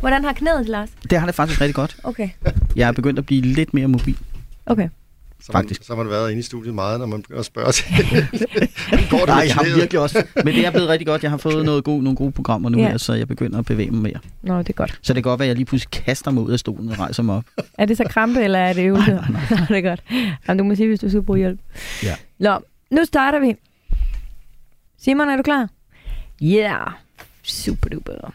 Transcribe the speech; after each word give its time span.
Hvordan 0.00 0.24
har 0.24 0.32
knæet, 0.32 0.68
Lars? 0.68 0.88
Det 1.10 1.18
har 1.18 1.26
det 1.26 1.34
faktisk 1.34 1.60
rigtig 1.60 1.74
godt. 1.74 1.96
Okay. 2.02 2.28
Jeg 2.76 2.88
er 2.88 2.92
begyndt 2.92 3.18
at 3.18 3.26
blive 3.26 3.42
lidt 3.42 3.74
mere 3.74 3.88
mobil. 3.88 4.18
Okay. 4.66 4.88
Så 5.40 5.52
man, 5.52 5.62
Faktisk. 5.62 5.82
så 5.84 5.92
har 5.96 6.02
man 6.02 6.10
været 6.10 6.30
inde 6.30 6.40
i 6.40 6.42
studiet 6.42 6.74
meget, 6.74 7.00
når 7.00 7.06
man 7.06 7.22
begynder 7.22 7.38
at 7.40 7.44
spørge 7.46 7.72
til. 7.72 7.84
Går 9.10 9.18
det 9.18 9.26
Nej, 9.26 9.44
jeg 9.46 9.54
har 9.54 9.76
virkelig 9.76 10.00
også. 10.00 10.26
Men 10.44 10.46
det 10.46 10.66
er 10.66 10.70
blevet 10.70 10.88
rigtig 10.88 11.06
godt. 11.06 11.22
Jeg 11.22 11.30
har 11.30 11.38
fået 11.38 11.64
noget 11.64 11.84
gode, 11.84 12.02
nogle 12.02 12.16
gode 12.16 12.32
programmer 12.32 12.68
nu 12.68 12.78
Ja. 12.78 12.84
ja. 12.84 12.90
her, 12.90 12.98
så 12.98 13.12
jeg 13.14 13.28
begynder 13.28 13.58
at 13.58 13.64
bevæge 13.66 13.90
mig 13.90 14.02
mere. 14.02 14.18
Nå, 14.42 14.58
det 14.58 14.68
er 14.68 14.72
godt. 14.72 14.98
Så 15.02 15.12
det 15.14 15.22
kan 15.24 15.30
godt 15.30 15.38
være, 15.38 15.46
at 15.46 15.48
jeg 15.48 15.56
lige 15.56 15.66
pludselig 15.66 15.90
kaster 15.90 16.30
mig 16.30 16.42
ud 16.42 16.52
af 16.52 16.58
stolen 16.58 16.88
og 16.88 16.98
rejser 16.98 17.22
mig 17.22 17.36
op. 17.36 17.44
Er 17.78 17.84
det 17.86 17.96
så 17.96 18.04
krampe, 18.10 18.40
eller 18.40 18.58
er 18.58 18.72
det 18.72 18.82
øvelse? 18.86 19.10
Nej, 19.10 19.20
nej, 19.30 19.40
nej. 19.50 19.66
det 19.68 19.76
er 19.76 19.80
godt. 19.80 20.02
Jamen, 20.48 20.58
du 20.58 20.64
må 20.64 20.74
sige, 20.74 20.88
hvis 20.88 21.00
du 21.00 21.08
skal 21.08 21.22
bruge 21.22 21.38
hjælp. 21.38 21.60
Ja. 22.02 22.14
Nå, 22.38 22.58
nu 22.90 23.04
starter 23.04 23.38
vi. 23.40 23.56
Simon, 24.98 25.28
er 25.28 25.36
du 25.36 25.42
klar? 25.42 25.68
Ja. 26.40 26.46
Yeah. 26.46 26.90
Super 27.42 27.88
duper. 27.88 28.32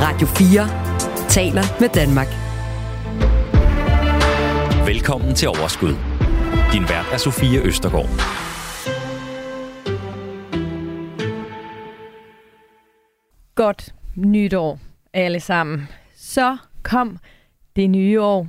Radio 0.00 0.26
4 0.26 1.28
taler 1.28 1.62
med 1.80 1.88
Danmark. 1.88 2.26
Velkommen 4.86 5.34
til 5.34 5.48
Overskud. 5.48 5.94
Din 6.72 6.82
vært 6.82 7.06
er 7.12 7.16
Sofie 7.16 7.60
Østergaard. 7.62 8.08
Godt 13.54 13.94
nytår, 14.16 14.78
alle 15.12 15.40
sammen. 15.40 15.88
Så 16.14 16.56
kom 16.82 17.18
det 17.76 17.90
nye 17.90 18.20
år. 18.20 18.48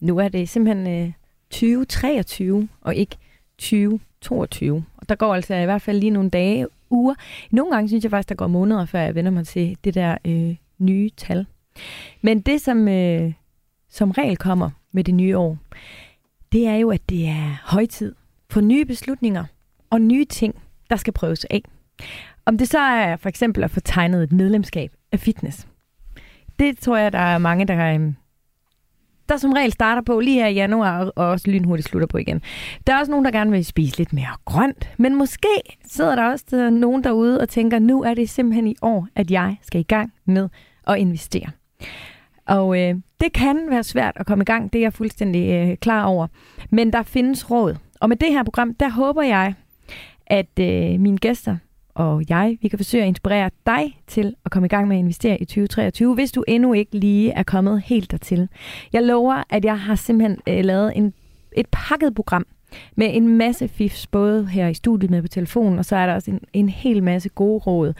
Nu 0.00 0.18
er 0.18 0.28
det 0.28 0.48
simpelthen 0.48 1.06
øh, 1.06 1.12
2023, 1.50 2.68
og 2.80 2.94
ikke 2.94 3.16
2022. 3.58 4.84
Og 4.96 5.08
der 5.08 5.14
går 5.14 5.34
altså 5.34 5.54
i 5.54 5.64
hvert 5.64 5.82
fald 5.82 5.98
lige 5.98 6.10
nogle 6.10 6.30
dage, 6.30 6.66
uger. 6.92 7.14
Nogle 7.50 7.72
gange 7.72 7.88
synes 7.88 8.04
jeg 8.04 8.10
faktisk, 8.10 8.28
der 8.28 8.34
går 8.34 8.46
måneder, 8.46 8.86
før 8.86 9.00
jeg 9.00 9.14
vender 9.14 9.30
mig 9.30 9.46
til 9.46 9.76
det 9.84 9.94
der 9.94 10.16
øh, 10.24 10.56
nye 10.82 11.10
tal. 11.16 11.46
Men 12.22 12.40
det, 12.40 12.60
som, 12.60 12.88
øh, 12.88 13.32
som 13.88 14.10
regel 14.10 14.36
kommer 14.36 14.70
med 14.92 15.04
det 15.04 15.14
nye 15.14 15.38
år, 15.38 15.58
det 16.52 16.66
er 16.66 16.74
jo, 16.74 16.90
at 16.90 17.08
det 17.08 17.28
er 17.28 17.60
højtid 17.64 18.14
for 18.50 18.60
nye 18.60 18.84
beslutninger 18.84 19.44
og 19.90 20.00
nye 20.00 20.24
ting, 20.24 20.54
der 20.90 20.96
skal 20.96 21.12
prøves 21.12 21.44
af. 21.44 21.62
Om 22.46 22.58
det 22.58 22.68
så 22.68 22.78
er 22.78 23.16
for 23.16 23.28
eksempel 23.28 23.64
at 23.64 23.70
få 23.70 23.80
tegnet 23.80 24.22
et 24.22 24.32
medlemskab 24.32 24.92
af 25.12 25.20
fitness. 25.20 25.66
Det 26.58 26.78
tror 26.78 26.96
jeg, 26.96 27.12
der 27.12 27.18
er 27.18 27.38
mange, 27.38 27.64
der, 27.64 27.94
øhm, 27.94 28.14
der 29.28 29.36
som 29.36 29.52
regel 29.52 29.72
starter 29.72 30.02
på 30.02 30.20
lige 30.20 30.40
her 30.40 30.46
i 30.46 30.54
januar, 30.54 31.04
og 31.04 31.26
også 31.26 31.50
lynhurtigt 31.50 31.88
slutter 31.88 32.06
på 32.06 32.18
igen. 32.18 32.42
Der 32.86 32.94
er 32.94 32.98
også 32.98 33.10
nogen, 33.10 33.24
der 33.24 33.30
gerne 33.30 33.50
vil 33.50 33.64
spise 33.64 33.98
lidt 33.98 34.12
mere 34.12 34.36
grønt, 34.44 34.90
men 34.98 35.14
måske 35.14 35.78
sidder 35.84 36.16
der 36.16 36.24
også 36.24 36.44
der 36.50 36.70
nogen 36.70 37.04
derude 37.04 37.40
og 37.40 37.48
tænker, 37.48 37.78
nu 37.78 38.02
er 38.02 38.14
det 38.14 38.30
simpelthen 38.30 38.66
i 38.66 38.76
år, 38.82 39.08
at 39.14 39.30
jeg 39.30 39.56
skal 39.62 39.80
i 39.80 39.84
gang 39.84 40.12
med 40.24 40.48
at 40.86 40.98
investere. 40.98 41.50
Og 42.46 42.80
øh, 42.80 42.94
det 43.20 43.32
kan 43.32 43.70
være 43.70 43.82
svært 43.82 44.16
at 44.16 44.26
komme 44.26 44.42
i 44.42 44.44
gang, 44.44 44.72
det 44.72 44.78
er 44.78 44.82
jeg 44.82 44.92
fuldstændig 44.92 45.50
øh, 45.50 45.76
klar 45.76 46.04
over. 46.04 46.26
Men 46.70 46.92
der 46.92 47.02
findes 47.02 47.50
råd. 47.50 47.76
Og 48.00 48.08
med 48.08 48.16
det 48.16 48.32
her 48.32 48.42
program, 48.42 48.74
der 48.74 48.88
håber 48.88 49.22
jeg, 49.22 49.54
at 50.26 50.58
øh, 50.60 51.00
mine 51.00 51.18
gæster 51.18 51.56
og 51.94 52.22
jeg, 52.28 52.58
vi 52.62 52.68
kan 52.68 52.78
forsøge 52.78 53.02
at 53.02 53.08
inspirere 53.08 53.50
dig 53.66 54.00
til 54.06 54.34
at 54.44 54.50
komme 54.50 54.66
i 54.66 54.68
gang 54.68 54.88
med 54.88 54.96
at 54.96 55.00
investere 55.00 55.42
i 55.42 55.44
2023, 55.44 56.14
hvis 56.14 56.32
du 56.32 56.44
endnu 56.48 56.72
ikke 56.72 56.98
lige 56.98 57.30
er 57.30 57.42
kommet 57.42 57.82
helt 57.82 58.10
dertil. 58.10 58.48
Jeg 58.92 59.02
lover, 59.02 59.42
at 59.50 59.64
jeg 59.64 59.80
har 59.80 59.94
simpelthen 59.94 60.38
øh, 60.48 60.64
lavet 60.64 60.92
en, 60.96 61.14
et 61.56 61.66
pakket 61.72 62.14
program 62.14 62.46
med 62.96 63.16
en 63.16 63.36
masse 63.36 63.68
fifs, 63.68 64.06
både 64.06 64.46
her 64.46 64.68
i 64.68 64.74
studiet 64.74 65.10
med 65.10 65.22
på 65.22 65.28
telefonen, 65.28 65.78
og 65.78 65.84
så 65.84 65.96
er 65.96 66.06
der 66.06 66.14
også 66.14 66.30
en, 66.30 66.40
en 66.52 66.68
hel 66.68 67.02
masse 67.02 67.28
gode 67.28 67.58
råd 67.58 67.92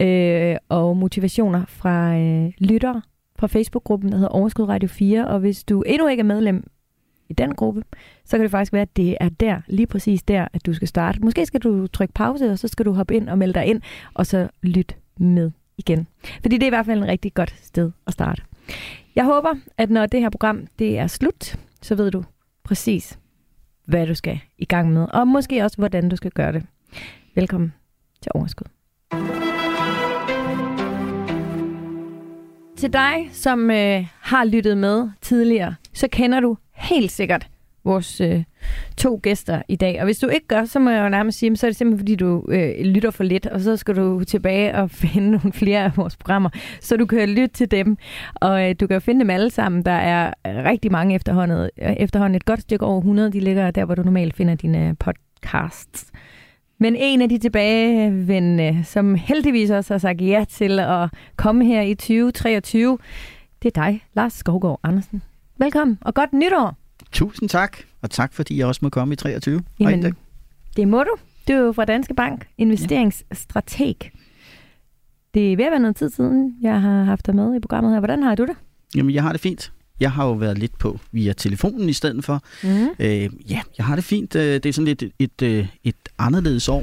øh, 0.00 0.56
og 0.68 0.96
motivationer 0.96 1.64
fra 1.68 2.16
øh, 2.16 2.52
lyttere 2.58 3.02
fra 3.38 3.46
Facebook-gruppen, 3.46 4.12
der 4.12 4.18
hedder 4.18 4.30
Overskud 4.30 4.68
Radio 4.68 4.88
4, 4.88 5.26
og 5.26 5.40
hvis 5.40 5.64
du 5.64 5.82
endnu 5.82 6.08
ikke 6.08 6.20
er 6.20 6.24
medlem 6.24 6.70
i 7.28 7.32
den 7.32 7.54
gruppe, 7.54 7.82
så 8.24 8.36
kan 8.36 8.42
det 8.42 8.50
faktisk 8.50 8.72
være, 8.72 8.82
at 8.82 8.96
det 8.96 9.16
er 9.20 9.28
der, 9.28 9.60
lige 9.66 9.86
præcis 9.86 10.22
der, 10.22 10.48
at 10.52 10.66
du 10.66 10.72
skal 10.72 10.88
starte. 10.88 11.20
Måske 11.20 11.46
skal 11.46 11.60
du 11.60 11.86
trykke 11.86 12.14
pause, 12.14 12.50
og 12.50 12.58
så 12.58 12.68
skal 12.68 12.86
du 12.86 12.92
hoppe 12.92 13.14
ind 13.14 13.28
og 13.28 13.38
melde 13.38 13.54
dig 13.54 13.66
ind, 13.66 13.82
og 14.14 14.26
så 14.26 14.48
lyt 14.62 14.96
med 15.16 15.50
igen. 15.78 16.06
Fordi 16.42 16.54
det 16.56 16.62
er 16.62 16.66
i 16.66 16.68
hvert 16.68 16.86
fald 16.86 17.02
en 17.02 17.08
rigtig 17.08 17.34
godt 17.34 17.54
sted 17.62 17.90
at 18.06 18.12
starte. 18.12 18.42
Jeg 19.16 19.24
håber, 19.24 19.54
at 19.78 19.90
når 19.90 20.06
det 20.06 20.20
her 20.20 20.30
program 20.30 20.66
det 20.78 20.98
er 20.98 21.06
slut, 21.06 21.56
så 21.82 21.94
ved 21.94 22.10
du 22.10 22.24
præcis, 22.64 23.18
hvad 23.84 24.06
du 24.06 24.14
skal 24.14 24.40
i 24.58 24.64
gang 24.64 24.92
med, 24.92 25.06
og 25.12 25.28
måske 25.28 25.62
også, 25.62 25.76
hvordan 25.76 26.08
du 26.08 26.16
skal 26.16 26.30
gøre 26.30 26.52
det. 26.52 26.62
Velkommen 27.34 27.72
til 28.22 28.32
Overskud. 28.34 28.66
Til 32.76 32.92
dig, 32.92 33.28
som 33.32 33.70
øh, 33.70 34.06
har 34.20 34.44
lyttet 34.44 34.78
med 34.78 35.10
tidligere, 35.20 35.74
så 35.92 36.08
kender 36.08 36.40
du 36.40 36.56
helt 36.72 37.12
sikkert 37.12 37.48
vores 37.84 38.20
øh, 38.20 38.44
to 38.96 39.20
gæster 39.22 39.62
i 39.68 39.76
dag. 39.76 39.98
Og 39.98 40.04
hvis 40.04 40.18
du 40.18 40.28
ikke 40.28 40.46
gør, 40.46 40.64
så 40.64 40.78
må 40.78 40.90
jeg 40.90 41.04
jo 41.04 41.08
nærmest 41.08 41.38
sige, 41.38 41.56
så 41.56 41.66
er 41.66 41.70
det 41.70 41.76
simpelthen 41.76 41.98
fordi, 41.98 42.16
du 42.16 42.44
øh, 42.48 42.86
lytter 42.86 43.10
for 43.10 43.24
lidt, 43.24 43.46
og 43.46 43.60
så 43.60 43.76
skal 43.76 43.96
du 43.96 44.24
tilbage 44.24 44.74
og 44.74 44.90
finde 45.04 45.30
nogle 45.30 45.52
flere 45.52 45.84
af 45.84 45.96
vores 45.96 46.16
programmer, 46.16 46.50
så 46.80 46.96
du 46.96 47.06
kan 47.06 47.28
lytte 47.28 47.54
til 47.54 47.70
dem. 47.70 47.96
Og 48.34 48.68
øh, 48.68 48.74
du 48.80 48.86
kan 48.86 49.00
finde 49.00 49.20
dem 49.20 49.30
alle 49.30 49.50
sammen. 49.50 49.84
Der 49.84 49.92
er 49.92 50.32
rigtig 50.44 50.92
mange 50.92 51.14
efterhånden, 51.14 51.70
øh, 51.82 51.92
efterhånden 51.92 52.34
et 52.34 52.44
godt 52.44 52.60
stykke 52.60 52.86
over 52.86 52.98
100. 52.98 53.32
De 53.32 53.40
ligger 53.40 53.70
der, 53.70 53.84
hvor 53.84 53.94
du 53.94 54.02
normalt 54.02 54.36
finder 54.36 54.54
dine 54.54 54.96
podcasts. 54.98 56.10
Men 56.78 56.96
en 56.96 57.22
af 57.22 57.28
de 57.28 57.38
tilbagevendende, 57.38 58.84
som 58.84 59.14
heldigvis 59.14 59.70
også 59.70 59.94
har 59.94 59.98
sagt 59.98 60.20
ja 60.20 60.44
til 60.48 60.80
at 60.80 61.10
komme 61.36 61.64
her 61.64 61.80
i 61.80 61.94
2023, 61.94 62.98
det 63.62 63.76
er 63.76 63.82
dig, 63.82 64.04
Lars 64.14 64.32
Skovgaard 64.32 64.80
Andersen. 64.82 65.22
Velkommen, 65.58 65.98
og 66.00 66.14
godt 66.14 66.32
nytår! 66.32 66.83
Tusind 67.14 67.48
tak, 67.48 67.78
og 68.02 68.10
tak 68.10 68.32
fordi 68.34 68.58
jeg 68.58 68.66
også 68.66 68.78
må 68.82 68.88
komme 68.88 69.12
i 69.12 69.16
23. 69.16 69.62
Jamen, 69.80 69.94
Rigtig. 69.94 70.12
det 70.76 70.88
må 70.88 71.02
du. 71.02 71.16
Du 71.48 71.52
er 71.52 71.58
jo 71.58 71.72
fra 71.72 71.84
Danske 71.84 72.14
Bank, 72.14 72.46
investeringsstrateg. 72.58 73.94
Det 75.34 75.52
er 75.52 75.56
ved 75.56 75.64
at 75.64 75.70
være 75.70 75.80
noget 75.80 75.96
tid 75.96 76.10
siden, 76.10 76.56
jeg 76.62 76.80
har 76.80 77.04
haft 77.04 77.26
dig 77.26 77.34
med 77.36 77.56
i 77.56 77.60
programmet 77.60 77.92
her. 77.92 78.00
Hvordan 78.00 78.22
har 78.22 78.34
du 78.34 78.42
det? 78.46 78.56
Jamen, 78.96 79.14
jeg 79.14 79.22
har 79.22 79.32
det 79.32 79.40
fint. 79.40 79.72
Jeg 80.00 80.12
har 80.12 80.26
jo 80.26 80.32
været 80.32 80.58
lidt 80.58 80.78
på 80.78 80.98
via 81.12 81.32
telefonen 81.32 81.88
i 81.88 81.92
stedet 81.92 82.24
for. 82.24 82.42
Mm. 82.62 82.86
Øh, 82.98 83.50
ja, 83.50 83.60
jeg 83.78 83.86
har 83.86 83.94
det 83.94 84.04
fint. 84.04 84.36
Øh, 84.36 84.42
Det 84.54 84.66
er 84.66 84.72
sådan 84.72 84.84
lidt 84.86 85.02
et, 85.02 85.12
et, 85.18 85.42
øh, 85.42 85.66
et 85.84 85.94
anderledes 86.18 86.68
år, 86.68 86.82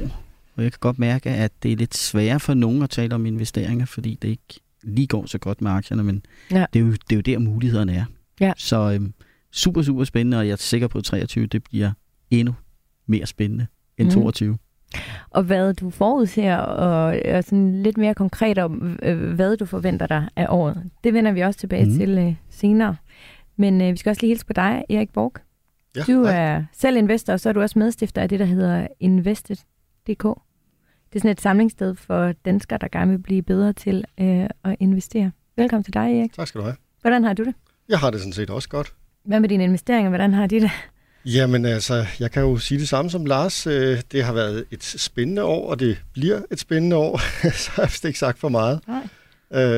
og 0.56 0.62
jeg 0.62 0.72
kan 0.72 0.78
godt 0.80 0.98
mærke, 0.98 1.30
at 1.30 1.52
det 1.62 1.72
er 1.72 1.76
lidt 1.76 1.96
sværere 1.96 2.40
for 2.40 2.54
nogen 2.54 2.82
at 2.82 2.90
tale 2.90 3.14
om 3.14 3.26
investeringer, 3.26 3.86
fordi 3.86 4.18
det 4.22 4.28
ikke 4.28 4.60
lige 4.82 5.06
går 5.06 5.26
så 5.26 5.38
godt 5.38 5.60
med 5.60 5.70
aktierne, 5.70 6.02
men 6.02 6.22
Ja. 6.50 6.66
det, 6.72 6.78
er 6.80 6.84
jo, 6.84 6.92
det 6.92 7.12
er 7.12 7.16
jo 7.16 7.20
der 7.20 7.38
mulighederne 7.38 7.94
er. 7.94 8.04
Ja. 8.40 8.52
Så 8.56 8.92
øhm, 8.92 9.12
super, 9.52 9.82
super 9.82 10.04
spændende, 10.04 10.38
og 10.38 10.46
jeg 10.46 10.52
er 10.52 10.56
sikker 10.56 10.88
på, 10.88 10.98
at 10.98 11.04
23 11.04 11.46
det 11.46 11.64
bliver 11.64 11.92
endnu 12.30 12.54
mere 13.06 13.26
spændende 13.26 13.66
end 13.98 14.06
Mhm. 14.08 14.14
22. 14.14 14.58
Og 15.30 15.42
hvad 15.42 15.74
du 15.74 15.90
forudser, 15.90 16.56
og, 16.56 17.20
og 17.34 17.44
sådan 17.44 17.82
lidt 17.82 17.96
mere 17.98 18.14
konkret 18.14 18.58
om, 18.58 18.72
hvad 19.34 19.56
du 19.56 19.64
forventer 19.64 20.06
dig 20.06 20.28
af 20.36 20.46
året. 20.48 20.90
Det 21.04 21.14
vender 21.14 21.32
vi 21.32 21.40
også 21.40 21.60
tilbage 21.60 21.84
mm. 21.84 21.96
til 21.98 22.18
øh, 22.18 22.34
senere. 22.50 22.96
Men 23.56 23.80
øh, 23.80 23.92
vi 23.92 23.96
skal 23.96 24.10
også 24.10 24.22
lige 24.22 24.28
hilse 24.30 24.46
på 24.46 24.52
dig, 24.52 24.84
Erik 24.90 25.10
Borg. 25.12 25.32
Ja, 25.96 26.02
Du 26.12 26.24
hej. 26.24 26.34
er 26.36 26.64
selv 26.72 26.96
investor, 26.96 27.32
og 27.32 27.40
så 27.40 27.48
er 27.48 27.52
du 27.52 27.60
også 27.60 27.78
medstifter 27.78 28.22
af 28.22 28.28
det, 28.28 28.38
der 28.38 28.44
hedder 28.44 28.86
Invested.dk. 29.00 30.22
Det 31.12 31.18
er 31.18 31.20
sådan 31.20 31.30
et 31.30 31.40
samlingssted 31.40 31.94
for 31.94 32.32
danskere, 32.44 32.78
der 32.78 32.88
gerne 32.92 33.10
vil 33.10 33.18
blive 33.18 33.42
bedre 33.42 33.72
til 33.72 34.04
øh, 34.20 34.46
at 34.64 34.76
investere. 34.80 35.30
Velkommen 35.56 35.84
til 35.84 35.94
dig, 35.94 36.18
Erik. 36.18 36.32
Tak 36.32 36.48
skal 36.48 36.58
du 36.58 36.64
have. 36.64 36.76
Hvordan 37.00 37.24
har 37.24 37.32
du 37.34 37.44
det? 37.44 37.54
Jeg 37.88 37.98
har 37.98 38.10
det 38.10 38.20
sådan 38.20 38.32
set 38.32 38.50
også 38.50 38.68
godt. 38.68 38.94
Hvad 39.24 39.40
med 39.40 39.48
dine 39.48 39.64
investeringer? 39.64 40.08
Hvordan 40.08 40.34
har 40.34 40.46
de 40.46 40.60
det? 40.60 40.70
Jamen 41.24 41.64
altså, 41.64 42.06
jeg 42.20 42.30
kan 42.30 42.42
jo 42.42 42.56
sige 42.56 42.78
det 42.80 42.88
samme 42.88 43.10
som 43.10 43.26
Lars. 43.26 43.66
Øh, 43.66 43.98
Det 44.12 44.24
har 44.24 44.32
været 44.32 44.64
et 44.70 44.84
spændende 44.84 45.44
år, 45.44 45.70
og 45.70 45.80
det 45.80 46.02
bliver 46.12 46.40
et 46.50 46.60
spændende 46.60 46.96
år. 46.96 47.18
så 47.62 47.70
har 47.74 47.82
jeg 47.82 47.88
vist 47.88 48.04
ikke 48.04 48.18
sagt 48.18 48.38
for 48.38 48.48
meget. 48.48 48.80
Nej. 48.88 49.08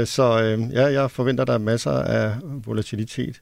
Øh, 0.00 0.06
Så 0.06 0.43
øh, 0.43 0.72
ja, 0.72 0.86
jeg 1.01 1.10
forventer, 1.10 1.45
der 1.45 1.53
er 1.53 1.59
masser 1.59 1.91
af 1.91 2.34
volatilitet 2.42 3.41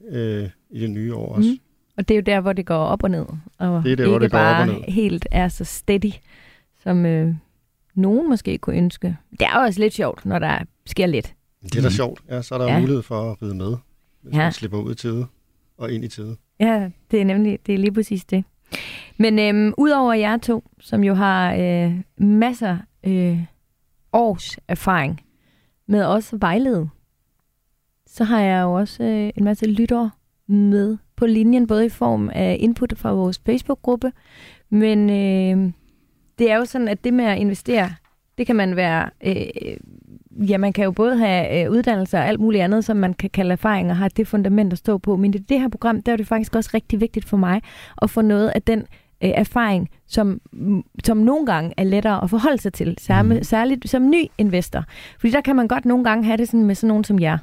i 0.71 0.81
det 0.81 0.91
nye 0.91 1.15
år 1.15 1.35
også. 1.35 1.49
Mm. 1.51 1.59
Og 1.97 2.09
det 2.09 2.15
er 2.15 2.19
jo 2.19 2.23
der, 2.27 2.41
hvor 2.41 2.53
det 2.53 2.67
går 2.67 2.77
op 2.85 3.03
og 3.03 3.11
ned. 3.11 3.25
Og 3.59 3.83
Det 3.85 3.93
er 3.93 3.97
der, 3.97 4.03
ikke 4.05 4.05
hvor 4.11 4.19
det 4.19 4.31
går 4.31 4.39
bare 4.39 4.63
op 4.63 4.69
og 4.69 4.75
ned. 4.75 4.83
helt 4.93 5.27
er 5.31 5.49
så 5.49 5.65
steady, 5.65 6.13
som 6.83 7.07
øh, 7.07 7.35
nogen 7.95 8.29
måske 8.31 8.59
kunne 8.59 8.77
ønske. 8.77 9.17
Det 9.31 9.43
er 9.43 9.59
jo 9.61 9.65
også 9.65 9.81
lidt 9.81 9.95
sjovt, 9.95 10.27
når 10.27 10.39
der 10.39 10.59
sker 10.87 11.07
lidt. 11.07 11.35
Det 11.63 11.77
er 11.77 11.81
da 11.83 11.89
Mhm. 11.89 11.91
sjovt. 11.95 12.21
Ja, 12.31 12.43
så 12.43 12.55
er 12.55 12.59
der 12.59 12.67
Ja. 12.73 12.79
mulighed 12.81 13.03
for 13.03 13.31
at 13.33 13.43
ride 13.43 13.55
med, 13.55 13.77
hvis 14.23 14.35
ja. 14.35 14.39
man 14.39 14.53
slipper 14.53 14.79
ud 14.79 14.93
i 14.93 14.95
tide 14.95 15.27
og 15.83 15.93
ind 15.93 16.05
i 16.05 16.09
tide. 16.09 16.37
Ja, 16.61 16.91
det 17.11 17.21
er 17.21 17.25
nemlig 17.25 17.59
det 17.67 17.75
er 17.75 17.79
lige 17.79 17.93
præcis 17.93 18.25
det. 18.25 18.45
Men 19.19 19.39
øhm, 19.39 19.75
udover 19.79 20.15
jer 20.15 20.37
to, 20.37 20.65
som 20.81 21.05
jo 21.05 21.15
har 21.15 21.55
øh, 21.55 22.01
masser 22.17 22.79
øh, 23.05 23.39
års 24.13 24.59
erfaring 24.69 25.21
med 25.87 26.05
også 26.05 26.37
vejlede, 26.37 26.89
så 28.07 28.25
har 28.25 28.41
jeg 28.41 28.63
jo 28.63 28.73
også 28.73 29.03
øh, 29.03 29.31
en 29.37 29.45
masse 29.45 29.67
lyttere 29.67 30.11
med 30.47 30.97
på 31.17 31.27
linjen, 31.27 31.67
både 31.67 31.87
i 31.87 31.89
form 31.89 32.31
af 32.33 32.57
input 32.61 32.99
fra 32.99 33.13
vores 33.13 33.41
Facebook-gruppe, 33.47 34.13
men 34.71 35.11
øh, 35.11 35.73
det 36.39 36.51
er 36.51 36.57
jo 36.57 36.65
sådan, 36.65 36.89
at 36.89 37.05
det 37.05 37.15
med 37.15 37.25
at 37.25 37.39
investere, 37.39 37.95
det 38.39 38.47
kan 38.47 38.57
man 38.57 38.77
være 38.77 39.11
øh, 39.25 39.77
ja, 40.37 40.59
man 40.59 40.73
kan 40.73 40.85
jo 40.85 40.91
både 40.91 41.17
have 41.19 41.65
øh, 41.65 41.71
uddannelse 41.71 42.17
og 42.17 42.27
alt 42.27 42.41
muligt 42.41 42.63
andet, 42.65 42.85
som 42.85 42.97
man 42.97 43.15
kan 43.15 43.31
kalde 43.31 43.53
erfaring 43.53 43.91
og 43.91 43.97
har 43.97 44.09
det 44.09 44.29
fundament 44.29 44.73
at 44.73 44.79
stå 44.79 44.99
på. 44.99 45.17
Men 45.17 45.35
i 45.35 45.39
det 45.39 45.61
her 45.61 45.69
program, 45.69 46.03
der 46.03 46.13
er 46.13 46.17
det 46.17 46.27
faktisk 46.27 46.55
også 46.57 46.71
rigtig 46.75 47.01
vigtigt 47.01 47.29
for 47.29 47.37
mig 47.37 47.63
at 48.03 48.11
få 48.11 48.21
noget 48.23 48.49
af 48.55 48.63
den 48.63 48.79
øh, 49.25 49.31
erfaring, 49.35 49.89
som, 50.07 50.41
som 51.05 51.17
nogle 51.17 51.47
gange 51.47 51.75
er 51.77 51.85
lettere 51.85 52.23
at 52.25 52.31
forholde 52.31 52.59
sig 52.63 52.73
til, 52.73 52.95
særligt, 53.01 53.35
Mhm. 53.35 53.45
særligt 53.45 53.91
som 53.91 54.11
ny 54.11 54.25
investor. 54.39 54.85
Fordi 55.21 55.33
der 55.33 55.41
kan 55.41 55.57
man 55.57 55.69
godt 55.69 55.85
nogle 55.85 56.05
gange 56.05 56.25
have 56.25 56.37
det 56.37 56.49
sådan 56.49 56.67
med 56.67 56.75
sådan 56.75 56.89
nogen 56.89 57.05
som 57.05 57.21
jer. 57.21 57.39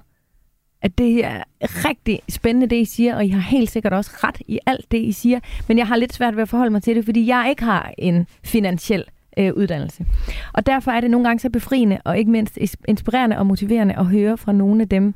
At 0.82 0.98
det 0.98 1.26
er 1.26 1.44
rigtig 1.60 2.20
spændende, 2.30 2.68
det 2.68 2.76
I 2.76 2.86
siger, 2.86 3.16
og 3.16 3.26
I 3.26 3.30
har 3.30 3.40
helt 3.42 3.70
sikkert 3.72 3.94
også 3.94 4.12
ret 4.24 4.42
i 4.48 4.60
alt 4.66 4.92
det, 4.92 4.98
I 4.98 5.12
siger. 5.12 5.40
Men 5.68 5.78
jeg 5.78 5.88
har 5.88 5.96
lidt 5.96 6.14
svært 6.14 6.36
ved 6.36 6.42
at 6.42 6.50
forholde 6.50 6.72
mig 6.72 6.84
til 6.84 6.96
det, 6.96 7.06
fordi 7.06 7.28
jeg 7.28 7.48
ikke 7.50 7.64
har 7.64 7.92
en 7.98 8.28
finansiel 8.44 9.04
øh, 9.40 9.54
uddannelse. 9.54 10.06
Og 10.54 10.66
derfor 10.66 10.92
er 10.92 11.02
det 11.02 11.12
nogle 11.12 11.28
gange 11.28 11.40
så 11.40 11.50
befriende, 11.50 11.98
og 12.06 12.18
ikke 12.18 12.32
mindst 12.32 12.58
inspirerende 12.88 13.38
og 13.38 13.46
motiverende 13.46 14.00
at 14.00 14.06
høre 14.06 14.38
fra 14.38 14.52
nogle 14.52 14.82
af 14.82 14.90
dem, 14.90 15.14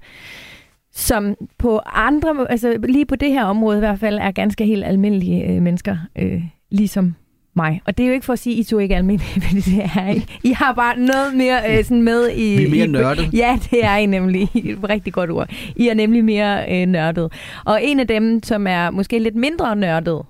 som 0.91 1.35
på 1.57 1.79
andre, 1.85 2.45
altså 2.49 2.77
lige 2.83 3.05
på 3.05 3.15
det 3.15 3.29
her 3.29 3.43
område 3.43 3.77
i 3.77 3.79
hvert 3.79 3.99
fald, 3.99 4.17
er 4.17 4.31
ganske 4.31 4.65
helt 4.65 4.83
almindelige 4.85 5.43
øh, 5.49 5.61
mennesker, 5.61 5.97
øh, 6.15 6.43
ligesom 6.71 7.15
mig. 7.55 7.81
Og 7.85 7.97
det 7.97 8.03
er 8.03 8.07
jo 8.07 8.13
ikke 8.13 8.25
for 8.25 8.33
at 8.33 8.39
sige, 8.39 8.53
at 8.53 8.59
I 8.59 8.63
to 8.63 8.79
ikke 8.79 8.93
er 8.93 8.97
almindelige, 8.97 9.41
fordi 9.47 9.59
det 9.59 9.83
er 9.95 10.13
I. 10.13 10.25
I 10.43 10.51
har 10.51 10.73
bare 10.73 10.99
noget 10.99 11.35
mere 11.35 11.77
øh, 11.77 11.83
sådan 11.83 12.01
med 12.01 12.29
i... 12.35 12.57
Vi 12.57 12.65
er 12.65 12.69
mere 12.69 12.87
nørdet. 12.87 13.33
Ja, 13.33 13.59
det 13.71 13.85
er 13.85 13.95
I 13.95 14.05
nemlig. 14.05 14.49
Rigtig 14.89 15.13
godt 15.13 15.29
ord. 15.29 15.49
I 15.75 15.87
er 15.87 15.93
nemlig 15.93 16.25
mere 16.25 16.81
øh, 16.81 16.85
nørdet. 16.85 17.33
Og 17.65 17.79
en 17.83 17.99
af 17.99 18.07
dem, 18.07 18.43
som 18.43 18.67
er 18.67 18.89
måske 18.89 19.19
lidt 19.19 19.35
mindre 19.35 19.75
nørdet, 19.75 20.21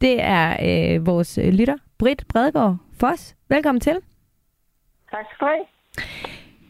det 0.00 0.16
er 0.18 0.56
øh, 0.94 1.06
vores 1.06 1.38
øh, 1.38 1.52
lytter, 1.52 1.76
Britt 1.98 2.28
Bredgaard 2.28 2.76
Foss. 3.02 3.36
Velkommen 3.48 3.80
til. 3.80 3.92
Tak 5.10 5.24
skal 5.34 5.46
du 5.46 5.52
have. 5.52 5.64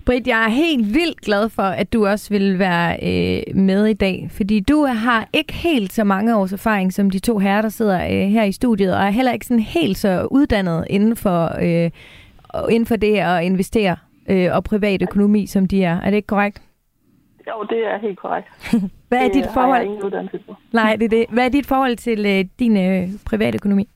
Britt, 0.07 0.27
jeg 0.27 0.45
er 0.45 0.49
helt 0.49 0.95
vildt 0.95 1.21
glad 1.21 1.49
for, 1.49 1.63
at 1.63 1.93
du 1.93 2.07
også 2.07 2.31
vil 2.31 2.59
være 2.59 2.99
øh, 3.03 3.57
med 3.57 3.87
i 3.87 3.93
dag, 3.93 4.29
fordi 4.31 4.61
du 4.61 4.85
har 4.85 5.29
ikke 5.33 5.53
helt 5.53 5.93
så 5.93 6.05
mange 6.05 6.37
års 6.37 6.53
erfaring 6.53 6.93
som 6.93 7.11
de 7.11 7.19
to 7.19 7.39
herrer, 7.39 7.63
der 7.63 7.69
sidder 7.69 8.05
øh, 8.05 8.29
her 8.29 8.45
i 8.45 8.53
studiet, 8.53 8.97
og 8.97 9.03
er 9.03 9.11
heller 9.11 9.33
ikke 9.33 9.47
sådan 9.47 9.63
helt 9.63 9.99
så 9.99 10.29
uddannet 10.31 10.87
inden 10.91 11.17
for, 11.17 11.51
øh, 11.63 11.91
inden 12.71 12.87
for 12.87 12.97
det 12.97 13.17
at 13.17 13.45
investere 13.45 13.97
øh, 14.29 14.49
og 14.53 14.65
privat 14.65 15.03
økonomi, 15.03 15.47
som 15.47 15.69
de 15.69 15.85
er. 15.85 16.01
Er 16.01 16.11
det 16.11 16.17
ikke 16.17 16.27
korrekt? 16.27 16.63
Jo, 17.49 17.67
det 17.71 17.79
er 17.79 17.99
helt 17.99 18.19
korrekt. 18.19 18.49
Hvad 19.09 19.19
er 19.19 19.25
det 19.25 19.35
dit 19.35 19.51
forhold? 19.55 19.87
Nej, 20.73 20.97
det 20.97 21.05
er 21.05 21.09
det. 21.09 21.27
Hvad 21.31 21.45
er 21.45 21.49
dit 21.49 21.67
forhold 21.67 21.97
til 21.97 22.27
øh, 22.27 22.45
din 22.59 22.77
øh, 22.77 23.09
private 23.27 23.57
økonomi? 23.57 23.89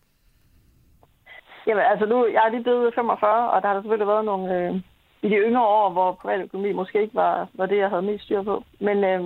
Jamen, 1.67 1.85
altså 1.85 2.07
nu, 2.07 2.27
jeg 2.27 2.43
er 2.47 2.51
lige 2.51 2.63
blevet 2.63 2.95
45, 2.95 3.51
og 3.51 3.63
der 3.63 3.69
har 3.69 3.75
der 3.75 3.83
selvfølgelig 3.83 4.07
været 4.07 4.25
nogle... 4.25 4.55
Øh, 4.57 4.75
I 5.23 5.29
de 5.29 5.35
yngre 5.35 5.67
år, 5.67 5.91
hvor 5.91 6.13
privatøkonomi 6.13 6.73
måske 6.73 7.03
ikke 7.03 7.15
var, 7.15 7.49
var 7.55 7.67
det, 7.67 7.79
jeg 7.79 7.89
havde 7.89 8.03
mest 8.03 8.25
styr 8.25 8.43
på. 8.43 8.65
Men, 8.81 9.05
øh, 9.05 9.21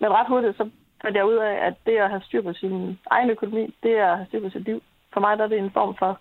men 0.00 0.10
ret 0.16 0.28
hurtigt, 0.28 0.56
så 0.56 0.70
fandt 1.02 1.16
jeg 1.16 1.26
ud 1.26 1.34
af, 1.34 1.66
at 1.66 1.74
det 1.86 1.96
at 1.96 2.10
have 2.10 2.22
styr 2.22 2.42
på 2.42 2.52
sin 2.52 2.98
egen 3.10 3.30
økonomi, 3.30 3.74
det 3.82 3.98
er 3.98 4.10
at 4.10 4.16
have 4.16 4.26
styr 4.26 4.40
på 4.40 4.50
sit 4.50 4.64
liv. 4.64 4.82
For 5.12 5.20
mig 5.20 5.38
der 5.38 5.44
er 5.44 5.48
det 5.48 5.58
en 5.58 5.70
form 5.70 5.94
for 5.98 6.18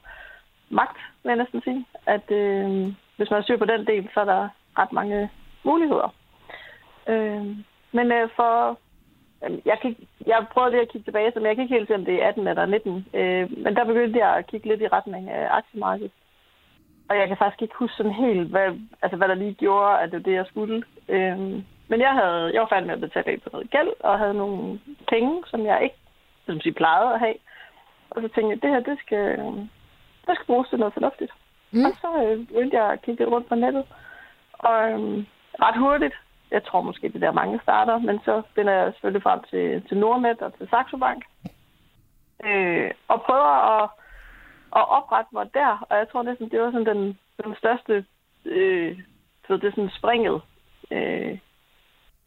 magt, 0.70 0.98
vil 1.24 1.30
jeg 1.30 1.38
næsten 1.38 1.62
sige. 1.62 1.86
At 2.06 2.32
øh, 2.32 2.94
hvis 3.18 3.30
man 3.30 3.38
har 3.38 3.42
styr 3.42 3.58
på 3.58 3.66
den 3.66 3.88
del, 3.88 4.10
så 4.14 4.20
er 4.20 4.26
der 4.26 4.50
ret 4.78 4.92
mange 4.92 5.30
muligheder. 5.64 6.14
Øh, 7.08 7.46
men 7.92 8.12
øh, 8.12 8.30
for 8.36 8.80
jeg, 9.42 9.78
kan, 9.82 9.96
jeg 10.28 10.46
prøvede 10.52 10.72
lige 10.72 10.82
at 10.82 10.90
kigge 10.90 11.06
tilbage, 11.06 11.32
så 11.32 11.40
men 11.40 11.48
jeg 11.48 11.56
kan 11.56 11.64
ikke 11.64 11.76
helt 11.76 11.88
se, 11.88 11.96
om 11.96 12.06
det 12.06 12.24
er 12.24 12.28
18 12.28 12.48
eller 12.48 12.66
19. 12.66 13.08
Øh, 13.14 13.58
men 13.64 13.76
der 13.76 13.86
begyndte 13.86 14.20
jeg 14.20 14.36
at 14.36 14.48
kigge 14.48 14.68
lidt 14.68 14.82
i 14.82 14.88
retning 14.88 15.30
af 15.30 15.48
aktiemarkedet. 15.52 16.12
Og 17.10 17.18
jeg 17.18 17.28
kan 17.28 17.38
faktisk 17.38 17.62
ikke 17.62 17.76
huske 17.76 17.96
sådan 17.98 18.12
helt, 18.12 18.50
hvad, 18.50 18.80
altså, 19.02 19.18
hvad 19.18 19.28
der 19.28 19.36
lige 19.36 19.54
gjorde, 19.54 20.00
at 20.00 20.12
det 20.12 20.18
var 20.18 20.24
det, 20.24 20.34
jeg 20.34 20.46
skulle. 20.46 20.84
Øh, 21.10 21.40
men 21.88 22.00
jeg, 22.00 22.14
havde, 22.14 22.54
jeg 22.54 22.62
var 22.62 22.68
færdig 22.68 22.88
med 22.88 22.96
at 22.96 23.02
betale 23.02 23.32
af 23.32 23.42
på 23.42 23.50
noget 23.54 23.70
gæld, 23.70 23.92
og 24.00 24.20
havde 24.20 24.34
nogle 24.34 24.80
penge, 25.08 25.44
som 25.48 25.66
jeg 25.66 25.84
ikke 25.84 25.96
som 26.46 26.62
sige, 26.62 26.74
plejede 26.74 27.14
at 27.14 27.20
have. 27.20 27.36
Og 28.10 28.22
så 28.22 28.28
tænkte 28.28 28.52
jeg, 28.52 28.62
det 28.62 28.70
her, 28.70 28.80
det 28.80 29.00
skal, 29.06 29.38
det 30.28 30.36
skal 30.36 30.46
bruges 30.46 30.70
til 30.70 30.80
noget 30.80 30.94
fornuftigt. 30.94 31.32
Mm. 31.72 31.86
Og 31.86 31.92
så 32.02 32.10
øh, 32.24 32.48
begyndte 32.48 32.78
jeg 32.78 32.92
at 32.92 33.02
kigge 33.02 33.26
rundt 33.26 33.48
på 33.48 33.56
nettet. 33.56 33.86
Og 34.54 34.92
øhm, 34.92 35.26
ret 35.62 35.80
hurtigt, 35.80 36.16
jeg 36.51 36.63
tror 36.63 36.81
måske, 36.81 37.07
det 37.07 37.15
er 37.15 37.19
der 37.19 37.31
mange 37.31 37.59
starter, 37.63 37.97
men 37.97 38.19
så 38.25 38.42
finder 38.56 38.74
jeg 38.74 38.94
selvfølgelig 38.94 39.24
frem 39.24 39.39
til, 39.50 39.83
til 39.88 39.97
Nordnet 39.97 40.42
og 40.42 40.53
til 40.57 40.68
Saxo 40.69 40.97
Bank. 40.97 41.24
Øh, 42.45 42.92
og 43.07 43.21
prøver 43.21 43.53
at, 43.75 43.89
at 44.75 44.89
oprette 44.89 45.30
mig 45.33 45.53
der, 45.53 45.86
og 45.89 45.97
jeg 45.97 46.09
tror 46.09 46.24
næsten, 46.24 46.50
det 46.50 46.62
var 46.62 46.71
sådan 46.71 46.95
den, 46.95 47.19
den 47.44 47.56
største, 47.57 48.06
øh, 48.45 49.00
så 49.47 49.57
det 49.57 49.63
er 49.63 49.71
sådan 49.71 49.97
springet. 50.00 50.42
Øh, 50.92 51.38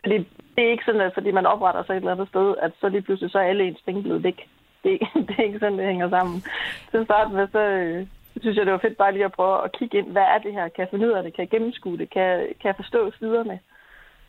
fordi 0.01 0.19
det 0.57 0.65
er 0.65 0.71
ikke 0.71 0.85
sådan, 0.85 1.01
at 1.01 1.15
fordi 1.15 1.31
man 1.31 1.47
opretter 1.47 1.83
sig 1.83 1.93
et 1.93 1.97
eller 1.97 2.13
andet 2.13 2.29
sted, 2.29 2.55
at 2.63 2.73
så 2.81 2.89
lige 2.89 3.03
pludselig 3.03 3.31
så 3.31 3.39
er 3.39 3.43
alle 3.43 3.65
ens 3.65 3.83
penge 3.87 4.03
blevet 4.03 4.23
væk. 4.23 4.49
Det, 4.85 5.01
det 5.29 5.35
er 5.39 5.43
ikke 5.43 5.59
sådan, 5.59 5.79
det 5.79 5.87
hænger 5.87 6.09
sammen. 6.09 6.43
Til 6.91 7.05
starten 7.05 7.37
med, 7.37 7.49
så 7.53 7.59
øh, 7.59 8.07
synes 8.41 8.57
jeg, 8.57 8.67
det 8.67 8.73
var 8.73 8.79
fedt 8.79 8.97
bare 8.97 9.13
lige 9.13 9.25
at 9.25 9.33
prøve 9.33 9.65
at 9.65 9.73
kigge 9.73 9.99
ind. 9.99 10.13
Hvad 10.13 10.23
er 10.23 10.39
det 10.39 10.53
her? 10.53 10.69
Kan 10.69 10.83
jeg 10.83 10.89
finde 10.91 11.07
ud 11.07 11.13
af 11.13 11.23
det? 11.23 11.35
Kan 11.35 11.43
jeg 11.43 11.51
gennemskue 11.51 11.99
det? 11.99 12.11
Kan, 12.11 12.39
kan 12.61 12.69
jeg 12.69 12.77
forstå 12.77 13.11
siderne? 13.19 13.61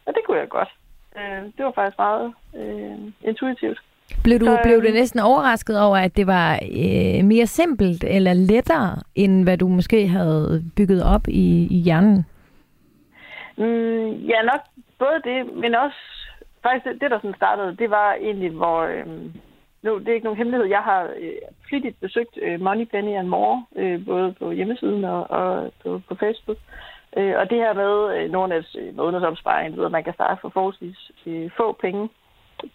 Og 0.10 0.16
det 0.16 0.24
kunne 0.26 0.40
jeg 0.40 0.50
godt. 0.50 0.72
Øh, 1.18 1.44
det 1.56 1.66
var 1.66 1.72
faktisk 1.76 1.98
meget 1.98 2.34
øh, 2.56 2.98
intuitivt. 3.30 3.80
Blev 4.24 4.40
du, 4.40 4.46
Så, 4.46 4.60
blev 4.64 4.76
øhm, 4.76 4.86
du 4.86 4.92
næsten 4.92 5.20
overrasket 5.20 5.82
over, 5.82 5.98
at 5.98 6.18
det 6.18 6.28
var 6.28 6.54
øh, 6.54 7.26
mere 7.26 7.48
simpelt 7.48 8.04
eller 8.04 8.34
lettere, 8.34 8.96
end 9.16 9.44
hvad 9.44 9.58
du 9.58 9.68
måske 9.68 10.08
havde 10.08 10.64
bygget 10.78 11.04
op 11.04 11.28
i, 11.28 11.68
i 11.72 11.78
hjernen? 11.86 12.26
Mm, 13.58 14.12
ja, 14.32 14.42
nok 14.42 14.62
både 15.00 15.22
det, 15.24 15.56
men 15.56 15.76
også 15.76 15.98
faktisk 16.64 16.86
det, 16.86 17.02
det 17.02 17.12
der 17.12 17.18
sådan 17.18 17.36
startede, 17.36 17.78
det 17.78 17.90
var 17.90 18.14
egentlig, 18.14 18.52
hvor... 18.52 18.82
Øh, 18.82 19.06
nu, 19.84 20.00
det 20.00 20.08
er 20.08 20.14
ikke 20.14 20.24
nogen 20.24 20.38
hemmelighed. 20.38 20.68
Jeg 20.68 20.80
har 20.80 21.04
øh, 21.04 21.32
flittigt 21.68 22.00
besøgt 22.02 22.40
øh, 22.42 22.62
Money 22.62 22.86
Penny 22.86 23.14
and 23.16 23.28
More, 23.28 23.66
øh, 23.76 24.06
både 24.06 24.36
på 24.40 24.52
hjemmesiden 24.52 25.04
og, 25.04 25.32
og 25.32 25.72
på, 25.84 26.02
på 26.08 26.16
Facebook. 26.16 26.58
Øh, 26.58 26.89
og 27.14 27.50
det 27.50 27.58
her 27.58 27.74
med 27.74 28.16
øh, 28.16 28.56
af 28.58 28.78
øh, 28.78 28.96
månedsopsparing, 28.96 29.78
ved, 29.78 29.86
at 29.86 29.92
man 29.92 30.04
kan 30.04 30.14
starte 30.14 30.42
for 30.42 30.50
forholdsvis 30.50 31.12
øh, 31.26 31.52
få 31.58 31.72
penge, 31.72 32.10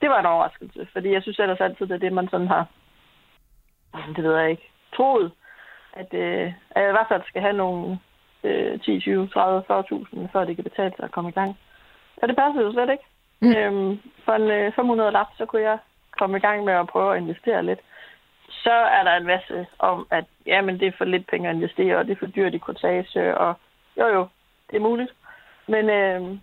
det 0.01 0.11
var 0.11 0.21
en 0.21 0.27
overraskelse, 0.27 0.89
fordi 0.93 1.13
jeg 1.13 1.23
synes 1.23 1.39
ellers 1.39 1.61
altid, 1.61 1.87
det 1.87 1.95
er 1.95 1.99
det, 1.99 2.13
man 2.13 2.29
sådan 2.29 2.49
har, 2.49 2.67
det 4.17 4.25
ved 4.25 4.37
jeg 4.37 4.51
ikke, 4.51 4.71
troet, 4.97 5.33
at, 5.93 6.15
øh, 6.15 6.53
at 6.71 6.83
jeg 6.83 6.91
i 6.91 6.97
hvert 6.97 7.09
fald 7.09 7.23
skal 7.27 7.43
have 7.43 7.57
nogle 7.57 7.99
øh, 8.45 8.81
10, 8.81 9.01
20, 9.01 9.29
30, 9.29 9.63
40.000, 9.71 10.33
før 10.33 10.45
det 10.45 10.57
kan 10.57 10.65
betale 10.65 10.93
sig 10.97 11.05
at 11.05 11.13
komme 11.13 11.31
i 11.31 11.33
gang. 11.33 11.59
Og 12.23 12.29
det 12.29 12.37
passede 12.37 12.65
jo 12.65 12.73
slet 12.73 12.91
ikke. 12.91 13.05
Mm. 13.41 13.49
Mm. 13.49 13.57
Øhm, 13.57 14.01
for 14.25 14.33
en 14.33 14.51
øh, 14.51 14.73
500 14.73 15.11
lap, 15.11 15.27
så 15.39 15.47
kunne 15.47 15.63
jeg 15.63 15.79
komme 16.19 16.37
i 16.37 16.41
gang 16.41 16.65
med 16.65 16.73
at 16.73 16.87
prøve 16.87 17.17
at 17.17 17.23
investere 17.23 17.65
lidt. 17.65 17.81
Så 18.49 18.73
er 18.73 19.03
der 19.03 19.17
en 19.17 19.27
masse 19.27 19.67
om, 19.79 20.07
at 20.11 20.25
jamen, 20.47 20.81
det 20.81 20.89
er 20.89 20.93
for 20.99 21.05
lidt 21.05 21.27
penge 21.27 21.49
at 21.49 21.55
investere, 21.55 21.97
og 21.97 22.05
det 22.07 22.13
er 22.13 22.19
for 22.19 22.27
dyrt 22.27 22.55
i 22.55 22.59
kortage, 22.59 23.39
og 23.39 23.55
jo 23.99 24.07
jo, 24.07 24.27
det 24.71 24.77
er 24.77 24.81
muligt. 24.81 25.13
Men 25.67 25.91
øh, 25.91 26.39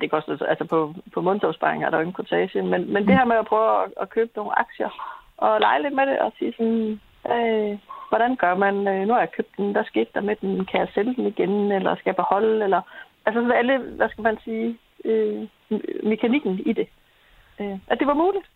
det 0.00 0.10
koster 0.10 0.36
så- 0.36 0.44
altså 0.44 0.64
på, 0.64 0.94
på 1.14 1.20
mundsopsparing 1.20 1.84
er 1.84 1.90
der 1.90 1.96
jo 1.96 2.00
ingen 2.02 2.12
kortage, 2.12 2.62
men, 2.62 2.92
men 2.92 3.06
det 3.06 3.14
her 3.18 3.24
med 3.24 3.36
at 3.36 3.46
prøve 3.46 3.82
at, 3.84 3.92
at 4.00 4.10
købe 4.10 4.30
nogle 4.36 4.58
aktier 4.58 4.90
og 5.36 5.60
lege 5.60 5.82
lidt 5.82 5.94
med 5.94 6.06
det 6.06 6.18
og 6.18 6.32
sige 6.38 6.52
sådan, 6.56 7.00
øh, 7.32 7.78
hvordan 8.08 8.36
gør 8.36 8.54
man, 8.54 8.88
øh, 8.88 9.06
nu 9.06 9.12
har 9.12 9.20
jeg 9.20 9.32
købt 9.32 9.56
den, 9.56 9.72
hvad 9.72 9.84
skete 9.84 10.10
der 10.14 10.20
med 10.20 10.36
den, 10.36 10.64
kan 10.64 10.80
jeg 10.80 10.88
sælge 10.94 11.14
den 11.14 11.26
igen, 11.26 11.72
eller 11.72 11.94
skal 11.94 12.10
jeg 12.10 12.16
beholde, 12.16 12.64
eller 12.64 12.80
altså 13.26 13.40
sådan 13.40 13.58
alle, 13.58 13.78
hvad 13.78 14.08
skal 14.08 14.22
man 14.22 14.38
sige, 14.44 14.78
øh, 15.04 15.48
mekanikken 16.02 16.58
i 16.66 16.72
det. 16.72 16.88
Øh, 17.60 17.78
at 17.88 17.98
det 17.98 18.06
var 18.06 18.14
muligt. 18.14 18.46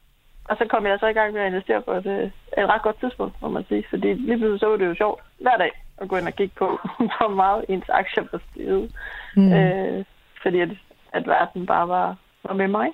Og 0.48 0.56
så 0.56 0.64
kom 0.66 0.86
jeg 0.86 0.98
så 0.98 1.06
i 1.06 1.12
gang 1.12 1.32
med 1.32 1.40
at 1.40 1.46
investere 1.46 1.82
på 1.82 1.92
et, 1.92 2.06
øh, 2.06 2.24
et 2.58 2.68
ret 2.68 2.82
godt 2.82 3.00
tidspunkt, 3.00 3.42
må 3.42 3.48
man 3.48 3.64
sige. 3.68 3.84
Fordi 3.90 4.12
lige 4.14 4.38
pludselig 4.38 4.60
så 4.60 4.66
var 4.68 4.76
det 4.76 4.86
jo 4.86 4.94
sjovt 4.94 5.22
hver 5.40 5.56
dag 5.56 5.70
at 5.98 6.08
gå 6.08 6.16
ind 6.16 6.26
og 6.26 6.36
kigge 6.36 6.54
på, 6.58 6.66
hvor 7.18 7.34
meget 7.34 7.64
ens 7.68 7.84
aktier 7.88 8.24
var 8.32 8.40
steget. 8.52 8.90
Mm. 9.36 9.52
Øh, 9.52 10.04
fordi 10.42 10.60
at, 10.60 10.68
at 11.12 11.26
verden 11.26 11.66
bare 11.66 11.88
var, 11.88 12.16
var 12.48 12.54
med 12.54 12.68
mig. 12.68 12.88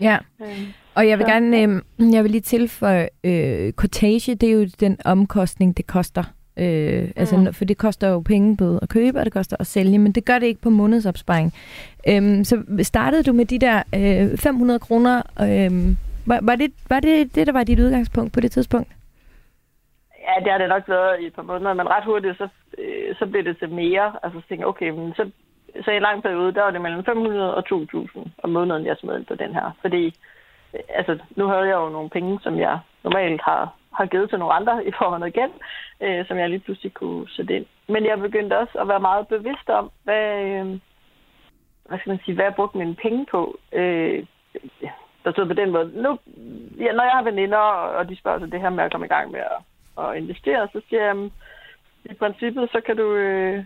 Ja, 0.00 0.18
Øh, 0.42 0.68
og 0.94 1.08
jeg 1.08 1.18
vil 1.18 1.26
Så- 1.26 1.32
gerne, 1.32 1.62
øh, 1.62 2.12
jeg 2.14 2.22
vil 2.22 2.30
lige 2.30 2.40
tilføje, 2.40 3.08
øh, 3.24 3.72
cortage, 3.72 4.34
det 4.34 4.48
er 4.48 4.52
jo 4.52 4.66
den 4.80 4.98
omkostning, 5.04 5.76
det 5.76 5.86
koster. 5.86 6.24
Øh, 6.56 7.08
altså, 7.16 7.36
Mm. 7.36 7.52
for 7.52 7.64
det 7.64 7.78
koster 7.78 8.08
jo 8.08 8.20
penge 8.20 8.56
både 8.56 8.78
at 8.82 8.88
købe, 8.88 9.18
og 9.18 9.24
det 9.24 9.32
koster 9.32 9.56
at 9.60 9.66
sælge, 9.66 9.98
men 9.98 10.12
det 10.12 10.24
gør 10.24 10.38
det 10.38 10.46
ikke 10.46 10.60
på 10.60 10.70
månedsopsparing. 10.70 11.52
Øhm, 12.08 12.44
så 12.44 12.62
startede 12.82 13.22
du 13.22 13.32
med 13.32 13.44
de 13.44 13.58
der 13.58 13.82
øh, 13.94 14.38
500 14.38 14.78
kroner. 14.78 15.16
Øh, 15.40 15.96
var, 16.26 16.38
var, 16.42 16.56
det, 16.56 16.72
var 16.88 17.00
det 17.00 17.34
det, 17.34 17.46
der 17.46 17.52
var 17.52 17.64
dit 17.64 17.80
udgangspunkt 17.80 18.32
på 18.32 18.40
det 18.40 18.50
tidspunkt? 18.52 18.88
Ja, 20.26 20.34
det 20.44 20.52
har 20.52 20.58
det 20.58 20.68
nok 20.68 20.88
været 20.88 21.20
i 21.20 21.26
et 21.26 21.34
par 21.34 21.42
måneder, 21.42 21.74
men 21.74 21.88
ret 21.88 22.04
hurtigt, 22.04 22.38
så, 22.38 22.48
øh, 22.78 23.16
så 23.18 23.26
blev 23.26 23.44
det 23.44 23.58
til 23.58 23.70
mere. 23.70 24.12
Altså, 24.22 24.40
så 24.40 24.46
tænkte 24.48 24.62
jeg, 24.62 24.66
okay, 24.66 24.90
men 24.90 25.14
så, 25.14 25.30
så 25.84 25.90
i 25.90 25.96
en 25.96 26.02
lang 26.02 26.22
periode, 26.22 26.54
der 26.54 26.62
var 26.62 26.70
det 26.70 26.80
mellem 26.80 27.04
500 27.04 27.54
og 27.54 27.64
2.000 27.72 28.28
om 28.42 28.50
måneden, 28.50 28.86
jeg 28.86 28.96
smed 28.96 29.18
ind 29.18 29.26
på 29.26 29.34
den 29.34 29.54
her. 29.54 29.70
Fordi, 29.80 30.04
øh, 30.74 30.80
altså, 30.88 31.18
nu 31.36 31.46
havde 31.46 31.66
jeg 31.70 31.74
jo 31.74 31.88
nogle 31.88 32.10
penge, 32.10 32.40
som 32.42 32.58
jeg 32.58 32.78
normalt 33.04 33.42
har, 33.42 33.74
har 33.92 34.06
givet 34.06 34.30
til 34.30 34.38
nogle 34.38 34.54
andre 34.54 34.86
i 34.86 34.92
form 34.98 35.12
af 35.12 35.20
noget 35.20 35.34
gæld, 35.34 35.54
øh, 36.00 36.26
som 36.26 36.38
jeg 36.38 36.50
lige 36.50 36.64
pludselig 36.64 36.94
kunne 36.94 37.28
sætte 37.28 37.56
ind. 37.56 37.66
Men 37.88 38.04
jeg 38.04 38.18
begyndte 38.18 38.58
også 38.58 38.78
at 38.78 38.88
være 38.88 39.00
meget 39.00 39.28
bevidst 39.28 39.68
om, 39.68 39.90
hvad, 40.04 40.44
øh, 40.44 40.66
hvad 41.88 41.98
skal 41.98 42.10
man 42.10 42.20
sige, 42.24 42.34
hvad 42.34 42.44
jeg 42.44 42.54
brugte 42.54 42.78
mine 42.78 42.94
penge 42.94 43.26
på. 43.30 43.58
Øh, 43.72 44.26
der 45.24 45.32
stod 45.32 45.46
på 45.46 45.52
den 45.52 45.70
måde. 45.70 46.02
Nu, 46.02 46.18
ja, 46.78 46.92
når 46.92 47.04
jeg 47.04 47.12
har 47.12 47.22
veninder, 47.22 47.58
og 47.98 48.08
de 48.08 48.16
spørger 48.16 48.38
sig 48.38 48.52
det 48.52 48.60
her 48.60 48.70
med 48.70 48.84
at 48.84 48.92
komme 48.92 49.06
i 49.06 49.08
gang 49.08 49.30
med 49.30 49.40
at, 49.40 49.58
at 49.98 50.16
investere, 50.16 50.68
så 50.72 50.80
siger 50.88 51.04
jeg, 51.04 51.30
i 52.04 52.14
princippet, 52.14 52.68
så 52.72 52.80
kan 52.86 52.96
du... 52.96 53.14
Øh, 53.14 53.64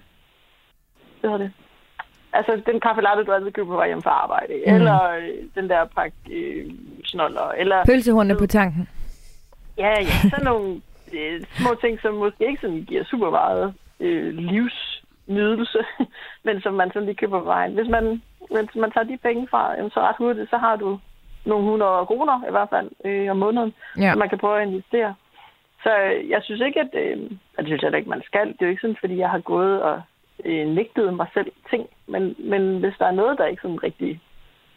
hvad 1.20 1.30
hedder 1.30 1.44
det? 1.44 1.52
Altså, 2.32 2.62
den 2.66 2.80
kaffe 2.80 3.02
latte, 3.02 3.24
du 3.24 3.32
altid 3.32 3.52
køber 3.52 3.68
på 3.68 3.76
vej 3.76 3.86
hjem 3.86 4.02
fra 4.02 4.10
arbejde. 4.10 4.52
Mm. 4.66 4.74
Eller 4.74 5.10
øh, 5.10 5.28
den 5.54 5.68
der 5.68 5.84
pakke 5.84 6.16
øh, 6.30 6.70
snoller. 7.04 7.48
Eller, 7.48 7.84
Pølsehornene 7.84 8.38
på 8.38 8.46
tanken. 8.46 8.88
Ja, 9.78 9.90
ja. 10.00 10.28
Sådan 10.30 10.44
nogle 10.44 10.80
øh, 11.12 11.40
små 11.50 11.74
ting, 11.80 12.00
som 12.00 12.14
måske 12.14 12.46
ikke 12.48 12.60
sådan 12.60 12.84
giver 12.88 13.04
super 13.04 13.30
meget 13.30 13.74
øh, 14.00 14.34
livsnydelse, 14.34 15.78
men 16.46 16.60
som 16.60 16.74
man 16.74 16.90
sådan 16.92 17.04
lige 17.06 17.16
køber 17.16 17.38
på 17.38 17.44
vejen. 17.44 17.74
Hvis 17.74 17.88
man, 17.88 18.22
hvis 18.50 18.74
man 18.74 18.90
tager 18.90 19.04
de 19.04 19.18
penge 19.22 19.48
fra, 19.50 19.74
jamen, 19.76 19.90
så 19.90 20.00
ret 20.00 20.16
hurtigt, 20.18 20.50
så 20.50 20.56
har 20.56 20.76
du 20.76 20.98
nogle 21.46 21.64
100 21.64 22.06
kroner 22.06 22.48
i 22.48 22.50
hvert 22.50 22.68
fald 22.70 22.90
øh, 23.04 23.30
om 23.30 23.36
måneden, 23.36 23.74
Ja. 23.98 24.10
som 24.10 24.18
man 24.18 24.28
kan 24.28 24.38
prøve 24.38 24.60
at 24.62 24.68
investere. 24.68 25.14
Så 25.82 25.90
øh, 26.04 26.30
jeg 26.30 26.40
synes 26.42 26.62
ikke, 26.66 26.80
at... 26.80 26.90
Øh, 26.92 27.18
og 27.56 27.58
det 27.58 27.66
synes 27.66 27.82
jeg 27.82 27.92
da 27.92 27.96
ikke, 27.96 28.10
man 28.10 28.22
skal. 28.24 28.46
Det 28.48 28.60
er 28.62 28.66
jo 28.66 28.70
ikke 28.70 28.80
sådan, 28.80 28.96
fordi 29.00 29.16
jeg 29.18 29.30
har 29.30 29.38
gået 29.38 29.82
og 29.82 30.02
øh, 30.44 30.66
nægtet 30.68 31.14
mig 31.14 31.26
selv 31.34 31.52
ting. 31.70 31.86
Men, 32.06 32.34
men 32.38 32.78
hvis 32.78 32.94
der 32.98 33.06
er 33.06 33.18
noget, 33.20 33.38
der 33.38 33.46
ikke 33.46 33.62
sådan 33.62 33.82
rigtig... 33.82 34.20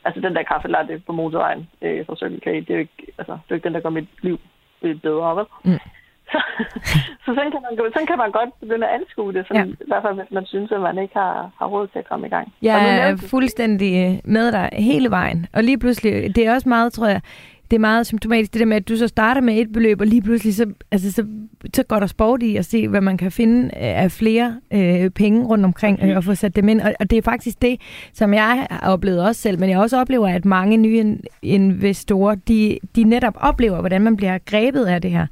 Altså 0.05 0.21
den 0.21 0.35
der 0.35 0.43
kaffe 0.43 0.67
latte 0.67 1.01
på 1.07 1.11
motorvejen 1.11 1.69
øh, 1.81 2.05
fra 2.05 2.15
Circle 2.15 2.39
K, 2.39 2.45
det 2.45 2.69
er 2.69 2.73
jo 2.73 2.79
ikke, 2.79 3.13
altså, 3.17 3.31
det 3.33 3.39
er 3.39 3.51
jo 3.51 3.55
ikke 3.55 3.67
den, 3.67 3.73
der 3.73 3.79
gør 3.79 3.89
mit 3.89 4.09
liv 4.21 4.39
øh, 4.81 4.95
bedre, 4.95 5.35
vel? 5.35 5.45
Mm. 5.63 5.79
Så, 6.31 6.41
så 7.23 7.29
sådan, 7.35 7.51
kan 7.51 7.61
man, 7.65 7.91
sådan 7.93 8.07
kan 8.07 8.17
man 8.17 8.31
godt 8.31 8.49
begynde 8.59 8.87
at 8.87 8.95
anskue 8.99 9.33
det, 9.33 9.47
sådan, 9.47 9.67
Ja. 9.67 9.73
i 9.85 9.87
hvert 9.87 10.03
fald 10.03 10.15
hvis 10.15 10.31
man 10.31 10.45
synes, 10.45 10.71
at 10.71 10.81
man 10.81 10.97
ikke 10.97 11.13
har, 11.13 11.51
har 11.59 11.67
råd 11.67 11.87
til 11.87 11.99
at 11.99 12.07
komme 12.09 12.27
i 12.27 12.29
gang. 12.29 12.53
Jeg 12.61 13.09
er 13.09 13.17
fuldstændig 13.29 13.91
øh, 14.05 14.19
med 14.25 14.51
dig 14.51 14.69
hele 14.73 15.09
vejen. 15.09 15.47
Og 15.53 15.63
lige 15.63 15.79
pludselig, 15.79 16.35
det 16.35 16.47
er 16.47 16.53
også 16.53 16.69
meget, 16.69 16.93
tror 16.93 17.07
jeg, 17.07 17.21
det 17.71 17.77
er 17.77 17.79
meget 17.79 18.07
symptomatisk, 18.07 18.53
det 18.53 18.59
der 18.59 18.65
med, 18.65 18.77
at 18.77 18.89
du 18.89 18.95
så 18.95 19.07
starter 19.07 19.41
med 19.41 19.57
et 19.57 19.73
beløb, 19.73 20.01
og 20.01 20.07
lige 20.07 20.21
pludselig, 20.21 20.55
så, 20.55 20.73
altså, 20.91 21.11
så, 21.11 21.25
så 21.73 21.83
går 21.83 21.99
der 21.99 22.07
sport 22.07 22.43
i 22.43 22.55
at 22.55 22.65
se, 22.65 22.87
hvad 22.87 23.01
man 23.01 23.17
kan 23.17 23.31
finde 23.31 23.65
øh, 23.65 24.03
af 24.03 24.11
flere 24.11 24.59
øh, 24.73 25.09
penge 25.09 25.45
rundt 25.45 25.65
omkring, 25.65 25.99
øh, 26.03 26.17
og 26.17 26.23
få 26.23 26.35
sat 26.35 26.55
dem 26.55 26.69
ind. 26.69 26.81
Og, 26.81 26.93
og 26.99 27.09
det 27.09 27.17
er 27.17 27.21
faktisk 27.21 27.61
det, 27.61 27.81
som 28.13 28.33
jeg 28.33 28.67
har 28.69 28.91
oplevet 28.93 29.25
også 29.27 29.41
selv, 29.41 29.59
men 29.59 29.69
jeg 29.69 29.79
også 29.79 30.01
oplever, 30.01 30.27
at 30.27 30.45
mange 30.45 30.77
nye 30.77 30.99
in- 30.99 31.23
investorer, 31.41 32.35
de, 32.35 32.79
de 32.95 33.03
netop 33.03 33.33
oplever, 33.37 33.79
hvordan 33.79 34.01
man 34.01 34.17
bliver 34.17 34.37
grebet 34.37 34.85
af 34.85 35.01
det 35.01 35.11
her. 35.11 35.27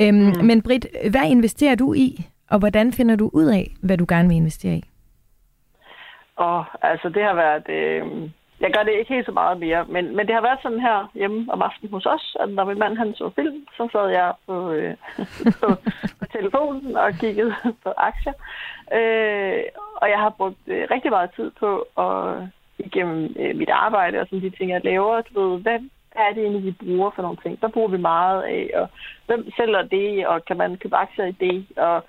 Øhm, 0.00 0.16
mm. 0.16 0.44
Men 0.44 0.62
Britt, 0.62 0.86
hvad 1.10 1.30
investerer 1.30 1.74
du 1.74 1.94
i, 1.94 2.26
og 2.50 2.58
hvordan 2.58 2.92
finder 2.92 3.16
du 3.16 3.30
ud 3.32 3.46
af, 3.46 3.70
hvad 3.82 3.96
du 3.96 4.06
gerne 4.08 4.28
vil 4.28 4.36
investere 4.36 4.74
i? 4.74 4.84
Og 6.36 6.64
altså, 6.82 7.08
det 7.08 7.22
har 7.22 7.34
været... 7.34 7.68
Øh, 7.68 8.30
jeg 8.60 8.72
gør 8.72 8.82
det 8.82 8.92
ikke 8.92 9.14
helt 9.14 9.26
så 9.26 9.32
meget 9.32 9.58
mere, 9.60 9.84
men, 9.88 10.16
men 10.16 10.26
det 10.26 10.34
har 10.34 10.42
været 10.42 10.58
sådan 10.62 10.80
her 10.80 11.10
hjemme 11.14 11.52
om 11.52 11.62
aftenen 11.62 11.92
hos 11.92 12.06
os, 12.06 12.36
at 12.40 12.48
når 12.48 12.64
min 12.64 12.78
mand 12.78 12.96
han 12.96 13.14
så 13.14 13.30
film, 13.36 13.66
så 13.76 13.88
sad 13.92 14.08
jeg 14.08 14.32
på, 14.46 14.72
øh, 14.72 14.94
på, 15.60 15.68
på 16.18 16.24
telefonen 16.32 16.96
og 16.96 17.12
kiggede 17.20 17.54
på 17.84 17.90
aktier. 17.96 18.32
Øh, 18.98 19.62
og 19.96 20.10
jeg 20.10 20.18
har 20.18 20.30
brugt 20.38 20.56
øh, 20.66 20.86
rigtig 20.90 21.10
meget 21.10 21.30
tid 21.36 21.50
på 21.60 21.70
at 21.98 22.48
igennem 22.78 23.34
øh, 23.38 23.56
mit 23.56 23.70
arbejde 23.70 24.20
og 24.20 24.26
sådan 24.26 24.40
de 24.40 24.50
ting, 24.50 24.70
jeg 24.70 24.84
laver, 24.84 25.20
du 25.20 25.40
ved, 25.40 25.60
hvad, 25.60 25.78
hvad 26.12 26.22
er 26.28 26.32
det 26.34 26.42
egentlig, 26.42 26.64
vi 26.64 26.84
bruger 26.84 27.10
for 27.14 27.22
nogle 27.22 27.38
ting? 27.42 27.58
Hvad 27.58 27.70
bruger 27.70 27.88
vi 27.88 27.96
meget 27.96 28.42
af? 28.42 28.70
Og 28.74 28.88
hvem 29.26 29.50
sælger 29.56 29.82
det? 29.82 30.26
Og 30.26 30.44
kan 30.44 30.56
man 30.56 30.76
købe 30.76 30.96
aktier 30.96 31.24
i 31.24 31.36
det? 31.40 31.66
Og 31.76 32.04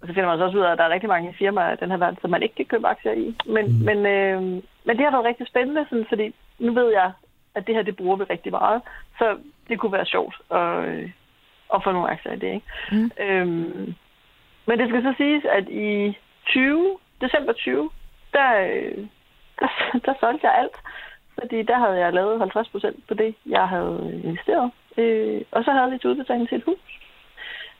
og 0.00 0.08
så 0.08 0.14
finder 0.14 0.28
man 0.28 0.38
så 0.38 0.44
også 0.44 0.58
ud 0.58 0.62
af, 0.62 0.72
at 0.72 0.78
der 0.78 0.84
er 0.84 0.94
rigtig 0.94 1.08
mange 1.08 1.34
firmaer 1.38 1.72
i 1.72 1.76
den 1.80 1.90
her 1.90 1.96
verden, 1.96 2.18
som 2.20 2.30
man 2.30 2.42
ikke 2.42 2.54
kan 2.54 2.64
købe 2.64 2.86
aktier 2.86 3.12
i. 3.12 3.36
Men, 3.46 3.64
mm. 3.66 3.84
men, 3.84 4.06
øh, 4.06 4.42
men 4.84 4.96
det 4.96 5.04
har 5.04 5.10
været 5.10 5.24
rigtig 5.24 5.46
spændende, 5.46 5.86
sådan, 5.88 6.06
fordi 6.08 6.34
nu 6.58 6.72
ved 6.72 6.90
jeg, 6.92 7.12
at 7.54 7.66
det 7.66 7.74
her, 7.74 7.82
det 7.82 7.96
bruger 7.96 8.16
vi 8.16 8.24
rigtig 8.24 8.52
meget. 8.52 8.82
Så 9.18 9.36
det 9.68 9.78
kunne 9.78 9.92
være 9.92 10.06
sjovt 10.06 10.36
at, 10.50 10.88
øh, 10.88 11.10
at 11.74 11.84
få 11.84 11.92
nogle 11.92 12.10
aktier 12.10 12.32
i 12.32 12.38
det. 12.38 12.52
Ikke? 12.54 12.66
Mm. 12.92 13.10
Øhm, 13.20 13.94
men 14.66 14.78
det 14.78 14.88
skal 14.88 15.02
så 15.02 15.14
siges, 15.16 15.44
at 15.44 15.68
i 15.68 16.18
20, 16.46 16.98
december 17.20 17.52
20, 17.52 17.90
der, 18.32 18.50
øh, 18.60 19.06
der, 19.60 19.68
der 20.04 20.14
solgte 20.20 20.46
jeg 20.46 20.58
alt. 20.58 20.76
Fordi 21.40 21.62
der 21.62 21.78
havde 21.78 21.98
jeg 21.98 22.12
lavet 22.12 22.38
50 22.38 22.68
procent 22.68 23.08
på 23.08 23.14
det, 23.14 23.34
jeg 23.46 23.68
havde 23.68 24.20
investeret. 24.24 24.70
Øh, 24.98 25.42
og 25.50 25.64
så 25.64 25.70
havde 25.70 25.90
jeg 25.90 26.00
til 26.00 26.10
udbetaling 26.10 26.48
til 26.48 26.58
et 26.58 26.64
hus. 26.64 26.78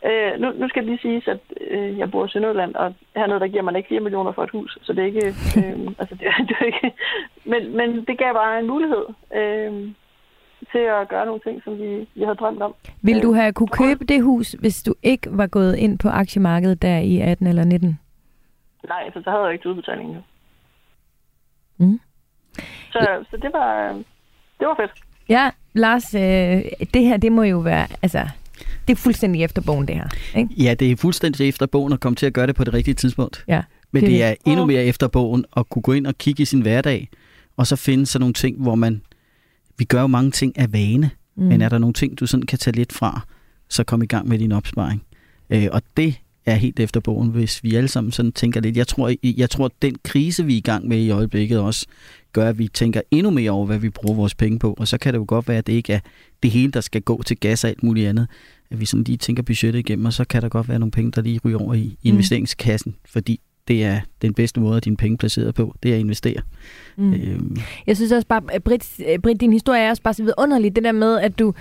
Øh, 0.05 0.41
nu, 0.41 0.53
nu 0.53 0.69
skal 0.69 0.83
det 0.83 0.91
lige 0.91 1.03
siges, 1.03 1.29
at 1.29 1.41
øh, 1.71 1.99
jeg 1.99 2.11
bor 2.11 2.27
i 2.27 2.29
Sønderjylland, 2.29 2.75
og 2.75 2.95
hernede 3.17 3.41
der 3.41 3.49
giver 3.49 3.63
man 3.63 3.77
ikke 3.77 3.89
4 3.89 4.01
millioner 4.01 4.33
for 4.33 4.45
et 4.45 4.51
hus, 4.51 4.79
så 4.83 4.93
det 4.93 5.03
er 5.03 5.07
ikke... 5.07 5.27
Øh, 5.59 5.79
altså, 5.99 6.15
det, 6.15 6.27
det 6.49 6.57
er 6.61 6.65
ikke 6.65 6.93
men, 7.45 7.77
men 7.77 8.05
det 8.05 8.19
gav 8.19 8.35
bare 8.35 8.59
en 8.59 8.67
mulighed 8.67 9.05
øh, 9.35 9.91
til 10.73 10.79
at 10.79 11.09
gøre 11.09 11.27
nogle 11.27 11.41
ting, 11.41 11.63
som 11.65 11.79
vi, 11.79 12.09
vi 12.15 12.23
havde 12.23 12.37
drømt 12.37 12.63
om. 12.63 12.75
Vil 13.03 13.23
du 13.23 13.33
have 13.33 13.53
kunne 13.53 13.69
købe 13.69 14.05
det 14.05 14.23
hus, 14.23 14.53
hvis 14.53 14.83
du 14.83 14.95
ikke 15.03 15.29
var 15.31 15.47
gået 15.47 15.77
ind 15.77 15.99
på 15.99 16.09
aktiemarkedet 16.09 16.83
der 16.83 16.99
i 16.99 17.21
18 17.21 17.47
eller 17.47 17.65
19? 17.65 17.99
Nej, 18.89 19.11
for 19.13 19.21
så 19.25 19.31
havde 19.31 19.43
jeg 19.43 19.53
ikke 19.53 19.63
til 19.63 19.71
udbetaling 19.71 20.15
nu. 20.15 20.21
Mm. 21.79 22.01
Så, 22.93 23.25
så 23.31 23.37
det 23.37 23.51
var, 23.53 23.93
det 24.59 24.67
var 24.69 24.75
fedt. 24.75 24.93
Ja, 25.29 25.51
Lars, 25.73 26.15
øh, 26.15 26.63
det 26.95 27.05
her, 27.05 27.17
det 27.17 27.33
må 27.33 27.43
jo 27.43 27.59
være, 27.59 27.87
altså, 28.03 28.29
det 28.89 28.95
er 28.95 28.97
fuldstændig 28.97 29.45
efter 29.45 29.63
bogen, 29.63 29.89
det 29.89 29.95
her. 29.95 30.09
Ikke? 30.37 30.55
Ja, 30.57 30.75
det 30.75 30.91
er 30.91 30.97
fuldstændig 30.97 31.49
efter 31.49 31.67
bogen 31.67 31.93
at 31.93 32.01
komme 32.01 32.17
til 32.17 32.27
at 32.27 32.33
gøre 32.33 32.47
det 32.47 32.55
på 32.55 32.65
det 32.65 32.75
rigtige 32.75 32.95
tidspunkt. 32.95 33.45
Ja. 33.49 33.63
Men 33.93 34.03
Det 34.03 34.11
det, 34.11 34.23
er 34.23 34.35
endnu 34.47 34.67
mere 34.67 34.85
efter 34.85 35.09
bogen 35.09 35.45
at 35.57 35.69
kunne 35.69 35.83
gå 35.83 35.93
ind 35.93 36.07
og 36.07 36.19
kigge 36.19 36.43
i 36.43 36.45
sin 36.45 36.61
hverdag, 36.61 37.09
og 37.57 37.67
så 37.67 37.77
finde 37.77 38.07
sådan 38.07 38.21
nogle 38.21 38.35
ting, 38.35 38.63
hvor 38.63 38.75
man... 38.75 39.03
Vi 39.79 39.85
gør 39.85 40.01
jo 40.01 40.07
mange 40.07 40.31
ting 40.31 40.59
af 40.59 40.73
vane, 40.73 41.11
mm. 41.37 41.45
men 41.45 41.63
er 41.63 41.69
der 41.69 41.79
nogle 41.79 41.95
ting, 41.95 42.21
du 42.21 42.27
sådan 42.27 42.47
kan 42.47 42.59
tage 42.59 42.77
lidt 42.77 42.93
fra, 42.93 43.27
så 43.69 43.85
kom 43.85 44.03
i 44.03 44.07
gang 44.07 44.29
med 44.29 44.39
din 44.39 44.53
opsparing. 44.53 45.03
Øh, 45.51 45.69
og 45.73 45.83
det 45.97 46.21
er 46.47 46.55
helt 46.55 46.81
efter 46.81 47.01
bogen, 47.01 47.29
hvis 47.29 47.65
vi 47.65 47.75
alle 47.75 47.89
sammen 47.89 48.13
sådan 48.13 48.33
tænker 48.33 48.61
lidt. 48.61 48.77
Jeg 48.77 48.87
tror, 48.87 49.13
jeg 49.23 49.51
tror, 49.51 49.65
at 49.65 49.73
den 49.83 49.97
krise, 50.05 50.45
vi 50.45 50.53
er 50.53 50.57
i 50.59 50.61
gang 50.61 50.89
med 50.89 50.99
i 50.99 51.11
øjeblikket 51.11 51.59
også, 51.61 51.87
gør, 52.33 52.49
at 52.49 52.59
vi 52.59 52.69
tænker 52.69 53.01
endnu 53.11 53.31
mere 53.31 53.51
over, 53.51 53.67
hvad 53.67 53.79
vi 53.79 53.91
bruger 53.91 54.17
vores 54.17 54.35
penge 54.35 54.59
på. 54.59 54.75
Og 54.79 54.89
så 54.89 54.99
kan 54.99 55.15
det 55.15 55.19
jo 55.19 55.25
godt 55.29 55.49
være, 55.49 55.59
at 55.59 55.67
det 55.67 55.73
ikke 55.73 55.93
er 55.93 56.01
det 56.43 56.51
hele, 56.51 56.73
der 56.73 56.81
skal 56.81 57.03
gå 57.03 57.23
til 57.23 57.37
gas 57.41 57.65
og 57.65 57.71
alt 57.71 57.83
muligt 57.83 58.09
andet. 58.09 58.29
At 58.71 58.81
vi 58.81 58.87
sådan 58.87 59.05
lige 59.05 59.17
tænker 59.17 59.43
budgettet 59.43 59.79
igennem, 59.79 60.05
og 60.07 60.13
så 60.13 60.25
kan 60.25 60.43
der 60.43 60.49
godt 60.49 60.69
være 60.69 60.79
nogle 60.79 60.91
penge, 60.91 61.11
der 61.11 61.23
lige 61.23 61.41
ryger 61.45 61.59
over 61.59 61.75
i 61.75 61.97
investeringskassen, 62.03 62.95
fordi 63.07 63.41
det 63.69 63.85
er 63.85 64.01
den 64.23 64.35
bedste 64.35 64.61
måde, 64.61 64.77
at 64.77 64.85
dine 64.85 64.97
penge 64.97 65.15
er 65.15 65.19
placeret 65.19 65.55
på, 65.55 65.75
det 65.83 65.91
er 65.91 65.95
at 65.95 66.01
investere. 66.01 66.43
Mm. 66.97 67.13
Øhm, 67.15 67.57
Jeg 67.87 67.97
synes 67.97 68.13
også 68.13 68.27
bare, 68.27 68.61
Britt, 68.61 69.01
Britt, 69.23 69.41
din 69.41 69.53
historie 69.53 69.81
er 69.83 69.91
også 69.91 70.03
bare 70.03 70.15
så 70.15 70.23
vidunderlig. 70.23 70.77
Det 70.77 70.85
der 70.85 70.93
med, 70.93 71.19
at 71.21 71.39
du, 71.39 71.55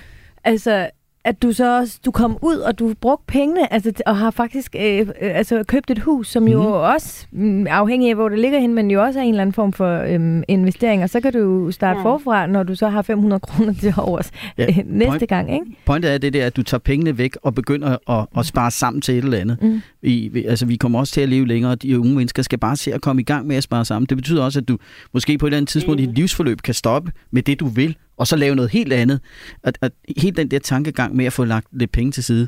altså, 0.44 0.90
at 1.28 1.42
du 1.42 1.52
så 1.52 1.78
også, 1.80 2.00
du 2.06 2.12
kom 2.12 2.38
ud, 2.42 2.56
og 2.56 2.80
du 2.80 2.94
brugte 3.02 3.24
pengene, 3.28 3.74
altså, 3.74 3.92
og 4.06 4.18
har 4.18 4.32
faktisk 4.32 4.76
øh, 4.80 5.00
øh, 5.00 5.06
altså, 5.22 5.64
købt 5.68 5.92
et 5.92 6.00
hus, 6.00 6.28
som 6.28 6.48
jo 6.48 6.58
Mhm. 6.64 6.72
også, 6.72 7.28
mm, 7.32 7.68
afhængig 7.70 8.10
af 8.10 8.16
hvor 8.16 8.30
det 8.30 8.40
ligger 8.40 8.60
hen, 8.60 8.74
men 8.74 8.92
jo 8.92 9.04
også 9.04 9.20
er 9.20 9.24
en 9.24 9.30
eller 9.30 9.42
anden 9.42 9.54
form 9.54 9.74
for 9.74 10.02
øhm, 10.02 10.44
investering, 10.48 11.04
og 11.04 11.10
så 11.10 11.22
kan 11.22 11.34
du 11.34 11.40
jo 11.40 11.72
starte 11.72 11.98
Mm. 11.98 12.04
forfra, 12.04 12.48
når 12.48 12.64
du 12.64 12.76
så 12.76 12.88
har 12.90 13.02
500 13.02 13.40
kroner 13.40 13.74
til 13.74 13.94
overs 13.98 14.32
Ja, 14.58 14.66
ja, 14.78 14.82
næste 14.86 15.10
point. 15.10 15.30
gang, 15.30 15.54
ikke? 15.54 15.66
Pointet 15.86 16.14
er 16.14 16.18
det 16.18 16.34
der, 16.34 16.46
at 16.46 16.56
du 16.58 16.64
tager 16.64 16.80
pengene 16.80 17.18
væk 17.18 17.36
og 17.44 17.56
begynder 17.56 17.98
at, 18.20 18.28
at 18.38 18.46
spare 18.46 18.72
sammen 18.72 19.02
til 19.02 19.18
et 19.18 19.24
eller 19.24 19.38
andet. 19.38 19.58
Mm. 19.62 19.82
Vi, 20.02 20.30
vi, 20.34 20.46
altså, 20.46 20.66
vi 20.66 20.76
kommer 20.76 21.00
også 21.00 21.14
til 21.14 21.22
at 21.22 21.30
leve 21.30 21.48
længere, 21.48 21.72
og 21.72 21.82
de 21.82 22.00
unge 22.00 22.16
mennesker 22.16 22.44
skal 22.44 22.60
bare 22.60 22.76
se 22.76 22.94
at 22.94 23.02
komme 23.02 23.22
i 23.22 23.26
gang 23.26 23.48
med 23.48 23.56
at 23.56 23.64
spare 23.64 23.86
sammen. 23.86 24.06
Det 24.10 24.18
betyder 24.18 24.44
også, 24.44 24.60
at 24.60 24.68
du 24.68 24.78
måske 25.14 25.38
på 25.38 25.46
et 25.46 25.50
eller 25.50 25.58
andet 25.58 25.70
tidspunkt 25.70 26.02
i 26.02 26.06
dit 26.06 26.16
livsforløb 26.16 26.62
kan 26.62 26.74
stoppe 26.74 27.12
med 27.32 27.42
det, 27.42 27.60
du 27.60 27.68
vil, 27.68 27.96
og 28.18 28.28
så 28.28 28.36
lave 28.36 28.56
noget 28.56 28.72
helt 28.72 28.94
andet. 28.94 29.20
At, 29.64 29.78
at 29.82 29.92
helt 30.18 30.38
den 30.38 30.52
der 30.52 30.60
tankegang 30.60 31.16
med 31.16 31.26
at 31.26 31.34
få 31.34 31.44
lagt 31.46 31.68
lidt 31.72 31.92
penge 31.92 32.12
til 32.12 32.24
side, 32.24 32.48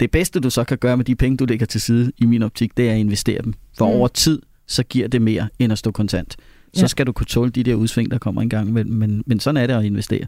det 0.00 0.10
bedste, 0.10 0.40
du 0.40 0.50
så 0.50 0.64
kan 0.64 0.78
gøre 0.78 0.96
med 0.96 1.04
de 1.04 1.14
penge, 1.14 1.36
du 1.36 1.44
lægger 1.44 1.66
til 1.66 1.80
side, 1.80 2.12
i 2.18 2.26
min 2.26 2.42
optik, 2.42 2.76
det 2.76 2.88
er 2.88 2.92
at 2.92 2.98
investere 2.98 3.42
dem. 3.42 3.54
For 3.78 3.86
Mm. 3.86 3.92
over 3.92 4.08
tid, 4.08 4.42
så 4.66 4.82
giver 4.82 5.08
det 5.08 5.22
mere, 5.22 5.48
end 5.58 5.72
at 5.72 5.78
stå 5.78 5.90
kontant. 5.90 6.36
Så 6.74 6.80
Ja. 6.82 6.86
skal 6.86 7.06
du 7.06 7.12
kunne 7.12 7.26
tåle 7.26 7.50
de 7.50 7.62
der 7.62 7.74
udsving, 7.74 8.10
der 8.10 8.18
kommer 8.18 8.42
en 8.42 8.48
gang 8.48 8.68
imellem. 8.68 8.94
Men, 8.94 9.22
men 9.26 9.40
sådan 9.40 9.56
er 9.56 9.66
det 9.66 9.74
at 9.74 9.84
investere. 9.84 10.26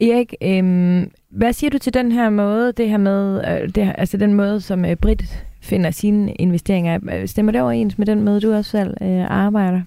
Erik, 0.00 0.34
øhm, 0.42 1.10
hvad 1.30 1.52
siger 1.52 1.70
du 1.70 1.78
til 1.78 1.94
den 1.94 2.12
her 2.12 2.30
måde, 2.30 2.72
det 2.72 2.88
her 2.88 2.96
med, 2.96 3.36
øh, 3.48 3.68
det 3.74 3.84
her, 3.86 3.92
altså 3.92 4.16
den 4.16 4.34
måde, 4.34 4.60
som 4.60 4.84
øh, 4.84 4.96
Britt 4.96 5.22
finder 5.60 5.90
sine 5.90 6.32
investeringer? 6.32 6.98
Øh, 7.12 7.28
Stemmer 7.28 7.52
det 7.52 7.60
overens 7.60 7.98
med 7.98 8.06
den 8.06 8.22
måde, 8.22 8.40
du 8.40 8.52
også 8.52 8.70
selv 8.70 8.94
øh, 9.02 9.30
arbejder? 9.30 9.80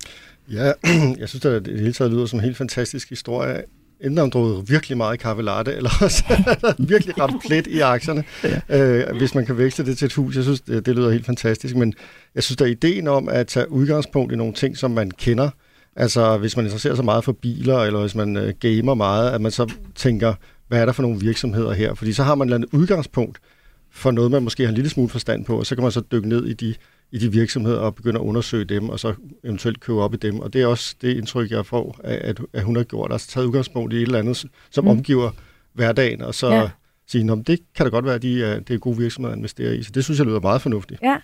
Ja, 0.51 0.71
jeg 1.19 1.29
synes, 1.29 1.45
at 1.45 1.65
det 1.65 1.79
hele 1.79 1.93
taget 1.93 2.11
lyder 2.11 2.25
som 2.25 2.39
en 2.39 2.45
helt 2.45 2.57
fantastisk 2.57 3.09
historie. 3.09 3.63
Enten 4.01 4.17
har 4.17 4.25
drukket 4.25 4.69
virkelig 4.69 4.97
meget 4.97 5.19
kaffe 5.19 5.43
latte, 5.43 5.73
eller 5.73 5.89
også 6.01 6.23
virkelig 6.79 7.19
ret 7.19 7.35
plet 7.47 7.67
i 7.67 7.79
aktierne, 7.79 8.23
ja. 8.69 8.81
øh, 8.81 9.17
hvis 9.17 9.35
man 9.35 9.45
kan 9.45 9.57
veksle 9.57 9.85
det 9.85 9.97
til 9.97 10.05
et 10.05 10.13
hus. 10.13 10.35
Jeg 10.35 10.43
synes, 10.43 10.61
det, 10.61 10.85
det 10.85 10.95
lyder 10.95 11.11
helt 11.11 11.25
fantastisk, 11.25 11.75
men 11.75 11.93
jeg 12.35 12.43
synes, 12.43 12.57
der 12.57 12.65
er 12.65 12.69
ideen 12.69 13.07
om 13.07 13.29
at 13.29 13.47
tage 13.47 13.71
udgangspunkt 13.71 14.33
i 14.33 14.35
nogle 14.35 14.53
ting, 14.53 14.77
som 14.77 14.91
man 14.91 15.11
kender. 15.11 15.49
Altså, 15.95 16.37
hvis 16.37 16.55
man 16.55 16.65
interesserer 16.65 16.95
sig 16.95 17.05
meget 17.05 17.23
for 17.23 17.31
biler, 17.31 17.77
eller 17.77 17.99
hvis 17.99 18.15
man 18.15 18.37
øh, 18.37 18.53
gamer 18.59 18.93
meget, 18.93 19.31
at 19.31 19.41
man 19.41 19.51
så 19.51 19.73
tænker, 19.95 20.33
hvad 20.67 20.81
er 20.81 20.85
der 20.85 20.93
for 20.93 21.01
nogle 21.01 21.19
virksomheder 21.19 21.73
her? 21.73 21.93
Fordi 21.93 22.13
så 22.13 22.23
har 22.23 22.35
man 22.35 22.53
et 22.53 22.65
udgangspunkt 22.71 23.39
for 23.91 24.11
noget, 24.11 24.31
man 24.31 24.43
måske 24.43 24.63
har 24.63 24.69
en 24.69 24.75
lille 24.75 24.89
smule 24.89 25.09
forstand 25.09 25.45
på, 25.45 25.59
og 25.59 25.65
så 25.65 25.75
kan 25.75 25.81
man 25.81 25.91
så 25.91 26.01
dykke 26.11 26.29
ned 26.29 26.45
i 26.45 26.53
de, 26.53 26.75
i 27.15 27.17
de 27.17 27.31
virksomheder 27.31 27.79
og 27.79 27.95
begynde 27.95 28.19
at 28.19 28.23
undersøge 28.23 28.65
dem, 28.65 28.89
og 28.89 28.99
så 28.99 29.13
eventuelt 29.43 29.79
købe 29.79 29.99
op 30.01 30.13
i 30.13 30.17
dem. 30.17 30.39
Og 30.39 30.53
det 30.53 30.61
er 30.61 30.67
også 30.67 30.95
det 31.01 31.17
indtryk, 31.17 31.51
jeg 31.51 31.65
får, 31.65 31.99
at, 32.03 32.41
at 32.53 32.63
hun 32.63 32.75
har 32.75 32.83
gjort. 32.83 33.11
Altså 33.11 33.27
taget 33.27 33.45
udgangspunkt 33.45 33.93
i 33.93 33.95
et 33.95 34.01
eller 34.01 34.19
andet, 34.19 34.45
som 34.71 34.83
mm. 34.83 34.89
omgiver 34.89 35.29
hverdagen, 35.73 36.21
og 36.21 36.33
så 36.33 36.47
ja. 36.47 36.69
sige, 37.07 37.31
at 37.31 37.47
det 37.47 37.59
kan 37.75 37.85
da 37.85 37.89
godt 37.89 38.05
være, 38.05 38.15
at 38.15 38.21
de 38.21 38.43
er, 38.43 38.59
det 38.59 38.73
er 38.73 38.79
gode 38.79 38.97
virksomheder 38.97 39.33
at 39.33 39.37
investere 39.37 39.75
i. 39.75 39.83
Så 39.83 39.91
det 39.95 40.03
synes 40.03 40.19
jeg 40.19 40.27
lyder 40.27 40.39
meget 40.39 40.61
fornuftigt. 40.61 41.01
Ja. 41.01 41.17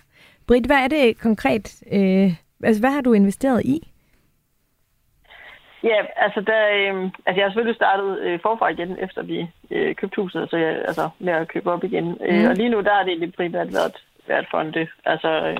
Britt, 0.46 0.66
hvad 0.66 0.76
er 0.76 0.88
det 0.88 1.18
konkret? 1.18 1.82
Øh, 1.92 2.34
altså, 2.62 2.82
hvad 2.82 2.90
har 2.90 3.00
du 3.00 3.12
investeret 3.12 3.64
i? 3.64 3.92
Ja, 5.84 5.98
altså, 6.16 6.40
der, 6.40 6.60
øh, 6.78 7.04
altså 7.26 7.38
jeg 7.38 7.44
har 7.44 7.50
selvfølgelig 7.50 7.76
startet 7.76 8.18
øh, 8.18 8.38
forfra 8.42 8.68
igen, 8.68 8.98
efter 8.98 9.22
vi 9.22 9.46
øh, 9.70 9.94
købte 9.94 10.22
huset, 10.22 10.50
så 10.50 10.56
jeg, 10.56 10.82
altså 10.88 11.08
med 11.18 11.32
at 11.32 11.48
købe 11.48 11.70
op 11.70 11.84
igen. 11.84 12.06
Øh, 12.26 12.34
mm. 12.34 12.42
Øh, 12.42 12.50
og 12.50 12.56
lige 12.56 12.68
nu, 12.68 12.80
der 12.80 12.94
har 12.94 13.04
det 13.04 13.18
lidt 13.18 13.36
primært 13.36 13.72
været, 13.72 13.96
været 14.26 14.46
fonde. 14.50 14.88
Altså 15.04 15.30
øh, 15.46 15.56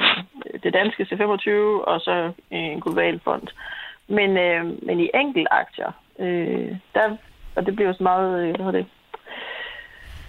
det 0.63 0.75
danske 0.75 1.03
C25, 1.03 1.51
og 1.91 2.01
så 2.01 2.33
en 2.51 2.81
global 2.81 3.21
fond. 3.25 3.49
Men, 4.09 4.37
øh, 4.37 4.65
men 4.87 5.01
i 5.01 5.11
enkelte 5.15 5.53
aktier, 5.53 5.93
øh, 6.19 6.77
der, 6.95 7.17
og 7.57 7.67
det 7.67 7.77
bliver 7.77 7.93
så 7.93 8.03
meget, 8.03 8.43
øh, 8.43 8.55
hvad 8.55 8.65
hedder 8.65 8.81
det, 8.81 8.87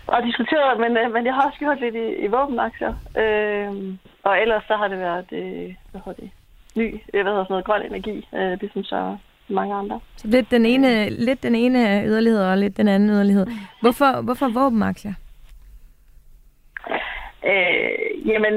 og 0.08 0.24
diskuteret, 0.24 0.80
men, 0.80 0.98
øh, 0.98 1.14
men 1.14 1.26
jeg 1.26 1.34
har 1.34 1.46
også 1.48 1.60
gjort 1.60 1.80
lidt 1.80 1.96
i, 1.96 2.08
i 2.26 2.28
våbenaktier. 2.28 2.94
Øh, 3.18 3.96
og 4.24 4.42
ellers 4.42 4.64
så 4.68 4.76
har 4.76 4.88
det 4.88 5.00
været, 5.00 5.28
øh, 5.32 5.76
hvad 5.92 6.02
hedder 6.06 6.22
det, 6.22 6.32
ny, 6.76 7.02
hvad 7.12 7.24
hedder 7.24 7.44
sådan 7.44 7.54
noget, 7.54 7.66
grøn 7.66 7.86
energi, 7.86 8.28
øh, 8.34 8.60
ligesom 8.62 8.84
så 8.84 9.18
mange 9.48 9.76
andre. 9.76 10.00
Så 10.16 10.28
lidt 10.28 10.52
den 10.52 10.66
ene, 10.66 11.10
lidt 11.10 11.44
den 11.44 11.56
ene 11.56 12.04
yderlighed 12.06 12.40
og 12.40 12.58
lidt 12.58 12.78
den 12.78 12.88
anden 12.88 13.10
yderlighed. 13.10 13.48
Hvorfor, 13.82 14.22
hvorfor 14.22 14.48
våbenaktier? 14.48 15.14
Øh, 17.46 18.28
jamen, 18.28 18.54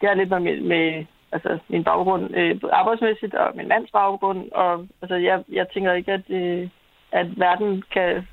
det 0.00 0.08
har 0.08 0.14
lidt 0.14 0.30
med, 0.30 0.60
med 0.60 1.04
altså, 1.32 1.58
min 1.68 1.84
baggrund 1.84 2.36
øh, 2.36 2.60
arbejdsmæssigt 2.72 3.34
og 3.34 3.52
min 3.56 3.68
mands 3.68 3.90
baggrund. 3.90 4.52
Og 4.52 4.86
altså, 5.02 5.16
jeg, 5.16 5.44
jeg 5.52 5.66
tænker 5.68 5.92
ikke, 5.92 6.12
at, 6.12 6.30
øh, 6.30 6.68
at 7.12 7.26
verden 7.38 7.82
kan... 7.92 8.26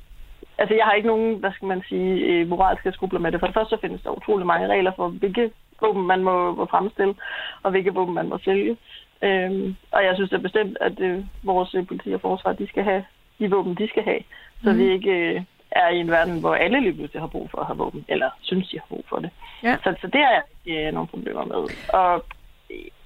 Altså, 0.57 0.75
jeg 0.75 0.85
har 0.85 0.93
ikke 0.93 1.07
nogen, 1.07 1.39
hvad 1.39 1.51
skal 1.51 1.67
man 1.67 1.83
sige, 1.89 2.13
øh, 2.25 2.47
moralske 2.47 2.91
skrubler 2.91 3.19
med 3.19 3.31
det. 3.31 3.39
For 3.39 3.47
det 3.47 3.53
første 3.53 3.75
så 3.75 3.81
findes 3.81 4.01
der 4.01 4.17
utrolig 4.17 4.47
mange 4.47 4.67
regler 4.67 4.91
for, 4.95 5.07
hvilke 5.07 5.51
våben 5.81 6.07
man 6.07 6.24
må, 6.24 6.55
må 6.55 6.65
fremstille, 6.65 7.15
og 7.63 7.71
hvilke 7.71 7.93
våben 7.93 8.15
man 8.15 8.29
må 8.29 8.38
sælge. 8.38 8.77
Øhm, 9.21 9.75
og 9.91 10.03
jeg 10.03 10.15
synes 10.15 10.31
er 10.31 10.38
bestemt, 10.38 10.77
at 10.81 11.00
øh, 11.00 11.24
vores 11.43 11.75
politi 11.88 12.13
og 12.13 12.21
forsvar, 12.21 12.53
de 12.53 12.67
skal 12.67 12.83
have 12.83 13.05
de 13.39 13.50
våben, 13.50 13.75
de 13.75 13.88
skal 13.88 14.03
have. 14.03 14.21
Så 14.63 14.71
mm. 14.71 14.77
vi 14.77 14.91
ikke 14.91 15.12
øh, 15.12 15.41
er 15.75 15.89
i 15.89 16.00
en 16.00 16.12
verden, 16.12 16.39
hvor 16.39 16.55
alle 16.55 16.79
lige 16.79 16.94
pludselig 16.94 17.22
har 17.22 17.27
brug 17.27 17.50
for 17.51 17.60
at 17.60 17.67
have 17.67 17.77
våben, 17.77 18.05
eller 18.08 18.29
synes, 18.41 18.70
de 18.70 18.79
har 18.79 18.86
brug 18.89 19.05
for 19.10 19.20
det. 19.20 19.29
Ja. 19.63 19.77
Så, 19.84 19.96
så 20.01 20.08
det 20.08 20.22
har 20.22 20.32
jeg 20.32 20.44
ikke 20.65 20.88
øh, 20.88 20.94
nogle 20.94 21.08
problemer 21.08 21.46
med. 21.46 21.62
Og 22.00 22.25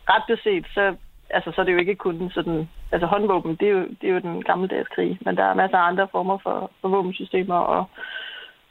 ret 0.09 0.23
beset, 0.27 0.65
så, 0.73 0.95
altså, 1.29 1.51
så 1.51 1.61
er 1.61 1.65
det 1.65 1.73
jo 1.73 1.77
ikke 1.77 1.95
kun 1.95 2.31
sådan... 2.33 2.69
Altså 2.91 3.07
håndvåben, 3.07 3.55
det 3.55 3.67
er 3.67 3.71
jo, 3.71 3.87
det 4.01 4.09
er 4.09 4.13
jo 4.13 4.19
den 4.19 4.43
gammeldags 4.43 4.89
krig, 4.89 5.17
men 5.21 5.37
der 5.37 5.43
er 5.43 5.53
masser 5.53 5.77
af 5.77 5.87
andre 5.87 6.07
former 6.11 6.37
for, 6.37 6.71
for 6.81 6.87
våbensystemer 6.87 7.55
og, 7.55 7.85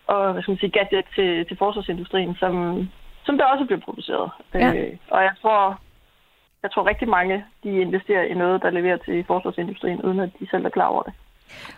og 0.07 0.33
hvad 0.33 0.43
skal 0.43 0.53
man 0.53 0.59
sige, 0.59 0.71
gadget 0.71 1.05
til, 1.15 1.47
til 1.47 1.57
forsvarsindustrien, 1.57 2.35
som, 2.35 2.53
som 3.25 3.39
der 3.39 3.45
også 3.45 3.65
bliver 3.65 3.81
produceret. 3.81 4.31
Ja. 4.55 4.75
Øh, 4.75 4.97
og 5.11 5.23
jeg 5.23 5.33
tror, 5.43 5.81
jeg 6.63 6.71
tror 6.71 6.89
rigtig 6.89 7.09
mange, 7.09 7.45
de 7.65 7.81
investerer 7.81 8.23
i 8.23 8.35
noget, 8.35 8.63
der 8.63 8.71
leverer 8.71 8.97
til 8.97 9.25
forsvarsindustrien, 9.25 10.03
uden 10.03 10.21
at 10.21 10.31
de 10.41 10.49
selv 10.51 10.65
er 10.65 10.71
klar 10.71 10.87
over 10.87 11.03
det. 11.03 11.13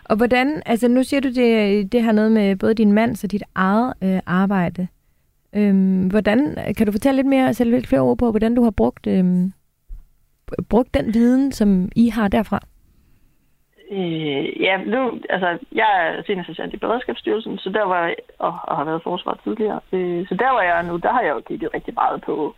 Og 0.05 0.17
hvordan, 0.17 0.61
altså 0.65 0.87
nu 0.87 1.03
siger 1.03 1.21
du, 1.21 1.29
det, 1.29 1.91
det 1.91 2.03
har 2.03 2.11
noget 2.11 2.31
med 2.31 2.55
både 2.55 2.73
din 2.73 2.93
mands 2.93 3.23
og 3.23 3.31
dit 3.31 3.43
eget 3.55 3.93
øh, 4.03 4.19
arbejde. 4.25 4.87
Øhm, 5.55 6.07
hvordan, 6.07 6.57
kan 6.77 6.85
du 6.85 6.91
fortælle 6.91 7.15
lidt 7.15 7.27
mere, 7.27 7.53
selv 7.53 7.71
lidt 7.71 7.87
flere 7.87 8.01
ord 8.01 8.17
på, 8.17 8.31
hvordan 8.31 8.55
du 8.55 8.63
har 8.63 8.71
brugt, 8.71 9.07
øhm, 9.07 9.53
brugt 10.69 10.93
den 10.93 11.13
viden, 11.13 11.51
som 11.51 11.89
I 11.95 12.09
har 12.09 12.27
derfra? 12.27 12.59
Øh, 13.91 14.61
ja, 14.61 14.77
nu, 14.77 15.19
altså, 15.29 15.57
jeg 15.71 15.89
er 16.01 16.23
senest 16.25 16.73
i 16.73 16.77
Beredskabsstyrelsen, 16.77 17.57
så 17.57 17.69
der 17.69 17.83
var 17.83 18.05
jeg, 18.05 18.15
og, 18.39 18.53
og 18.63 18.77
har 18.77 18.83
været 18.83 19.03
forsvar 19.03 19.39
tidligere. 19.43 19.79
Øh, 19.91 20.27
så 20.27 20.35
der 20.35 20.51
var 20.51 20.61
jeg 20.61 20.83
nu, 20.83 20.97
der 20.97 21.11
har 21.13 21.21
jeg 21.21 21.33
jo 21.35 21.41
kigget 21.47 21.73
rigtig 21.73 21.93
meget 21.93 22.21
på, 22.21 22.55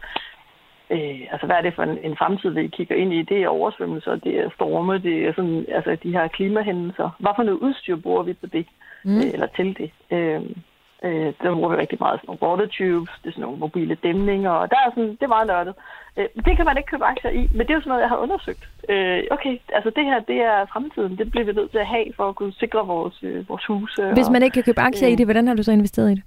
øh, 0.93 1.21
altså 1.32 1.45
hvad 1.45 1.56
er 1.56 1.62
det 1.62 1.75
for 1.75 1.84
en, 1.84 1.97
en 2.03 2.17
fremtid, 2.17 2.49
vi 2.49 2.67
kigger 2.67 2.95
ind 2.95 3.13
i? 3.13 3.21
Det 3.21 3.43
er 3.43 3.47
oversvømmelser, 3.47 4.15
det 4.15 4.39
er 4.39 4.49
storme, 4.56 4.97
det 4.97 5.27
er 5.27 5.34
sådan, 5.36 5.65
altså 5.77 5.97
de 6.03 6.12
her 6.12 6.27
klimahændelser. 6.27 7.10
Hvad 7.19 7.32
for 7.36 7.43
noget 7.43 7.60
udstyr 7.60 7.95
bruger 7.95 8.23
vi 8.23 8.34
til 8.34 8.53
det? 8.53 8.65
Mm. 9.03 9.17
Øh, 9.17 9.34
eller 9.34 9.47
til 9.47 9.77
det? 9.77 9.91
Øh, 10.15 10.41
øh, 11.06 11.34
der 11.41 11.53
bruger 11.53 11.69
vi 11.69 11.75
rigtig 11.75 11.97
meget 12.01 12.19
sådan 12.19 12.27
nogle 12.29 12.43
water 12.45 12.67
tubes, 12.77 13.13
det 13.21 13.27
er 13.29 13.34
sådan 13.34 13.41
nogle 13.41 13.60
mobile 13.65 13.95
dæmninger, 14.03 14.51
og 14.62 14.69
der 14.69 14.79
er 14.86 14.89
sådan, 14.89 15.12
det 15.19 15.23
er 15.23 15.36
meget 15.36 15.47
nørdet. 15.47 15.75
Øh, 16.17 16.27
det 16.45 16.53
kan 16.58 16.65
man 16.65 16.77
ikke 16.77 16.91
købe 16.91 17.06
aktier 17.06 17.32
i, 17.32 17.49
men 17.56 17.62
det 17.62 17.69
er 17.69 17.77
jo 17.77 17.82
sådan 17.82 17.89
noget, 17.89 18.06
jeg 18.06 18.10
har 18.10 18.23
undersøgt. 18.25 18.63
Øh, 18.89 19.23
okay, 19.32 19.53
altså 19.77 19.89
det 19.97 20.06
her, 20.06 20.19
det 20.19 20.39
er 20.51 20.65
fremtiden. 20.73 21.17
Det 21.17 21.32
bliver 21.32 21.45
vi 21.45 21.53
nødt 21.53 21.71
til 21.71 21.77
at 21.86 21.88
have 21.95 22.08
for 22.17 22.29
at 22.29 22.36
kunne 22.36 22.53
sikre 22.53 22.88
vores, 22.88 23.17
øh, 23.23 23.49
vores 23.49 23.65
huse. 23.65 24.03
Hvis 24.13 24.29
man 24.29 24.43
ikke 24.43 24.53
kan 24.53 24.63
købe 24.63 24.82
aktier 24.82 25.08
øh, 25.10 25.13
i 25.13 25.15
det, 25.15 25.25
hvordan 25.25 25.47
har 25.47 25.56
du 25.56 25.63
så 25.63 25.71
investeret 25.71 26.12
i 26.12 26.15
det? 26.15 26.23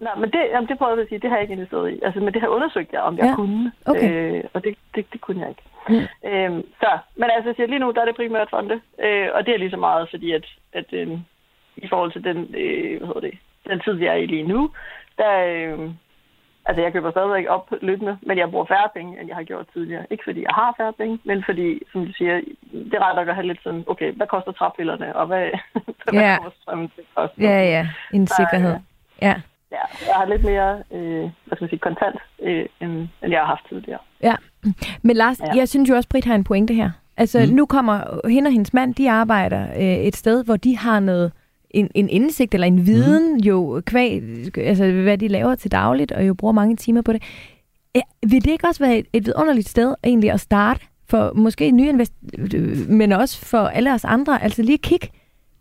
Nej, 0.00 0.14
men 0.14 0.30
det, 0.30 0.40
jamen, 0.52 0.68
det 0.68 0.78
prøver 0.78 0.92
jeg 0.92 1.02
at 1.02 1.08
sige, 1.08 1.18
det 1.18 1.30
har 1.30 1.36
jeg 1.36 1.42
ikke 1.42 1.54
investeret 1.54 1.92
i. 1.92 2.00
Altså, 2.02 2.20
men 2.20 2.34
det 2.34 2.40
har 2.42 2.48
undersøgt 2.48 2.92
jeg, 2.92 3.00
om 3.00 3.18
jeg 3.18 3.24
ja. 3.24 3.34
kunne. 3.34 3.72
Okay. 3.86 4.10
Øh, 4.12 4.44
og 4.54 4.64
det, 4.64 4.76
det, 4.94 5.12
det 5.12 5.20
kunne 5.20 5.40
jeg 5.40 5.48
ikke. 5.48 5.62
Mm. 5.88 6.28
Øhm, 6.30 6.62
så, 6.80 6.98
men 7.16 7.30
altså, 7.34 7.48
jeg 7.48 7.56
siger, 7.56 7.66
lige 7.66 7.78
nu, 7.78 7.90
der 7.90 8.00
er 8.00 8.04
det 8.04 8.16
primært 8.16 8.50
fonde. 8.50 8.80
Øh, 9.04 9.28
og 9.34 9.46
det 9.46 9.54
er 9.54 9.58
lige 9.58 9.70
så 9.70 9.76
meget, 9.76 10.10
fordi 10.10 10.32
at, 10.32 10.46
at 10.72 10.92
øh, 10.92 11.18
i 11.76 11.88
forhold 11.88 12.12
til 12.12 12.24
den, 12.24 12.38
øh, 12.54 12.98
hvad 12.98 13.06
hedder 13.06 13.20
det, 13.20 13.38
den 13.68 13.80
tid, 13.80 13.94
jeg 13.94 14.12
er 14.12 14.20
i 14.22 14.26
lige 14.26 14.42
nu, 14.42 14.70
der, 15.18 15.32
øh, 15.46 15.90
altså 16.66 16.82
jeg 16.82 16.92
køber 16.92 17.10
stadigvæk 17.10 17.46
op 17.48 17.72
løbende, 17.80 18.18
men 18.22 18.38
jeg 18.38 18.50
bruger 18.50 18.64
færre 18.64 18.88
penge, 18.94 19.20
end 19.20 19.28
jeg 19.28 19.36
har 19.36 19.42
gjort 19.42 19.66
tidligere. 19.72 20.06
Ikke 20.10 20.24
fordi 20.24 20.42
jeg 20.42 20.54
har 20.54 20.74
færre 20.76 20.92
penge, 20.92 21.18
men 21.24 21.44
fordi, 21.44 21.80
som 21.92 22.06
du 22.06 22.12
siger, 22.12 22.40
det 22.72 22.94
er 22.94 23.10
ret 23.10 23.28
at 23.28 23.34
have 23.34 23.46
lidt 23.46 23.62
sådan, 23.62 23.84
okay, 23.86 24.12
hvad 24.12 24.26
koster 24.26 24.52
træpillerne, 24.52 25.16
og 25.16 25.26
hvad, 25.26 25.50
hvad 26.04 26.22
ja. 26.22 26.36
kommer 26.36 26.50
strømmen 26.62 26.88
til 26.94 27.00
at 27.00 27.06
koste? 27.14 27.42
Ja, 27.42 27.62
ja, 27.74 27.88
en 28.14 28.26
sikkerhed. 28.26 28.74
Så, 28.74 28.80
ja. 29.22 29.34
Ja, 29.76 29.84
jeg 30.08 30.14
har 30.20 30.26
lidt 30.32 30.44
mere 30.44 30.82
øh, 30.92 31.20
hvad 31.20 31.56
skal 31.56 31.64
man 31.64 31.68
sige, 31.68 31.78
kontant, 31.78 32.16
øh, 32.42 32.66
end, 32.80 32.92
end 33.22 33.30
jeg 33.34 33.40
har 33.40 33.46
haft 33.46 33.68
tidligere. 33.68 33.98
Ja, 34.22 34.34
men 35.02 35.16
Lars, 35.16 35.40
ja. 35.40 35.56
jeg 35.56 35.68
synes 35.68 35.90
jo 35.90 35.94
også, 35.94 36.08
Britt 36.08 36.24
har 36.24 36.34
en 36.34 36.44
pointe 36.44 36.74
her. 36.74 36.90
Altså, 37.16 37.46
mm. 37.48 37.54
nu 37.54 37.66
kommer 37.66 38.28
hende 38.28 38.48
og 38.48 38.52
hendes 38.52 38.74
mand, 38.74 38.94
de 38.94 39.10
arbejder 39.10 39.62
øh, 39.76 39.96
et 40.08 40.16
sted, 40.16 40.44
hvor 40.44 40.56
de 40.56 40.76
har 40.76 41.00
noget, 41.00 41.32
en, 41.70 41.90
en 41.94 42.08
indsigt 42.08 42.54
eller 42.54 42.66
en 42.66 42.86
viden 42.86 43.32
mm. 43.32 43.38
jo 43.38 43.82
kvæg, 43.86 44.22
altså 44.56 44.92
hvad 44.92 45.18
de 45.18 45.28
laver 45.28 45.54
til 45.54 45.72
dagligt, 45.72 46.12
og 46.12 46.26
jo 46.28 46.34
bruger 46.34 46.52
mange 46.52 46.76
timer 46.76 47.02
på 47.02 47.12
det. 47.12 47.22
Ja, 47.94 48.00
vil 48.26 48.44
det 48.44 48.50
ikke 48.50 48.66
også 48.66 48.84
være 48.84 48.96
et, 48.98 49.06
et 49.12 49.26
vidunderligt 49.26 49.68
sted 49.68 49.94
egentlig 50.04 50.30
at 50.30 50.40
starte 50.40 50.86
for 51.08 51.32
måske 51.34 51.70
nye 51.70 51.88
invest 51.88 52.12
men 52.88 53.12
også 53.12 53.46
for 53.46 53.58
alle 53.58 53.92
os 53.94 54.04
andre, 54.04 54.42
altså 54.42 54.62
lige 54.62 54.78
kigge 54.78 55.10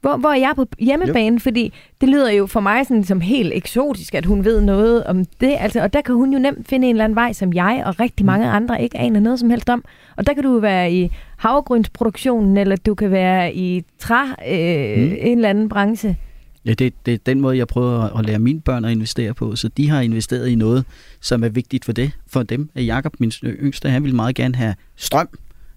hvor, 0.06 0.18
hvor 0.18 0.30
er 0.30 0.36
jeg 0.36 0.54
på 0.56 0.66
hjemmebane? 0.80 1.36
Yep. 1.36 1.42
Fordi 1.42 1.74
det 2.02 2.10
lyder 2.10 2.32
jo 2.32 2.46
for 2.46 2.60
mig 2.60 2.86
sådan 2.86 3.04
som 3.04 3.22
helt 3.22 3.54
eksotisk, 3.54 4.16
at 4.16 4.26
hun 4.26 4.46
ved 4.46 4.62
noget 4.62 5.04
om 5.04 5.26
det. 5.26 5.56
Altså, 5.60 5.82
og 5.82 5.94
der 5.94 6.02
kan 6.02 6.16
hun 6.16 6.34
jo 6.34 6.40
nemt 6.40 6.68
finde 6.68 6.88
en 6.88 6.96
eller 6.96 7.04
anden 7.04 7.16
vej, 7.16 7.34
som 7.34 7.54
jeg 7.54 7.84
og 7.86 8.00
rigtig 8.00 8.24
mm. 8.24 8.26
mange 8.26 8.50
andre 8.50 8.84
ikke 8.84 8.98
aner 8.98 9.20
noget 9.20 9.40
som 9.40 9.50
helst 9.50 9.70
om. 9.70 9.84
Og 10.18 10.28
der 10.28 10.34
kan 10.34 10.44
du 10.44 10.60
være 10.60 10.94
i 10.94 11.12
havgrynsproduktionen, 11.38 12.58
eller 12.58 12.76
du 12.76 12.96
kan 12.96 13.12
være 13.12 13.56
i 13.56 13.84
træ, 14.00 14.24
øh, 14.50 14.98
mm. 14.98 15.16
en 15.20 15.38
eller 15.38 15.50
anden 15.50 15.70
branche. 15.70 16.18
Ja, 16.66 16.74
det, 16.74 16.94
det 17.06 17.14
er 17.14 17.18
den 17.26 17.42
måde, 17.42 17.58
jeg 17.58 17.68
prøver 17.68 18.18
at 18.20 18.26
lære 18.26 18.40
mine 18.40 18.62
børn 18.62 18.86
at 18.86 18.92
investere 18.92 19.34
på. 19.34 19.56
Så 19.56 19.68
de 19.68 19.90
har 19.90 20.02
investeret 20.02 20.48
i 20.48 20.56
noget, 20.56 20.86
som 21.22 21.44
er 21.44 21.50
vigtigt 21.50 21.86
for 21.86 21.92
det. 21.92 22.12
For 22.28 22.44
dem. 22.44 22.70
Jakob, 22.76 23.14
min 23.20 23.32
yngste, 23.44 23.90
han 23.90 24.04
vil 24.04 24.16
meget 24.16 24.36
gerne 24.36 24.56
have 24.56 24.76
strøm 24.96 25.28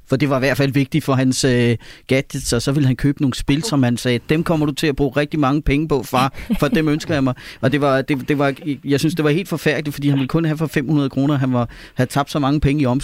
for 0.09 0.17
det 0.17 0.31
var 0.31 0.37
i 0.37 0.39
hvert 0.39 0.57
fald 0.57 0.73
vigtigt 0.73 1.05
for 1.05 1.15
hans 1.15 1.45
øh, 1.45 1.77
gadgets, 2.07 2.53
og 2.53 2.63
så 2.63 2.73
ville 2.73 2.87
han 2.87 2.97
købe 2.97 3.21
nogle 3.23 3.35
spil, 3.35 3.63
som 3.63 3.83
han 3.83 3.97
sagde, 3.97 4.21
dem 4.29 4.45
kommer 4.45 4.67
du 4.67 4.73
til 4.73 4.87
at 4.87 4.97
bruge 4.97 5.13
rigtig 5.17 5.41
mange 5.41 5.63
penge 5.63 5.89
på, 5.89 6.03
far, 6.03 6.35
for 6.61 6.69
dem 6.69 6.89
ønsker 6.89 7.15
jeg 7.15 7.25
mig. 7.25 7.35
Og 7.61 7.73
det 7.73 7.81
var, 7.81 8.03
det, 8.03 8.29
det 8.29 8.39
var, 8.39 8.55
jeg 8.85 9.01
synes, 9.01 9.15
det 9.15 9.25
var 9.25 9.31
helt 9.31 9.49
forfærdeligt, 9.49 9.95
fordi 9.95 10.09
han 10.09 10.19
ville 10.19 10.29
kun 10.29 10.45
have 10.45 10.59
for 10.59 10.67
500 10.67 11.11
kroner, 11.11 11.39
han 11.39 11.53
var, 11.53 11.69
havde 11.95 12.11
tabt 12.11 12.31
så 12.31 12.39
mange 12.39 12.61
penge 12.61 12.83
i 12.83 12.87
om, 12.87 13.01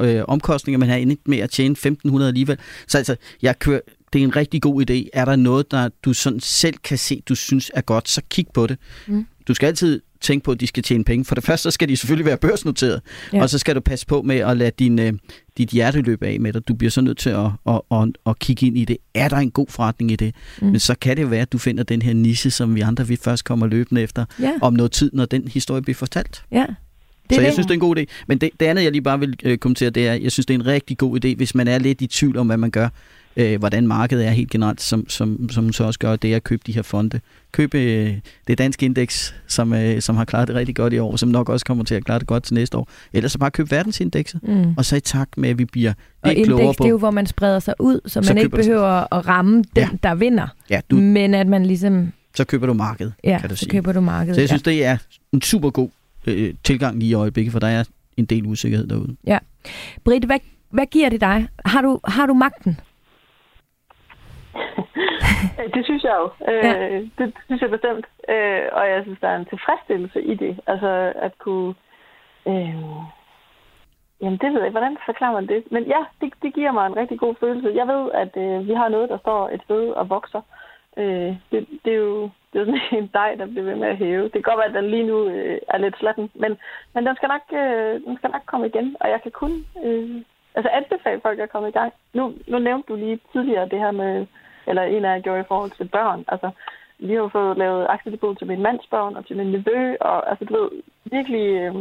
øh, 0.00 0.22
omkostninger, 0.28 0.78
men 0.78 0.88
han 0.88 1.02
havde 1.02 1.16
med 1.26 1.38
at 1.38 1.50
tjene 1.50 1.72
1500 1.72 2.28
alligevel. 2.28 2.58
Så 2.88 2.98
altså, 2.98 3.16
jeg 3.42 3.58
kører, 3.58 3.80
det 4.12 4.18
er 4.18 4.22
en 4.24 4.36
rigtig 4.36 4.62
god 4.62 4.90
idé. 4.90 5.08
Er 5.12 5.24
der 5.24 5.36
noget, 5.36 5.70
der 5.70 5.88
du 6.04 6.12
sådan 6.12 6.40
selv 6.40 6.74
kan 6.84 6.98
se, 6.98 7.22
du 7.28 7.34
synes 7.34 7.70
er 7.74 7.80
godt, 7.80 8.08
så 8.08 8.22
kig 8.30 8.46
på 8.54 8.66
det. 8.66 8.76
Mm. 9.06 9.26
Du 9.48 9.54
skal 9.54 9.66
altid 9.66 10.00
tænke 10.20 10.44
på, 10.44 10.52
at 10.52 10.60
de 10.60 10.66
skal 10.66 10.82
tjene 10.82 11.04
penge. 11.04 11.24
For 11.24 11.34
det 11.34 11.44
første, 11.44 11.62
så 11.62 11.70
skal 11.70 11.88
de 11.88 11.96
selvfølgelig 11.96 12.26
være 12.26 12.36
børsnoteret, 12.36 13.00
ja. 13.32 13.42
og 13.42 13.50
så 13.50 13.58
skal 13.58 13.74
du 13.74 13.80
passe 13.80 14.06
på 14.06 14.22
med 14.22 14.36
at 14.36 14.56
lade 14.56 14.70
din, 14.78 14.98
øh, 14.98 15.12
dit 15.58 15.68
hjerteløb 15.68 16.22
af 16.22 16.40
med 16.40 16.52
dig. 16.52 16.68
Du 16.68 16.74
bliver 16.74 16.90
så 16.90 17.00
nødt 17.00 17.18
til 17.18 17.30
at, 17.30 17.46
at, 17.68 17.80
at, 17.92 18.08
at 18.26 18.38
kigge 18.38 18.66
ind 18.66 18.78
i 18.78 18.84
det. 18.84 18.96
Er 19.14 19.28
der 19.28 19.36
en 19.36 19.50
god 19.50 19.66
forretning 19.68 20.10
i 20.10 20.16
det? 20.16 20.34
Mm. 20.60 20.66
Men 20.66 20.80
så 20.80 20.94
kan 21.00 21.16
det 21.16 21.30
være, 21.30 21.42
at 21.42 21.52
du 21.52 21.58
finder 21.58 21.82
den 21.82 22.02
her 22.02 22.12
niche, 22.14 22.50
som 22.50 22.74
vi 22.74 22.80
andre 22.80 23.06
vi 23.06 23.16
først 23.16 23.44
kommer 23.44 23.66
løbende 23.66 24.02
efter, 24.02 24.24
ja. 24.40 24.52
om 24.62 24.72
noget 24.72 24.92
tid, 24.92 25.10
når 25.14 25.24
den 25.24 25.48
historie 25.48 25.82
bliver 25.82 25.94
fortalt. 25.96 26.42
Ja, 26.52 26.66
Det 27.28 27.34
så 27.34 27.40
jeg 27.40 27.46
det. 27.46 27.52
synes, 27.52 27.66
det 27.66 27.70
er 27.70 27.74
en 27.74 27.80
god 27.80 27.96
idé. 27.98 28.04
Men 28.26 28.38
det, 28.38 28.50
det 28.60 28.66
andet, 28.66 28.82
jeg 28.84 28.92
lige 28.92 29.02
bare 29.02 29.20
vil 29.20 29.36
øh, 29.44 29.58
kommentere, 29.58 29.90
det 29.90 30.08
er, 30.08 30.14
jeg 30.14 30.32
synes, 30.32 30.46
det 30.46 30.54
er 30.54 30.58
en 30.58 30.66
rigtig 30.66 30.98
god 30.98 31.24
idé, 31.24 31.34
hvis 31.36 31.54
man 31.54 31.68
er 31.68 31.78
lidt 31.78 32.02
i 32.02 32.06
tvivl 32.06 32.36
om, 32.36 32.46
hvad 32.46 32.56
man 32.56 32.70
gør, 32.70 32.88
øh, 33.36 33.58
hvordan 33.58 33.86
markedet 33.86 34.26
er 34.26 34.30
helt 34.30 34.50
generelt, 34.50 34.80
som, 34.80 35.08
som, 35.08 35.48
som 35.50 35.64
hun 35.64 35.72
så 35.72 35.84
også 35.84 35.98
gør, 35.98 36.16
det 36.16 36.34
at 36.34 36.44
købe 36.44 36.62
de 36.66 36.72
her 36.72 36.82
fonde. 36.82 37.20
Køb 37.52 37.74
øh, 37.74 38.14
det 38.46 38.58
danske 38.58 38.86
indeks, 38.86 39.34
som, 39.46 39.72
øh, 39.72 40.00
som 40.02 40.16
har 40.16 40.24
klaret 40.24 40.48
det 40.48 40.56
rigtig 40.56 40.76
godt 40.76 40.92
i 40.92 40.98
år, 40.98 41.16
som 41.16 41.28
nok 41.28 41.48
også 41.48 41.66
kommer 41.66 41.84
til 41.84 41.94
at 41.94 42.04
klare 42.04 42.18
det 42.18 42.26
godt 42.26 42.42
til 42.44 42.54
næste 42.54 42.76
år. 42.78 42.88
Ellers 43.12 43.32
så 43.32 43.38
bare 43.38 43.50
køb 43.50 43.70
verdensindekset, 43.70 44.40
Mm. 44.42 44.74
og 44.76 44.84
så 44.84 44.96
i 44.96 45.00
takt 45.00 45.38
med, 45.38 45.48
at 45.48 45.58
vi 45.58 45.64
bliver 45.64 45.92
Og 46.22 46.28
lidt 46.34 46.44
klogere 46.46 46.62
indeks, 46.64 46.76
på... 46.76 46.82
det 46.84 46.88
er 46.88 46.90
jo, 46.90 46.98
hvor 46.98 47.10
man 47.10 47.26
spreder 47.26 47.58
sig 47.58 47.74
ud, 47.80 48.00
så 48.06 48.22
Så 48.22 48.30
man 48.34 48.38
ikke 48.38 48.56
behøver 48.56 49.14
at 49.14 49.26
ramme 49.26 49.54
den, 49.56 49.64
Ja. 49.76 49.88
der 50.02 50.14
vinder. 50.14 50.46
Ja, 50.70 50.80
du, 50.90 50.96
Men 50.96 51.34
at 51.34 51.46
man 51.46 51.66
ligesom, 51.66 52.12
så 52.36 52.44
køber 52.44 52.66
du 52.66 52.72
markedet, 52.74 53.12
ja, 53.24 53.38
kan 53.40 53.48
du 53.50 53.56
så 53.56 53.60
sige. 53.60 53.70
køber 53.70 53.92
du 53.92 54.00
markedet. 54.00 54.34
Så 54.34 54.40
jeg 54.40 54.48
synes, 54.48 54.62
det 54.62 54.84
er 54.84 54.96
en 55.32 55.42
super 55.42 55.70
god 55.70 55.88
øh, 56.26 56.54
tilgang 56.64 56.98
lige 56.98 57.08
i 57.10 57.14
øjeblikket, 57.14 57.52
for 57.52 57.58
der 57.58 57.66
er 57.66 57.84
en 58.16 58.24
del 58.24 58.46
usikkerhed 58.46 58.86
derude. 58.86 59.16
ja. 59.26 59.38
Britt, 60.04 60.24
hvad, 60.24 60.38
hvad 60.70 60.86
giver 60.86 61.08
det 61.08 61.20
dig? 61.20 61.48
Har 61.64 61.82
du, 61.82 62.00
har 62.04 62.26
du 62.26 62.34
magten? 62.34 62.80
Øh, 65.58 65.68
Det 65.74 65.84
synes 65.84 66.04
jeg 66.04 66.16
jo. 66.20 66.30
Øh, 66.52 66.64
Ja. 66.64 66.98
Det 67.18 67.34
synes 67.46 67.62
jeg 67.62 67.70
bestemt. 67.70 68.06
Øh, 68.28 68.62
og 68.72 68.88
jeg 68.88 69.02
synes, 69.02 69.20
der 69.20 69.28
er 69.28 69.36
en 69.36 69.44
tilfredsstillelse 69.52 70.22
i 70.22 70.34
det. 70.34 70.60
Altså 70.66 71.12
at 71.16 71.38
kunne... 71.38 71.74
Øh, 72.46 72.84
jamen, 74.20 74.38
det 74.42 74.52
ved 74.52 74.62
jeg. 74.62 74.70
Hvordan 74.70 74.96
forklarer 75.06 75.32
man 75.32 75.46
det? 75.46 75.64
Men 75.70 75.82
ja, 75.84 76.00
det, 76.20 76.32
det 76.42 76.54
giver 76.54 76.72
mig 76.72 76.86
en 76.86 76.96
rigtig 76.96 77.18
god 77.18 77.34
følelse. 77.40 77.72
Jeg 77.74 77.86
ved, 77.88 78.10
at 78.14 78.36
øh, 78.36 78.68
vi 78.68 78.74
har 78.74 78.88
noget, 78.88 79.08
der 79.08 79.18
står 79.18 79.48
et 79.48 79.62
sted 79.64 79.90
og 79.90 80.10
vokser. 80.10 80.40
Øh, 80.96 81.36
det, 81.50 81.66
det, 81.84 81.92
er 81.92 81.96
jo, 81.96 82.30
det 82.52 82.60
er 82.60 82.64
sådan 82.64 82.80
en 83.02 83.10
dej, 83.14 83.34
der 83.34 83.46
bliver 83.46 83.64
ved 83.64 83.74
med 83.76 83.88
at 83.88 83.96
hæve. 83.96 84.24
Det 84.24 84.32
kan 84.32 84.42
godt 84.42 84.58
være, 84.58 84.68
at 84.68 84.74
den 84.82 84.90
lige 84.90 85.06
nu 85.06 85.28
øh, 85.28 85.58
er 85.68 85.78
lidt 85.78 85.98
slatten, 85.98 86.30
men, 86.34 86.58
men 86.94 87.06
den, 87.06 87.16
skal 87.16 87.28
nok, 87.28 87.42
øh, 87.52 88.00
den 88.06 88.16
skal 88.16 88.30
nok 88.30 88.42
komme 88.46 88.66
igen. 88.66 88.96
Og 89.00 89.08
jeg 89.08 89.22
kan 89.22 89.30
kun 89.30 89.52
øh, 89.84 90.22
altså 90.58 90.70
anbefale 90.80 91.20
folk 91.20 91.38
at 91.38 91.52
komme 91.52 91.68
i 91.68 91.76
gang. 91.78 91.92
Nu, 92.14 92.34
nu 92.46 92.58
nævnte 92.58 92.88
du 92.88 92.94
lige 92.96 93.20
tidligere 93.32 93.68
det 93.68 93.78
her 93.78 93.90
med 93.90 94.26
eller 94.68 94.82
en 94.82 95.04
af 95.04 95.14
jer 95.14 95.20
gjorde 95.20 95.40
i 95.40 95.50
forhold 95.52 95.70
til 95.70 95.88
børn. 95.88 96.24
Altså, 96.28 96.50
vi 96.98 97.12
har 97.12 97.22
jo 97.24 97.28
fået 97.28 97.58
lavet 97.58 97.86
aktiedepot 97.88 98.38
til 98.38 98.46
min 98.46 98.62
mands 98.62 98.86
børn 98.86 99.16
og 99.16 99.26
til 99.26 99.36
min 99.36 99.50
nevø, 99.52 99.96
og 100.00 100.30
altså, 100.30 100.44
du 100.44 100.52
ved, 100.58 100.70
virkelig 101.04 101.46
øh, 101.62 101.74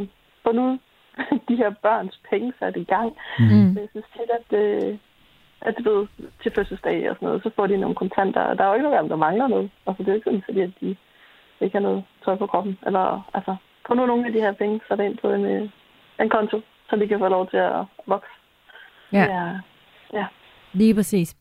få 0.43 0.51
nu 0.51 0.79
de 1.49 1.55
her 1.61 1.71
børns 1.83 2.19
penge 2.29 2.53
sat 2.59 2.75
i 2.77 2.83
gang. 2.83 3.09
Mm. 3.39 3.69
Jeg 3.81 3.87
synes 3.91 4.05
tit, 4.15 4.31
at, 4.39 4.49
øh, 4.61 4.97
at 5.61 5.75
du 5.77 5.83
ved, 5.89 6.07
til 6.41 6.51
fødselsdag 6.55 7.09
og 7.09 7.15
sådan 7.15 7.27
noget, 7.27 7.43
så 7.43 7.49
får 7.55 7.67
de 7.67 7.77
nogle 7.77 7.95
kontanter, 7.95 8.41
og 8.41 8.57
der 8.57 8.63
er 8.63 8.67
jo 8.67 8.73
ikke 8.73 8.89
nogen 8.89 9.09
der 9.09 9.25
mangler 9.27 9.47
noget. 9.47 9.69
Altså, 9.87 10.03
det 10.03 10.09
er 10.09 10.13
jo 10.13 10.15
ikke 10.15 10.29
sådan, 10.29 10.47
fordi 10.47 10.61
at 10.61 10.73
de 10.81 10.95
ikke 11.61 11.75
har 11.77 11.87
noget 11.87 12.03
tøj 12.25 12.35
på 12.35 12.47
kroppen. 12.47 12.79
Eller, 12.85 13.29
altså, 13.33 13.55
få 13.87 13.93
nu 13.93 14.05
nogle 14.05 14.27
af 14.27 14.33
de 14.33 14.41
her 14.45 14.51
penge 14.51 14.81
sat 14.87 14.99
ind 14.99 15.17
på 15.17 15.29
en, 15.29 15.45
øh, 15.45 15.69
en 16.19 16.29
konto, 16.29 16.61
så 16.89 16.95
de 16.95 17.07
kan 17.07 17.19
få 17.19 17.27
lov 17.27 17.49
til 17.49 17.57
at 17.57 17.85
vokse. 18.05 18.36
Ja. 19.13 19.25
Er, 19.25 19.59
ja. 20.13 20.25
Lige 20.73 20.93
præcis. 20.95 21.35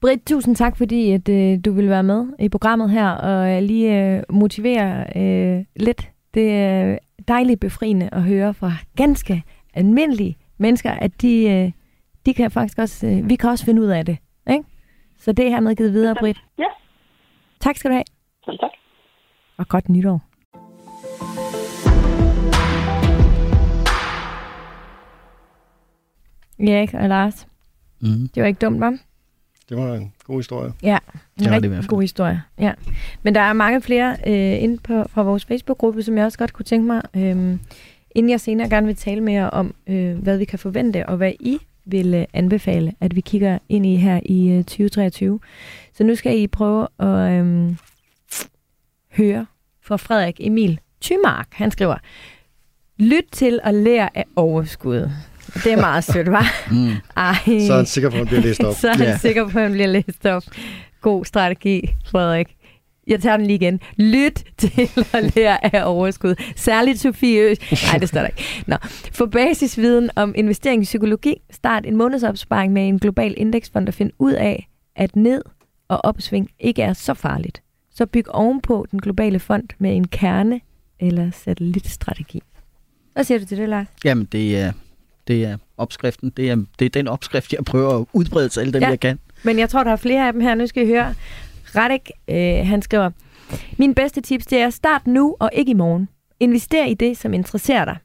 Britt, 0.00 0.26
tusind 0.26 0.56
tak, 0.56 0.76
fordi 0.76 1.10
at, 1.10 1.28
øh, 1.28 1.58
du 1.64 1.72
vil 1.72 1.88
være 1.88 2.02
med 2.02 2.26
i 2.38 2.48
programmet 2.48 2.90
her 2.90 3.10
og 3.10 3.50
øh, 3.56 3.62
lige 3.62 4.14
øh, 4.16 4.22
motivere 4.30 5.06
øh, 5.16 5.64
lidt. 5.76 6.10
Det 6.34 6.52
er 6.52 6.98
dejligt 7.28 7.60
befriende 7.60 8.08
at 8.12 8.22
høre 8.22 8.54
fra 8.54 8.72
ganske 8.96 9.42
almindelige 9.74 10.36
mennesker, 10.58 10.90
at 10.90 11.22
de, 11.22 11.50
øh, 11.50 11.72
de 12.26 12.34
kan 12.34 12.50
faktisk 12.50 12.78
også, 12.78 13.06
øh, 13.06 13.28
vi 13.28 13.36
kan 13.36 13.50
også 13.50 13.64
finde 13.64 13.82
ud 13.82 13.86
af 13.86 14.06
det. 14.06 14.18
Ikke? 14.50 14.64
Så 15.18 15.32
det 15.32 15.46
er 15.46 15.50
hermed 15.50 15.76
givet 15.76 15.92
videre, 15.92 16.14
Britt. 16.14 16.38
Ja. 16.58 16.66
Tak 17.60 17.76
skal 17.76 17.90
du 17.90 17.94
have, 17.94 18.04
Selv 18.44 18.58
tak. 18.58 18.70
og 19.56 19.68
godt 19.68 19.88
nytår. 19.88 20.20
Erik 26.58 26.94
og 26.94 27.08
Lars, 27.08 27.46
Mm. 28.00 28.28
det 28.34 28.40
var 28.42 28.46
ikke 28.46 28.58
dumt, 28.66 28.84
hva'? 28.84 28.98
Det 29.68 29.76
var 29.76 29.94
en 29.94 30.12
god 30.24 30.38
historie. 30.38 30.72
Ja, 30.82 30.98
en 31.14 31.20
Det 31.44 31.50
var 31.50 31.58
det 31.58 31.64
i 31.64 31.68
rigtig 31.68 31.70
fald. 31.70 31.86
god 31.88 32.00
historie. 32.00 32.42
Ja. 32.58 32.72
Men 33.22 33.34
der 33.34 33.40
er 33.40 33.52
mange 33.52 33.80
flere 33.80 34.16
øh, 34.26 34.62
inde 34.62 34.78
på, 34.78 35.04
fra 35.08 35.22
vores 35.22 35.44
Facebook-gruppe, 35.44 36.02
som 36.02 36.16
jeg 36.16 36.24
også 36.24 36.38
godt 36.38 36.52
kunne 36.52 36.64
tænke 36.64 36.86
mig, 36.86 37.02
øh, 37.16 37.58
inden 38.14 38.30
jeg 38.30 38.40
senere 38.40 38.68
gerne 38.68 38.86
vil 38.86 38.96
tale 38.96 39.20
mere 39.20 39.50
om, 39.50 39.74
øh, 39.86 40.18
hvad 40.18 40.38
vi 40.38 40.44
kan 40.44 40.58
forvente, 40.58 41.06
og 41.08 41.16
hvad 41.16 41.32
I 41.40 41.58
vil 41.84 42.14
øh, 42.14 42.24
anbefale, 42.32 42.92
at 43.00 43.16
vi 43.16 43.20
kigger 43.20 43.58
ind 43.68 43.86
i 43.86 43.96
her 43.96 44.20
i 44.26 44.48
øh, 44.48 44.64
2023. 44.64 45.40
Så 45.94 46.04
nu 46.04 46.14
skal 46.14 46.38
I 46.38 46.46
prøve 46.46 46.88
at 46.98 47.32
øh, 47.32 47.76
høre 49.16 49.46
fra 49.82 49.96
Frederik 49.96 50.36
Emil 50.40 50.80
Tymark. 51.00 51.48
Han 51.52 51.70
skriver, 51.70 51.96
lyt 52.98 53.24
til 53.32 53.60
og 53.64 53.74
lær 53.74 54.08
af 54.14 54.24
overskud. 54.36 55.10
Det 55.54 55.72
er 55.72 55.80
meget 55.80 56.04
sødt, 56.04 56.30
var. 56.30 56.46
Mm. 56.70 56.92
Ej. 57.16 57.34
Så 57.66 57.72
er 57.72 57.76
han 57.76 57.86
sikker 57.86 58.10
på, 58.10 58.14
at 58.14 58.18
han 58.18 58.26
bliver 58.26 58.40
læst 58.42 58.60
op. 58.64 58.74
Så 58.80 58.88
er 58.88 58.94
han 58.94 59.06
Ja. 59.06 59.18
sikker 59.18 59.48
på, 59.48 59.58
at 59.58 59.62
han 59.64 59.72
bliver 59.72 59.86
læst 59.86 60.26
op. 60.26 60.42
God 61.00 61.24
strategi, 61.24 61.94
Frederik. 62.06 62.56
Jeg 63.06 63.20
tager 63.22 63.36
den 63.36 63.46
lige 63.46 63.54
igen. 63.54 63.80
Lyt 63.96 64.44
til 64.58 64.90
at 65.14 65.36
lære 65.36 65.74
af 65.74 65.82
overskud. 65.90 66.34
Særligt 66.56 67.00
Sofie 67.00 67.40
Øs. 67.40 67.58
Nej, 67.92 67.98
det 67.98 68.08
står 68.08 68.20
der 68.20 68.26
ikke. 68.26 68.44
Nå. 68.66 68.76
For 69.12 69.26
basisviden 69.26 70.10
om 70.16 70.34
investering 70.36 70.82
i 70.82 70.84
psykologi, 70.84 71.34
start 71.50 71.86
en 71.86 71.96
månedsopsparing 71.96 72.72
med 72.72 72.88
en 72.88 72.98
global 72.98 73.34
indeksfond 73.36 73.88
og 73.88 73.94
find 73.94 74.10
ud 74.18 74.32
af, 74.32 74.68
at 74.96 75.16
ned 75.16 75.42
og 75.88 76.04
opsving 76.04 76.50
ikke 76.60 76.82
er 76.82 76.92
så 76.92 77.14
farligt. 77.14 77.62
Så 77.94 78.06
byg 78.06 78.28
ovenpå 78.28 78.86
den 78.90 79.00
globale 79.00 79.38
fond 79.38 79.68
med 79.78 79.96
en 79.96 80.06
kerne 80.08 80.60
eller 81.00 81.30
satellitstrategi. 81.30 82.42
Hvad 83.12 83.24
siger 83.24 83.38
du 83.38 83.44
til 83.46 83.58
det, 83.58 83.68
Lars? 83.68 83.86
Jamen, 84.04 84.24
det 84.32 84.58
er, 84.58 84.72
det 85.28 85.44
er 85.44 85.56
opskriften. 85.76 86.30
Det 86.36 86.50
er, 86.50 86.56
det 86.78 86.84
er 86.84 86.90
den 86.90 87.08
opskrift, 87.08 87.52
jeg 87.52 87.64
prøver 87.64 87.98
at 88.00 88.06
udbrede 88.12 88.48
til 88.48 88.60
alle 88.60 88.72
dem, 88.72 88.82
Ja. 88.82 88.88
jeg 88.88 89.00
kan. 89.00 89.18
Men 89.42 89.58
jeg 89.58 89.68
tror, 89.68 89.84
der 89.84 89.90
er 89.90 89.96
flere 89.96 90.26
af 90.26 90.32
dem 90.32 90.40
her. 90.42 90.54
Nu 90.54 90.66
skal 90.66 90.82
I 90.82 90.86
høre. 90.86 91.14
Radek, 91.76 92.10
øh, 92.28 92.66
han 92.66 92.82
skriver, 92.82 93.10
Min 93.78 93.94
bedste 93.94 94.20
tips, 94.20 94.46
det 94.46 94.58
er 94.58 94.70
start 94.70 95.06
nu 95.06 95.36
og 95.40 95.50
ikke 95.52 95.70
i 95.70 95.74
morgen. 95.74 96.08
Invester 96.40 96.84
i 96.84 96.94
det, 96.94 97.16
som 97.16 97.34
interesserer 97.34 97.84
dig. 97.84 97.96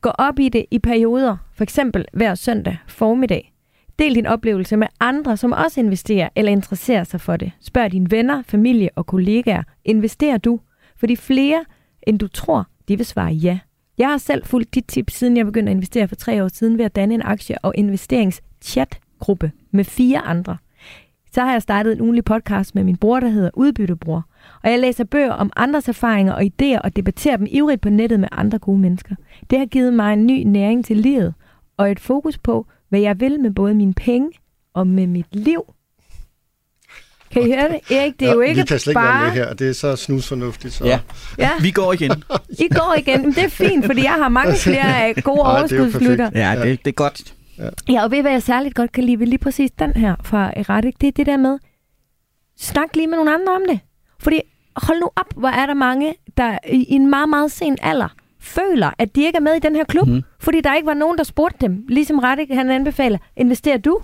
Gå 0.00 0.08
op 0.10 0.38
i 0.38 0.48
det 0.48 0.66
i 0.70 0.78
perioder, 0.78 1.36
for 1.56 1.62
eksempel 1.62 2.04
hver 2.12 2.34
søndag 2.34 2.76
formiddag. 2.88 3.52
Del 3.98 4.14
din 4.14 4.26
oplevelse 4.26 4.76
med 4.76 4.86
andre, 5.00 5.36
som 5.36 5.52
også 5.52 5.80
investerer 5.80 6.28
eller 6.36 6.52
interesserer 6.52 7.04
sig 7.04 7.20
for 7.20 7.36
det. 7.36 7.52
Spørg 7.60 7.92
dine 7.92 8.10
venner, 8.10 8.42
familie 8.46 8.88
og 8.96 9.06
kollegaer. 9.06 9.62
Investerer 9.84 10.38
du? 10.38 10.60
Fordi 10.96 11.16
flere, 11.16 11.64
end 12.02 12.18
du 12.18 12.28
tror, 12.28 12.66
de 12.88 12.96
vil 12.96 13.06
svare 13.06 13.32
ja. 13.32 13.58
Jeg 14.00 14.08
har 14.08 14.18
selv 14.18 14.44
fulgt 14.44 14.74
dit 14.74 14.84
tip, 14.88 15.10
siden 15.10 15.36
jeg 15.36 15.46
begyndte 15.46 15.70
at 15.70 15.74
investere 15.76 16.08
for 16.08 16.14
tre 16.14 16.44
år 16.44 16.48
siden 16.48 16.78
ved 16.78 16.84
at 16.84 16.96
danne 16.96 17.14
en 17.14 17.22
aktie- 17.22 17.64
og 17.64 17.72
investeringschatgruppe 17.76 19.52
med 19.70 19.84
fire 19.84 20.18
andre. 20.18 20.56
Så 21.32 21.40
har 21.40 21.52
jeg 21.52 21.62
startet 21.62 21.92
en 21.92 22.00
ugenlig 22.00 22.24
podcast 22.24 22.74
med 22.74 22.84
min 22.84 22.96
bror, 22.96 23.20
der 23.20 23.28
hedder 23.28 23.50
Udbyttebror. 23.54 24.24
Og 24.62 24.70
jeg 24.70 24.78
læser 24.78 25.04
bøger 25.04 25.32
om 25.32 25.52
andres 25.56 25.88
erfaringer 25.88 26.32
og 26.32 26.42
idéer 26.42 26.80
og 26.84 26.96
debatterer 26.96 27.36
dem 27.36 27.46
ivrigt 27.50 27.80
på 27.80 27.90
nettet 27.90 28.20
med 28.20 28.28
andre 28.32 28.58
gode 28.58 28.78
mennesker. 28.78 29.14
Det 29.50 29.58
har 29.58 29.66
givet 29.66 29.92
mig 29.92 30.12
en 30.12 30.26
ny 30.26 30.42
næring 30.42 30.84
til 30.84 30.96
livet 30.96 31.34
og 31.76 31.90
et 31.90 32.00
fokus 32.00 32.38
på, 32.38 32.66
hvad 32.88 33.00
jeg 33.00 33.20
vil 33.20 33.40
med 33.40 33.50
både 33.50 33.74
mine 33.74 33.94
penge 33.94 34.30
og 34.74 34.86
med 34.86 35.06
mit 35.06 35.36
liv. 35.36 35.62
Kan 37.32 37.42
I 37.42 37.54
høre 37.54 37.68
det? 37.68 37.96
Erik, 37.96 38.20
det 38.20 38.28
er 38.28 38.32
jo 38.32 38.40
ikke 38.40 38.60
vi 38.60 38.66
kan 38.66 38.78
slet 38.78 38.90
ikke 38.90 39.00
bare... 39.00 39.20
være 39.24 39.34
med 39.34 39.44
her. 39.46 39.54
Det 39.54 39.68
er 39.68 39.72
så 39.72 39.96
snusfornuftigt. 39.96 40.74
Så. 40.74 40.84
Ja. 40.84 40.98
Ja, 41.38 41.50
Vi 41.60 41.70
går 41.70 41.92
igen. 41.92 42.24
I 42.48 42.68
går 42.68 42.94
igen. 42.98 43.22
Men 43.22 43.32
det 43.32 43.44
er 43.44 43.48
fint, 43.48 43.86
fordi 43.86 44.02
jeg 44.02 44.12
har 44.12 44.28
mange 44.28 44.54
flere 44.66 45.08
øh, 45.08 45.22
gode 45.22 45.40
er 45.40 45.44
overskudslytter. 45.44 46.30
Ja, 46.34 46.54
det, 46.62 46.84
det 46.84 46.90
er 46.90 46.94
godt. 46.94 47.34
Ja, 47.88 48.04
og 48.04 48.10
ved 48.10 48.18
I, 48.18 48.20
hvad 48.20 48.32
jeg 48.32 48.42
særligt 48.42 48.74
godt 48.74 48.92
kan 48.92 49.04
lide 49.04 49.18
ved 49.18 49.26
lige 49.26 49.38
præcis 49.38 49.70
den 49.70 49.92
her 49.92 50.14
fra 50.24 50.52
Eretik? 50.56 51.00
Det 51.00 51.06
er 51.06 51.12
det 51.12 51.26
der 51.26 51.36
med, 51.36 51.58
snak 52.58 52.96
lige 52.96 53.06
med 53.06 53.16
nogle 53.16 53.34
andre 53.34 53.52
om 53.52 53.62
det. 53.68 53.80
Fordi 54.18 54.40
hold 54.76 55.00
nu 55.00 55.10
op, 55.16 55.34
hvor 55.36 55.48
er 55.48 55.66
der 55.66 55.74
mange, 55.74 56.14
der 56.36 56.58
i 56.68 56.86
en 56.88 57.10
meget, 57.10 57.28
meget 57.28 57.52
sen 57.52 57.76
alder 57.82 58.08
føler, 58.40 58.90
at 58.98 59.16
de 59.16 59.22
ikke 59.22 59.36
er 59.36 59.40
med 59.40 59.54
i 59.54 59.58
den 59.58 59.76
her 59.76 59.84
klub, 59.84 60.08
mm. 60.08 60.22
Fordi 60.38 60.60
der 60.60 60.74
ikke 60.74 60.86
var 60.86 60.94
nogen, 60.94 61.18
der 61.18 61.24
spurgte 61.24 61.56
dem. 61.60 61.84
Ligesom 61.88 62.18
Radik, 62.18 62.48
han 62.50 62.70
anbefaler, 62.70 63.18
investerer 63.36 63.78
du? 63.78 64.00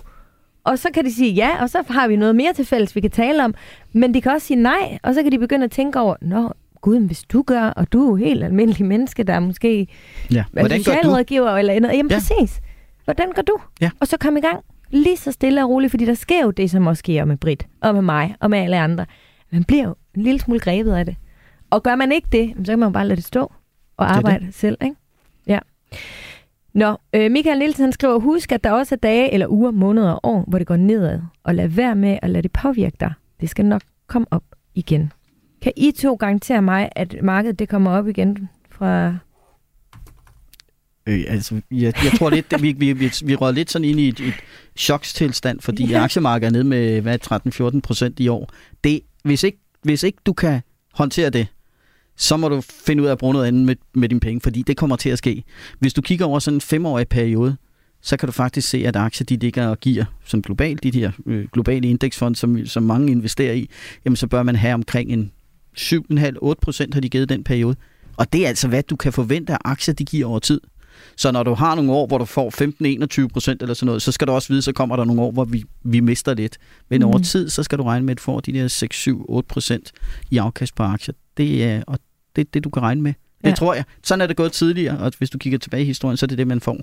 Og 0.67 0.79
så 0.79 0.89
kan 0.93 1.05
de 1.05 1.13
sige 1.13 1.31
ja, 1.31 1.61
og 1.61 1.69
så 1.69 1.83
har 1.89 2.07
vi 2.07 2.15
noget 2.15 2.35
mere 2.35 2.53
til 2.53 2.65
fælles, 2.65 2.95
vi 2.95 3.01
kan 3.01 3.11
tale 3.11 3.43
om. 3.45 3.55
Men 3.93 4.13
de 4.13 4.21
kan 4.21 4.31
også 4.31 4.47
sige 4.47 4.61
nej, 4.61 4.97
og 5.03 5.13
så 5.13 5.23
kan 5.23 5.31
de 5.31 5.39
begynde 5.39 5.63
at 5.63 5.71
tænke 5.71 5.99
over, 5.99 6.15
nå, 6.21 6.53
gud, 6.81 6.99
hvis 6.99 7.23
du 7.23 7.41
gør, 7.41 7.61
og 7.63 7.93
du 7.93 8.03
er 8.03 8.07
jo 8.09 8.15
helt 8.15 8.43
almindelig 8.43 8.85
menneske, 8.85 9.23
der 9.23 9.33
er 9.33 9.39
måske 9.39 9.87
Ja. 10.33 10.43
Hvordan 10.51 10.83
socialrådgiver 10.83 11.51
eller 11.57 11.79
noget. 11.79 11.97
Jamen 11.97 12.11
ja. 12.11 12.15
Præcis. 12.17 12.61
Hvordan 13.05 13.31
gør 13.31 13.41
du? 13.41 13.57
Ja. 13.81 13.89
Og 13.99 14.07
så 14.07 14.17
kom 14.17 14.37
i 14.37 14.41
gang 14.41 14.59
lige 14.89 15.17
så 15.17 15.31
stille 15.31 15.63
og 15.63 15.69
roligt, 15.69 15.91
fordi 15.91 16.05
der 16.05 16.13
sker 16.13 16.43
jo 16.43 16.51
det, 16.51 16.71
som 16.71 16.87
også 16.87 16.99
sker 16.99 17.25
med 17.25 17.37
Brit 17.37 17.67
og 17.81 17.93
med 17.93 18.01
mig 18.01 18.35
og 18.39 18.49
med 18.49 18.59
alle 18.59 18.79
andre. 18.79 19.05
Man 19.51 19.63
bliver 19.63 19.83
jo 19.83 19.95
en 20.15 20.21
lille 20.21 20.39
smule 20.39 20.59
grebet 20.59 20.93
af 20.93 21.05
det. 21.05 21.15
Og 21.69 21.83
gør 21.83 21.95
man 21.95 22.11
ikke 22.11 22.27
det, 22.31 22.53
så 22.65 22.71
kan 22.71 22.79
man 22.79 22.93
bare 22.93 23.07
lade 23.07 23.15
det 23.15 23.25
stå 23.25 23.51
og 23.97 24.05
er 24.05 24.09
det. 24.09 24.17
arbejde 24.17 24.45
det. 24.45 24.55
selv. 24.55 24.77
Ikke? 24.81 24.95
Ja. 25.47 25.59
Nå, 26.77 26.97
øh, 27.13 27.31
Michael 27.31 27.59
Nielsen 27.59 27.83
han 27.83 27.91
skriver, 27.91 28.19
husk, 28.19 28.51
at 28.51 28.63
der 28.63 28.71
også 28.71 28.95
er 28.95 28.99
dage 28.99 29.33
eller 29.33 29.47
uger, 29.47 29.71
måneder 29.71 30.11
og 30.11 30.19
år, 30.23 30.45
hvor 30.47 30.57
det 30.57 30.67
går 30.67 30.75
nedad. 30.75 31.19
Og 31.43 31.55
lad 31.55 31.67
være 31.67 31.95
med 31.95 32.19
at 32.21 32.29
lade 32.29 32.43
det 32.43 32.51
påvirke 32.51 32.97
dig. 32.99 33.13
Det 33.41 33.49
skal 33.49 33.65
nok 33.65 33.81
komme 34.07 34.27
op 34.31 34.43
igen. 34.75 35.11
Kan 35.61 35.71
I 35.77 35.91
to 35.91 36.15
garantere 36.15 36.61
mig, 36.61 36.89
at 36.95 37.15
markedet 37.23 37.59
det 37.59 37.69
kommer 37.69 37.91
op 37.91 38.07
igen 38.07 38.49
fra 38.71 39.15
Øh, 41.07 41.23
altså, 41.27 41.61
jeg, 41.71 41.93
jeg 42.03 42.11
tror 42.17 42.29
lidt, 42.29 42.53
at 42.53 42.61
vi, 42.61 42.71
vi, 42.71 42.93
vi, 42.93 43.11
vi 43.25 43.35
rød 43.35 43.53
lidt 43.53 43.71
sådan 43.71 43.87
ind 43.87 43.99
i 43.99 44.07
et, 44.07 44.19
et 44.19 44.33
chokstilstand, 44.75 45.59
fordi 45.61 45.85
ja. 45.85 46.03
aktiemarkedet 46.03 46.47
er 46.47 46.51
nede 46.51 46.63
med 46.63 47.01
hvad, 47.01 47.73
13-14 47.75 47.79
procent 47.79 48.19
i 48.19 48.27
år. 48.27 48.49
Det, 48.83 49.01
hvis, 49.23 49.43
ikke, 49.43 49.59
hvis 49.83 50.03
ikke 50.03 50.17
du 50.25 50.33
kan 50.33 50.61
håndtere 50.93 51.29
det, 51.29 51.47
så 52.17 52.37
må 52.37 52.49
du 52.49 52.61
finde 52.61 53.03
ud 53.03 53.07
af 53.07 53.11
at 53.11 53.17
bruge 53.17 53.33
noget 53.33 53.47
andet 53.47 53.65
med, 53.65 53.75
med 53.93 54.09
dine 54.09 54.19
penge, 54.19 54.41
fordi 54.41 54.61
det 54.61 54.77
kommer 54.77 54.95
til 54.95 55.09
at 55.09 55.17
ske. 55.17 55.43
Hvis 55.79 55.93
du 55.93 56.01
kigger 56.01 56.25
over 56.25 56.39
sådan 56.39 56.57
en 56.57 56.61
femårig 56.61 57.07
periode, 57.07 57.57
så 58.01 58.17
kan 58.17 58.27
du 58.27 58.31
faktisk 58.31 58.69
se, 58.69 58.87
at 58.87 58.95
aktier 58.95 59.25
de 59.25 59.35
ligger 59.35 59.67
og 59.67 59.79
giver 59.79 60.05
som 60.25 60.41
globalt, 60.41 60.83
de 60.83 60.91
her 60.91 61.11
øh, 61.25 61.47
globale 61.53 61.89
indeksfond, 61.89 62.35
som, 62.35 62.65
som 62.65 62.83
mange 62.83 63.11
investerer 63.11 63.53
i, 63.53 63.69
jamen 64.05 64.15
så 64.15 64.27
bør 64.27 64.43
man 64.43 64.55
have 64.55 64.73
omkring 64.73 65.11
en 65.11 65.31
7,5-8 65.77 66.53
procent 66.61 66.93
har 66.93 67.01
de 67.01 67.09
givet 67.09 67.29
den 67.29 67.43
periode. 67.43 67.75
Og 68.17 68.33
det 68.33 68.43
er 68.43 68.47
altså, 68.47 68.67
hvad 68.67 68.83
du 68.83 68.95
kan 68.95 69.13
forvente 69.13 69.53
af 69.53 69.57
aktier, 69.65 69.95
de 69.95 70.05
giver 70.05 70.27
over 70.27 70.39
tid. 70.39 70.61
Så 71.15 71.31
når 71.31 71.43
du 71.43 71.53
har 71.53 71.75
nogle 71.75 71.91
år, 71.91 72.07
hvor 72.07 72.17
du 72.17 72.25
får 72.25 73.23
15-21 73.23 73.27
procent 73.27 73.61
eller 73.61 73.73
sådan 73.73 73.85
noget, 73.85 74.01
så 74.01 74.11
skal 74.11 74.27
du 74.27 74.31
også 74.31 74.47
vide, 74.47 74.61
så 74.61 74.73
kommer 74.73 74.95
der 74.95 75.03
nogle 75.05 75.21
år, 75.21 75.31
hvor 75.31 75.45
vi, 75.45 75.63
vi 75.83 75.99
mister 75.99 76.33
lidt. 76.33 76.57
Men 76.89 77.01
mm. 77.01 77.07
over 77.07 77.19
tid, 77.19 77.49
så 77.49 77.63
skal 77.63 77.77
du 77.77 77.83
regne 77.83 78.05
med, 78.05 78.11
at 78.11 78.17
du 78.17 78.23
får 78.23 78.39
de 78.39 78.53
der 78.53 79.39
6-7-8 79.39 79.47
procent 79.47 79.91
i 80.31 80.37
afkast 80.37 80.75
på 80.75 80.83
aktier. 80.83 81.15
Det 81.37 81.63
er, 81.63 81.83
og 81.87 81.99
det 82.37 82.47
er 82.47 82.51
det, 82.53 82.63
du 82.63 82.69
kan 82.69 82.81
regne 82.81 83.01
med. 83.01 83.13
Det 83.43 83.49
ja. 83.49 83.55
tror 83.55 83.73
jeg. 83.73 83.83
Sådan 84.03 84.21
er 84.21 84.27
det 84.27 84.35
gået 84.35 84.51
tidligere, 84.51 84.97
og 84.97 85.11
hvis 85.17 85.29
du 85.29 85.37
kigger 85.37 85.59
tilbage 85.59 85.83
i 85.83 85.85
historien, 85.85 86.17
så 86.17 86.25
er 86.25 86.27
det 86.27 86.37
det, 86.37 86.47
man 86.47 86.61
får. 86.61 86.77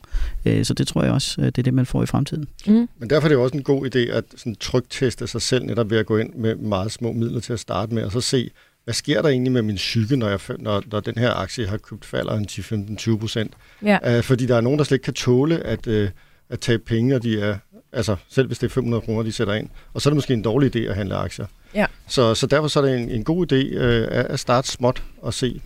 Øh, 0.47 0.64
så 0.64 0.75
det 0.75 0.87
tror 0.87 1.03
jeg 1.03 1.12
også, 1.12 1.40
det 1.40 1.59
er 1.59 1.62
det, 1.62 1.75
man 1.75 1.87
får 1.87 2.03
i 2.03 2.07
fremtiden. 2.07 2.49
Mm. 2.67 2.88
Men 2.99 3.11
derfor 3.11 3.27
er 3.27 3.29
det 3.29 3.38
også 3.38 3.57
en 3.57 3.62
god 3.62 3.95
idé 3.95 3.99
at 3.99 4.25
sådan 4.37 4.57
trykteste 4.61 5.27
sig 5.27 5.43
selv 5.43 5.64
netop 5.64 5.90
ved 5.90 5.99
at 5.99 6.07
gå 6.07 6.17
ind 6.17 6.35
med 6.35 6.55
meget 6.55 6.93
små 6.93 7.12
midler 7.12 7.40
til 7.40 7.53
at 7.53 7.61
starte 7.61 7.95
med, 7.95 8.03
og 8.03 8.12
så 8.12 8.21
se, 8.21 8.51
hvad 8.85 8.95
sker 8.95 9.23
der 9.23 9.29
egentlig 9.29 9.53
med 9.53 9.62
min 9.62 9.77
psyke, 9.77 10.17
når, 10.17 10.29
jeg, 10.29 10.40
når, 10.59 10.83
når 10.93 11.01
den 11.01 11.14
her 11.19 11.31
aktie 11.31 11.67
har 11.67 11.77
købt 11.77 12.05
falder 12.05 12.37
en 12.37 12.47
10-15-20 12.51 13.17
procent? 13.17 13.55
Ja. 13.83 14.19
Uh, 14.19 14.25
fordi 14.25 14.47
der 14.47 14.57
er 14.57 14.61
nogen, 14.61 14.79
der 14.79 14.85
slet 14.85 14.95
ikke 14.95 15.05
kan 15.05 15.14
tåle 15.14 15.59
at, 15.59 15.87
uh, 15.87 16.09
at 16.49 16.61
tage 16.61 16.79
penge, 16.79 17.17
og 17.17 17.23
de 17.23 17.40
er, 17.40 17.59
altså 17.93 18.17
selv 18.29 18.47
hvis 18.47 18.59
det 18.59 18.67
er 18.67 18.71
500 18.71 19.01
kroner, 19.01 19.23
de 19.23 19.33
sætter 19.33 19.55
ind. 19.55 19.69
Og 19.95 20.03
så 20.03 20.09
er 20.09 20.11
det 20.11 20.17
måske 20.17 20.35
en 20.35 20.43
dårlig 20.43 20.77
idé 20.77 20.79
at 20.79 20.97
handle 20.97 21.14
aktier. 21.14 21.47
Ja. 21.75 21.87
Så, 22.07 22.35
så 22.35 22.47
derfor 22.47 22.69
så 22.69 22.81
er 22.81 22.85
det 22.85 23.01
en, 23.01 23.11
en 23.11 23.25
god 23.25 23.53
idé 23.53 23.77
uh, 23.77 24.33
at 24.33 24.41
starte 24.41 24.69
småt 24.69 25.03
og 25.23 25.35
se, 25.35 25.61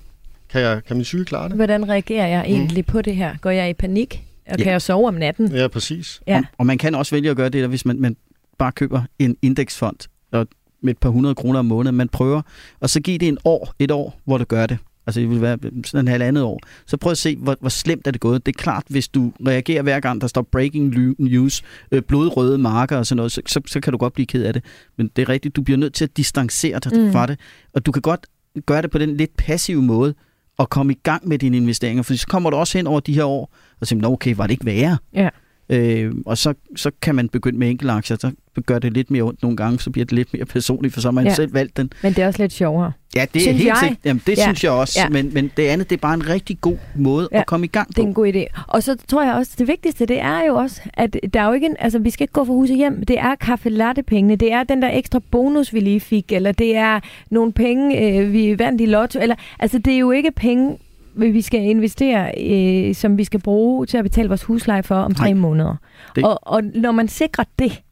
kan, 0.50 0.60
jeg, 0.60 0.84
kan 0.84 0.96
min 0.96 1.02
psyke 1.02 1.24
klare 1.24 1.48
det? 1.48 1.56
Hvordan 1.56 1.88
reagerer 1.88 2.26
jeg 2.26 2.44
egentlig 2.46 2.84
mm. 2.88 2.92
på 2.92 3.02
det 3.02 3.16
her? 3.16 3.36
Går 3.40 3.50
jeg 3.50 3.70
i 3.70 3.74
panik? 3.74 4.24
Og 4.46 4.58
ja. 4.58 4.62
kan 4.62 4.72
jeg 4.72 4.82
sove 4.82 5.08
om 5.08 5.14
natten? 5.14 5.52
Ja, 5.52 5.68
præcis. 5.68 6.20
Ja. 6.26 6.38
Og, 6.38 6.44
og 6.58 6.66
man 6.66 6.78
kan 6.78 6.94
også 6.94 7.14
vælge 7.14 7.30
at 7.30 7.36
gøre 7.36 7.48
det, 7.48 7.62
der, 7.62 7.68
hvis 7.68 7.84
man, 7.84 8.00
man 8.00 8.16
bare 8.58 8.72
køber 8.72 9.02
en 9.18 9.36
indeksfond, 9.42 9.96
og 10.32 10.46
med 10.82 10.90
et 10.90 10.98
par 10.98 11.08
hundrede 11.08 11.34
kroner 11.34 11.58
om 11.58 11.64
måneden. 11.64 11.96
Man 11.96 12.08
prøver, 12.08 12.42
og 12.80 12.90
så 12.90 13.00
giver 13.00 13.18
det 13.18 13.28
en 13.28 13.38
år, 13.44 13.74
et 13.78 13.90
år, 13.90 14.20
hvor 14.24 14.38
du 14.38 14.44
gør 14.44 14.66
det. 14.66 14.78
Altså 15.08 15.20
det 15.20 15.30
vil 15.30 15.40
være 15.40 15.58
sådan 15.84 16.04
en 16.04 16.08
halvandet 16.08 16.42
år. 16.42 16.60
Så 16.86 16.96
prøv 16.96 17.10
at 17.10 17.18
se, 17.18 17.36
hvor, 17.36 17.56
hvor 17.60 17.68
slemt 17.68 18.06
er 18.06 18.10
det 18.10 18.20
gået. 18.20 18.46
Det 18.46 18.56
er 18.56 18.58
klart, 18.62 18.84
hvis 18.88 19.08
du 19.08 19.32
reagerer 19.46 19.82
hver 19.82 20.00
gang, 20.00 20.20
der 20.20 20.26
står 20.26 20.42
breaking 20.42 21.14
news, 21.18 21.62
øh, 21.92 22.02
blodrøde 22.02 22.58
marker 22.58 22.96
og 22.96 23.06
sådan 23.06 23.16
noget, 23.16 23.32
så, 23.32 23.42
så, 23.46 23.60
så 23.66 23.80
kan 23.80 23.92
du 23.92 23.98
godt 23.98 24.12
blive 24.12 24.26
ked 24.26 24.44
af 24.44 24.52
det. 24.52 24.64
Men 24.96 25.10
det 25.16 25.22
er 25.22 25.28
rigtigt, 25.28 25.56
du 25.56 25.62
bliver 25.62 25.78
nødt 25.78 25.94
til 25.94 26.04
at 26.04 26.16
distancere 26.16 26.78
dig 26.78 27.00
mm. 27.00 27.12
fra 27.12 27.26
det. 27.26 27.40
Og 27.74 27.86
du 27.86 27.92
kan 27.92 28.02
godt 28.02 28.26
gøre 28.66 28.82
det 28.82 28.90
på 28.90 28.98
den 28.98 29.16
lidt 29.16 29.36
passive 29.36 29.82
måde, 29.82 30.14
og 30.58 30.70
komme 30.70 30.92
i 30.92 30.98
gang 31.02 31.28
med 31.28 31.38
dine 31.38 31.56
investeringer. 31.56 32.02
For 32.02 32.14
så 32.14 32.26
kommer 32.26 32.50
du 32.50 32.56
også 32.56 32.78
hen 32.78 32.86
over 32.86 33.00
de 33.00 33.14
her 33.14 33.24
år, 33.24 33.54
og 33.80 33.86
siger, 33.86 34.06
okay, 34.08 34.34
var 34.36 34.46
det 34.46 34.50
ikke 34.50 34.66
værre? 34.66 34.98
Ja. 35.14 35.28
Øh, 35.70 36.12
og 36.26 36.38
så, 36.38 36.54
så 36.76 36.90
kan 37.02 37.14
man 37.14 37.28
begynde 37.28 37.58
med 37.58 37.70
enkeltaktier, 37.70 38.16
så 38.16 38.30
gør 38.66 38.78
det 38.78 38.92
lidt 38.92 39.10
mere 39.10 39.22
ondt 39.22 39.42
nogle 39.42 39.56
gange, 39.56 39.80
så 39.80 39.90
bliver 39.90 40.04
det 40.04 40.12
lidt 40.12 40.34
mere 40.34 40.44
personligt, 40.44 40.94
for 40.94 41.00
så 41.00 41.08
har 41.08 41.12
man 41.12 41.26
ja. 41.26 41.34
selv 41.34 41.54
valgt 41.54 41.76
den. 41.76 41.92
Men 42.02 42.12
det 42.12 42.22
er 42.22 42.26
også 42.26 42.42
lidt 42.42 42.52
sjovere. 42.52 42.92
Ja, 43.16 43.26
det 43.34 43.42
synes 43.42 43.60
er 43.60 43.64
helt 43.64 43.78
sikkert. 43.78 43.98
Jamen, 44.04 44.22
det 44.26 44.38
ja. 44.38 44.42
synes 44.42 44.64
jeg 44.64 44.72
også. 44.72 45.00
Ja. 45.00 45.08
Men, 45.08 45.34
men 45.34 45.50
det 45.56 45.62
andet, 45.62 45.90
det 45.90 45.96
er 45.96 46.00
bare 46.00 46.14
en 46.14 46.28
rigtig 46.28 46.60
god 46.60 46.76
måde 46.96 47.28
ja. 47.32 47.40
at 47.40 47.46
komme 47.46 47.66
i 47.66 47.68
gang 47.68 47.86
på. 47.86 47.92
Det 47.96 48.02
er 48.02 48.06
en 48.06 48.14
god 48.14 48.32
idé. 48.32 48.62
Og 48.66 48.82
så 48.82 48.96
tror 49.08 49.22
jeg 49.24 49.34
også, 49.34 49.52
det 49.58 49.68
vigtigste, 49.68 50.06
det 50.06 50.20
er 50.20 50.44
jo 50.46 50.54
også, 50.54 50.80
at 50.94 51.16
der 51.32 51.40
er 51.40 51.46
jo 51.46 51.52
ikke 51.52 51.66
en, 51.66 51.76
altså 51.78 51.98
vi 51.98 52.10
skal 52.10 52.24
ikke 52.24 52.32
gå 52.32 52.44
fra 52.44 52.52
huset 52.52 52.76
hjem. 52.76 53.04
Det 53.04 53.18
er 53.18 53.34
kaffe 53.34 53.68
latte 53.68 54.02
pengene. 54.02 54.36
Det 54.36 54.52
er 54.52 54.64
den 54.64 54.82
der 54.82 54.90
ekstra 54.92 55.20
bonus, 55.30 55.74
vi 55.74 55.80
lige 55.80 56.00
fik, 56.00 56.32
eller 56.32 56.52
det 56.52 56.76
er 56.76 57.00
nogle 57.30 57.52
penge, 57.52 58.18
øh, 58.18 58.32
vi 58.32 58.58
vandt 58.58 58.80
i 58.80 58.86
lotto. 58.86 59.20
Eller, 59.20 59.36
altså 59.58 59.78
det 59.78 59.94
er 59.94 59.98
jo 59.98 60.10
ikke 60.10 60.30
penge, 60.30 60.78
vi 61.18 61.42
skal 61.42 61.60
investere, 61.60 62.32
øh, 62.40 62.94
som 62.94 63.18
vi 63.18 63.24
skal 63.24 63.40
bruge 63.40 63.86
til 63.86 63.96
at 63.96 64.04
betale 64.04 64.28
vores 64.28 64.42
husleje 64.42 64.82
for 64.82 64.94
om 64.94 65.14
tre 65.14 65.34
måneder. 65.34 65.76
Det... 66.16 66.24
Og, 66.24 66.38
og 66.42 66.62
når 66.64 66.92
man 66.92 67.08
sikrer 67.08 67.44
det, 67.58 67.82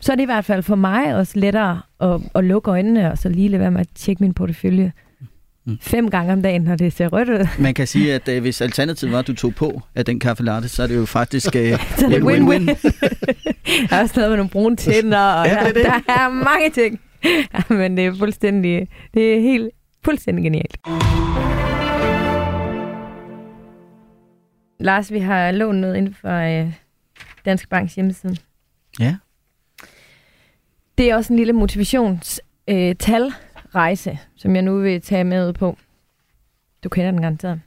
så 0.00 0.12
er 0.12 0.16
det 0.16 0.22
i 0.22 0.26
hvert 0.26 0.44
fald 0.44 0.62
for 0.62 0.76
mig 0.76 1.16
også 1.16 1.32
lettere 1.38 1.80
at, 2.00 2.20
at 2.34 2.44
lukke 2.44 2.70
øjnene 2.70 3.12
og 3.12 3.18
så 3.18 3.28
lige 3.28 3.48
lade 3.48 3.60
være 3.60 3.70
med 3.70 3.80
at 3.80 3.88
tjekke 3.94 4.22
min 4.22 4.34
portefølje 4.34 4.92
mm. 5.66 5.78
fem 5.80 6.10
gange 6.10 6.32
om 6.32 6.42
dagen, 6.42 6.62
når 6.62 6.76
det 6.76 6.92
ser 6.92 7.08
rødt 7.08 7.28
ud. 7.28 7.48
Man 7.58 7.74
kan 7.74 7.86
sige, 7.86 8.14
at 8.14 8.28
uh, 8.28 8.38
hvis 8.38 8.60
alternativet 8.60 9.12
var, 9.12 9.18
at 9.18 9.26
du 9.26 9.34
tog 9.34 9.54
på 9.54 9.82
af 9.94 10.04
den 10.04 10.20
kaffe 10.20 10.42
latte, 10.42 10.68
så 10.68 10.82
er 10.82 10.86
det 10.86 10.96
jo 10.96 11.04
faktisk 11.04 11.54
uh, 11.54 11.60
en 12.14 12.22
win-win. 12.22 12.68
jeg 13.80 13.88
har 13.90 14.02
også 14.02 14.14
noget 14.16 14.30
med 14.30 14.36
nogle 14.36 14.50
brune 14.50 14.76
tænder, 14.76 15.18
og 15.18 15.46
ja, 15.46 15.54
der, 15.54 15.72
det. 15.72 15.84
der 15.84 16.12
er 16.12 16.28
mange 16.28 16.70
ting. 16.70 17.00
Ja, 17.54 17.74
men 17.74 17.96
det 17.96 18.06
er 18.06 18.14
fuldstændig, 18.18 18.88
det 19.14 19.36
er 19.36 19.40
helt 19.40 19.70
fuldstændig 20.04 20.44
genialt. 20.44 20.76
Lars, 24.80 25.12
vi 25.12 25.18
har 25.18 25.50
lånt 25.50 25.78
noget 25.78 25.96
inden 25.96 26.14
for 26.14 26.36
øh, 26.36 26.72
Dansk 27.44 27.68
Banks 27.68 27.94
hjemmeside. 27.94 28.36
Ja. 29.00 29.16
Det 30.98 31.10
er 31.10 31.16
også 31.16 31.32
en 31.32 31.36
lille 31.36 31.52
motivationstalrejse, 31.52 34.10
øh, 34.10 34.16
som 34.36 34.54
jeg 34.54 34.62
nu 34.62 34.78
vil 34.78 35.02
tage 35.02 35.24
med 35.24 35.52
på. 35.52 35.78
Du 36.84 36.88
kender 36.88 37.10
den 37.10 37.20
garanteret. 37.20 37.60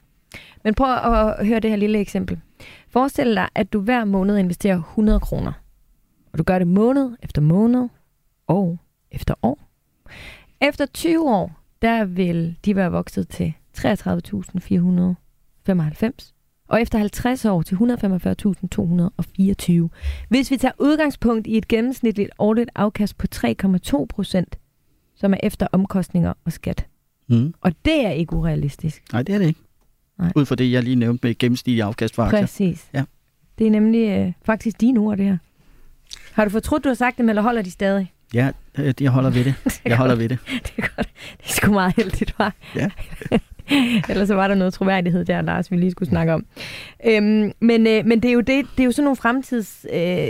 Men 0.64 0.74
prøv 0.74 0.94
at 0.94 1.46
høre 1.46 1.60
det 1.60 1.70
her 1.70 1.76
lille 1.76 1.98
eksempel. 1.98 2.40
Forestil 2.88 3.34
dig, 3.34 3.48
at 3.54 3.72
du 3.72 3.80
hver 3.80 4.04
måned 4.04 4.38
investerer 4.38 4.76
100 4.76 5.20
kroner. 5.20 5.52
Og 6.32 6.38
du 6.38 6.42
gør 6.42 6.58
det 6.58 6.68
måned 6.68 7.10
efter 7.22 7.42
måned, 7.42 7.88
år 8.48 8.78
efter 9.10 9.34
år. 9.42 9.58
Efter 10.60 10.86
20 10.86 11.30
år, 11.30 11.60
der 11.82 12.04
vil 12.04 12.56
de 12.64 12.76
være 12.76 12.90
vokset 12.90 13.28
til 13.28 13.54
33.495 13.78 16.34
og 16.68 16.82
efter 16.82 16.98
50 16.98 17.44
år 17.44 17.62
til 17.62 17.74
145.224. 17.74 19.88
Hvis 20.28 20.50
vi 20.50 20.56
tager 20.56 20.72
udgangspunkt 20.78 21.46
i 21.46 21.56
et 21.56 21.68
gennemsnitligt 21.68 22.30
årligt 22.38 22.70
afkast 22.74 23.18
på 23.18 23.26
3,2 23.34 24.06
procent, 24.08 24.58
som 25.16 25.32
er 25.32 25.38
efter 25.42 25.66
omkostninger 25.72 26.32
og 26.44 26.52
skat. 26.52 26.86
Mm. 27.28 27.54
Og 27.60 27.72
det 27.84 28.06
er 28.06 28.10
ikke 28.10 28.36
urealistisk. 28.36 29.02
Nej, 29.12 29.22
det 29.22 29.34
er 29.34 29.38
det 29.38 29.46
ikke. 29.46 29.60
Nej. 30.18 30.32
Ud 30.36 30.46
fra 30.46 30.54
det, 30.54 30.72
jeg 30.72 30.82
lige 30.82 30.96
nævnte 30.96 31.26
med 31.26 31.38
gennemsnitlig 31.38 31.82
afkast 31.82 32.14
for 32.14 32.22
aktier. 32.22 32.40
Præcis. 32.40 32.88
Ja. 32.94 33.04
Det 33.58 33.66
er 33.66 33.70
nemlig 33.70 34.08
øh, 34.08 34.32
faktisk 34.42 34.80
dine 34.80 35.00
ord, 35.00 35.16
det 35.16 35.26
her. 35.26 35.38
Har 36.32 36.44
du 36.44 36.50
fortrudt, 36.50 36.84
du 36.84 36.88
har 36.88 36.94
sagt 36.94 37.18
det, 37.18 37.28
eller 37.28 37.42
holder 37.42 37.62
de 37.62 37.70
stadig? 37.70 38.12
Ja, 38.34 38.50
jeg 39.00 39.10
holder 39.10 39.30
ved 39.30 39.44
det. 39.44 39.54
Jeg 39.84 39.96
holder 39.96 40.14
ved 40.14 40.28
det. 40.28 40.38
det 40.66 40.72
er 40.76 40.88
godt. 40.96 41.08
Det 41.38 41.46
er 41.46 41.52
sgu 41.52 41.72
meget 41.72 41.96
heldigt, 41.96 42.34
var. 42.38 42.54
Ja. 42.76 42.90
Ellers 44.08 44.28
så 44.28 44.34
var 44.34 44.48
der 44.48 44.54
noget 44.54 44.74
troværdighed 44.74 45.24
der, 45.24 45.42
Lars, 45.42 45.70
vi 45.70 45.76
lige 45.76 45.90
skulle 45.90 46.08
snakke 46.08 46.34
om. 46.34 46.46
Øhm, 47.06 47.52
men, 47.60 47.86
øh, 47.86 48.06
men 48.06 48.22
det 48.22 48.28
er 48.28 48.32
jo 48.32 48.40
det, 48.40 48.66
det 48.76 48.80
er 48.80 48.84
jo 48.84 48.92
sådan 48.92 49.04
nogle 49.04 49.16
fremtids 49.16 49.86
øh, 49.92 50.28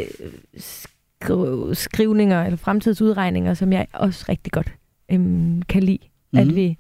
skriv, 0.57 1.75
skrivninger 1.75 2.45
eller 2.45 2.57
fremtidsudregninger, 2.57 3.55
som 3.55 3.73
jeg 3.73 3.87
også 3.93 4.25
rigtig 4.29 4.53
godt 4.53 4.73
øhm, 5.11 5.63
kan 5.63 5.83
lide, 5.83 6.09
mm. 6.33 6.39
at 6.39 6.47
mhm. 6.47 6.57
vi 6.57 6.79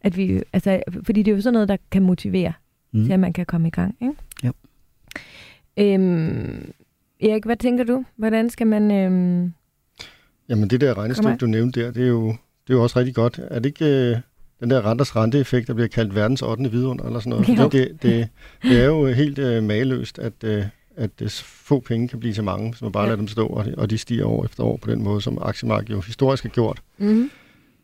at 0.00 0.16
vi, 0.16 0.42
altså, 0.52 0.82
fordi 1.02 1.22
det 1.22 1.30
er 1.30 1.36
jo 1.36 1.42
sådan 1.42 1.52
noget, 1.52 1.68
der 1.68 1.76
kan 1.90 2.02
motivere 2.02 2.52
mm. 2.92 3.04
til, 3.04 3.12
at 3.12 3.20
man 3.20 3.32
kan 3.32 3.46
komme 3.46 3.68
i 3.68 3.70
gang. 3.70 3.96
Ikke? 4.00 4.14
Jo. 4.44 4.52
Øhm, 5.76 6.72
Erik, 7.20 7.44
hvad 7.44 7.56
tænker 7.56 7.84
du? 7.84 8.04
Hvordan 8.16 8.50
skal 8.50 8.66
man... 8.66 8.90
Øhm, 8.90 9.52
Jamen 10.48 10.70
det 10.70 10.80
der 10.80 10.98
regnestykke, 10.98 11.36
du 11.36 11.46
nævnte 11.46 11.80
der, 11.80 11.90
det 11.90 12.02
er 12.02 12.08
jo, 12.08 12.26
det 12.28 12.72
er 12.72 12.74
jo 12.74 12.82
også 12.82 12.98
rigtig 12.98 13.14
godt. 13.14 13.40
Er 13.50 13.58
det 13.58 13.66
ikke 13.66 13.84
øh, 13.84 14.16
den 14.60 14.70
der 14.70 14.90
renters 14.90 15.16
renteeffekt, 15.16 15.68
der 15.68 15.74
bliver 15.74 15.88
kaldt 15.88 16.14
verdens 16.14 16.42
8. 16.42 16.70
vidunder 16.70 17.04
eller 17.04 17.20
sådan 17.20 17.30
noget? 17.30 17.46
Det, 17.46 17.72
det, 17.72 18.02
det, 18.02 18.28
det 18.62 18.80
er 18.80 18.84
jo 18.84 19.06
helt 19.06 19.38
øh, 19.38 19.62
mageløst, 19.62 20.18
at, 20.18 20.32
øh, 20.44 20.64
at 20.96 21.10
øh, 21.22 21.30
få 21.44 21.80
penge 21.80 22.08
kan 22.08 22.20
blive 22.20 22.34
til 22.34 22.44
mange, 22.44 22.70
hvis 22.70 22.82
man 22.82 22.92
bare 22.92 23.02
ja. 23.02 23.08
lader 23.08 23.16
dem 23.16 23.28
stå, 23.28 23.46
og 23.46 23.64
de, 23.64 23.74
og 23.76 23.90
de 23.90 23.98
stiger 23.98 24.24
år 24.24 24.44
efter 24.44 24.64
år 24.64 24.76
på 24.76 24.90
den 24.90 25.02
måde, 25.02 25.20
som 25.20 25.38
aktiemarkedet 25.42 25.94
jo 25.94 26.00
historisk 26.00 26.42
har 26.42 26.50
gjort. 26.50 26.82
Mm-hmm. 26.98 27.30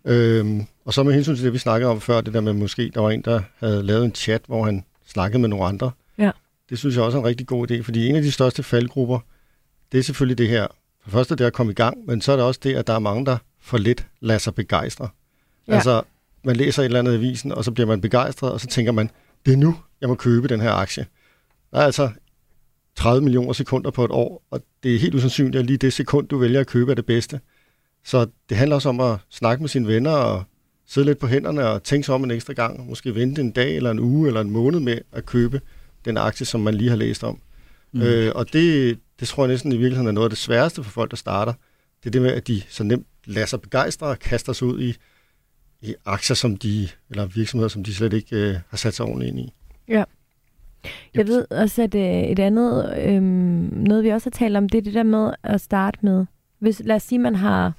Øhm, 0.05 0.67
og 0.85 0.95
så 0.95 1.03
med 1.03 1.13
hensyn 1.13 1.35
til 1.35 1.45
det, 1.45 1.53
vi 1.53 1.59
snakkede 1.59 1.91
om 1.91 2.01
før, 2.01 2.21
det 2.21 2.35
der 2.35 2.41
med 2.41 2.53
måske, 2.53 2.91
der 2.95 3.01
var 3.01 3.11
en, 3.11 3.23
der 3.23 3.43
havde 3.59 3.83
lavet 3.83 4.05
en 4.05 4.15
chat, 4.15 4.43
hvor 4.47 4.65
han 4.65 4.85
snakkede 5.07 5.41
med 5.41 5.49
nogle 5.49 5.65
andre. 5.65 5.91
Ja. 6.19 6.31
Det 6.71 6.79
synes 6.79 6.97
jeg 6.97 7.05
også 7.05 7.19
er 7.19 7.23
en 7.23 7.29
rigtig 7.29 7.47
god 7.47 7.71
idé, 7.71 7.83
fordi 7.83 8.09
en 8.09 8.17
af 8.17 8.23
de 8.23 8.33
største 8.33 8.63
faldgrupper, 8.63 9.19
det 9.93 9.99
er 9.99 10.03
selvfølgelig 10.03 10.39
det 10.39 10.49
her 10.49 10.67
for 11.05 11.11
det 11.11 11.13
første 11.13 11.37
det 11.37 11.45
at 11.45 11.53
komme 11.53 11.73
i 11.73 11.75
gang, 11.75 12.07
men 12.07 12.21
så 12.21 12.33
er 12.33 12.37
det 12.37 12.45
også 12.45 12.61
det, 12.63 12.75
at 12.75 12.87
der 12.87 12.93
er 12.93 12.99
mange, 12.99 13.27
der 13.27 13.37
for 13.61 13.79
lidt 13.79 14.07
lader 14.21 14.39
sig 14.39 14.55
begejstre. 14.55 15.09
Ja. 15.69 15.75
Altså, 15.75 16.03
man 16.45 16.57
læser 16.57 16.83
et 16.83 16.87
eller 16.87 16.99
andet 16.99 17.13
i 17.13 17.15
avisen, 17.15 17.53
og 17.53 17.65
så 17.65 17.71
bliver 17.71 17.87
man 17.87 18.01
begejstret, 18.01 18.53
og 18.53 18.61
så 18.61 18.67
tænker 18.67 18.93
man, 18.93 19.11
det 19.47 19.53
er 19.53 19.57
nu, 19.57 19.77
jeg 20.01 20.09
må 20.09 20.15
købe 20.15 20.49
den 20.49 20.61
her 20.61 20.73
aktie. 20.73 21.07
Der 21.71 21.79
er 21.79 21.85
altså 21.85 22.11
30 22.97 23.23
millioner 23.23 23.53
sekunder 23.53 23.91
på 23.91 24.05
et 24.05 24.11
år, 24.11 24.47
og 24.51 24.61
det 24.83 24.95
er 24.95 24.99
helt 24.99 25.15
usandsynligt, 25.15 25.57
at 25.57 25.67
lige 25.67 25.77
det 25.77 25.93
sekund, 25.93 26.29
du 26.29 26.39
vælger 26.39 26.61
at 26.61 26.67
købe, 26.67 26.91
er 26.91 26.95
det 26.95 27.07
bedste. 27.07 27.41
Så 28.05 28.27
det 28.49 28.57
handler 28.57 28.77
også 28.77 28.89
om 28.89 29.01
at 29.01 29.19
snakke 29.31 29.63
med 29.63 29.69
sine 29.69 29.87
venner 29.87 30.11
og 30.11 30.45
sidde 30.87 31.07
lidt 31.07 31.19
på 31.19 31.27
hænderne 31.27 31.69
og 31.69 31.83
tænke 31.83 32.07
sig 32.07 32.15
om 32.15 32.25
en 32.25 32.31
ekstra 32.31 32.53
gang, 32.53 32.89
måske 32.89 33.15
vente 33.15 33.41
en 33.41 33.51
dag 33.51 33.77
eller 33.77 33.91
en 33.91 33.99
uge 33.99 34.29
eller 34.29 34.41
en 34.41 34.51
måned 34.51 34.81
med 34.81 34.99
at 35.13 35.27
købe 35.27 35.61
den 36.05 36.17
aktie, 36.17 36.47
som 36.47 36.61
man 36.61 36.75
lige 36.75 36.91
har 36.91 36.97
læst 36.97 37.25
om. 37.25 37.41
Mm. 37.93 38.01
Mm. 38.01 38.07
Øh, 38.07 38.33
og 38.35 38.53
det, 38.53 38.99
det 39.21 39.29
tror 39.29 39.45
jeg 39.45 39.49
næsten 39.49 39.73
i 39.73 39.77
virkeligheden 39.77 40.09
er 40.09 40.13
noget 40.13 40.27
af 40.27 40.31
det 40.31 40.39
sværeste 40.39 40.83
for 40.85 40.91
folk, 40.91 41.11
der 41.11 41.17
starter. 41.17 41.53
Det 42.01 42.07
er 42.07 42.11
det 42.11 42.23
med, 42.23 42.33
at 42.33 42.47
de 42.47 42.63
så 42.69 42.85
nemt 42.85 43.07
lader 43.25 43.47
sig 43.47 43.61
begejstre 43.61 44.07
og 44.07 44.19
kaster 44.19 44.53
sig 44.53 44.69
ud 44.69 44.81
i, 44.81 44.97
i 45.81 45.95
aktier, 46.05 46.35
som 46.35 46.57
de, 46.57 46.89
eller 47.11 47.27
virksomheder, 47.27 47.69
som 47.69 47.85
de 47.85 47.95
slet 47.95 48.13
ikke 48.13 48.37
øh, 48.37 48.57
har 48.69 48.77
sat 48.77 48.95
sig 48.95 49.07
ordentligt 49.07 49.31
ind 49.31 49.41
i. 49.41 49.53
Jeg 51.15 51.27
ved 51.27 51.47
også, 51.51 51.83
at 51.83 51.95
øh, 51.95 52.23
et 52.23 52.39
andet, 52.39 52.99
øh, 52.99 53.23
noget 53.73 54.05
vi 54.05 54.09
også 54.09 54.27
har 54.27 54.39
talt 54.39 54.57
om, 54.57 54.69
det 54.69 54.79
er 54.79 54.83
det 54.83 54.95
der 54.95 55.03
med 55.03 55.31
at 55.43 55.61
starte 55.61 55.99
med, 56.03 56.27
hvis, 56.59 56.83
lad 56.85 56.97
os 56.97 57.03
sige, 57.03 57.19
man 57.19 57.35
har 57.35 57.73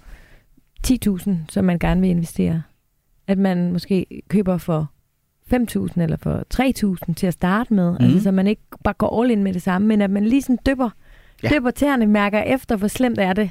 10.000, 0.87 1.31
som 1.49 1.65
man 1.65 1.79
gerne 1.79 2.01
vil 2.01 2.09
investere, 2.09 2.63
at 3.27 3.37
man 3.37 3.71
måske 3.71 4.21
køber 4.27 4.57
for 4.57 4.91
5.000 5.53 6.01
eller 6.01 6.17
for 6.17 6.43
3.000 7.07 7.13
til 7.13 7.27
at 7.27 7.33
starte 7.33 7.73
med, 7.73 7.91
mm. 7.91 8.05
altså 8.05 8.19
så 8.19 8.31
man 8.31 8.47
ikke 8.47 8.61
bare 8.83 8.93
går 8.93 9.21
all 9.21 9.31
in 9.31 9.43
med 9.43 9.53
det 9.53 9.61
samme, 9.61 9.87
men 9.87 10.01
at 10.01 10.09
man 10.09 10.25
lige 10.25 10.41
sådan 10.41 10.59
dypper, 10.65 10.89
Ja. 11.51 11.59
ja. 11.65 11.71
tæerne, 11.71 12.05
mærker 12.05 12.41
efter, 12.41 12.75
hvor 12.75 12.87
slemt 12.87 13.19
er 13.19 13.33
det. 13.33 13.49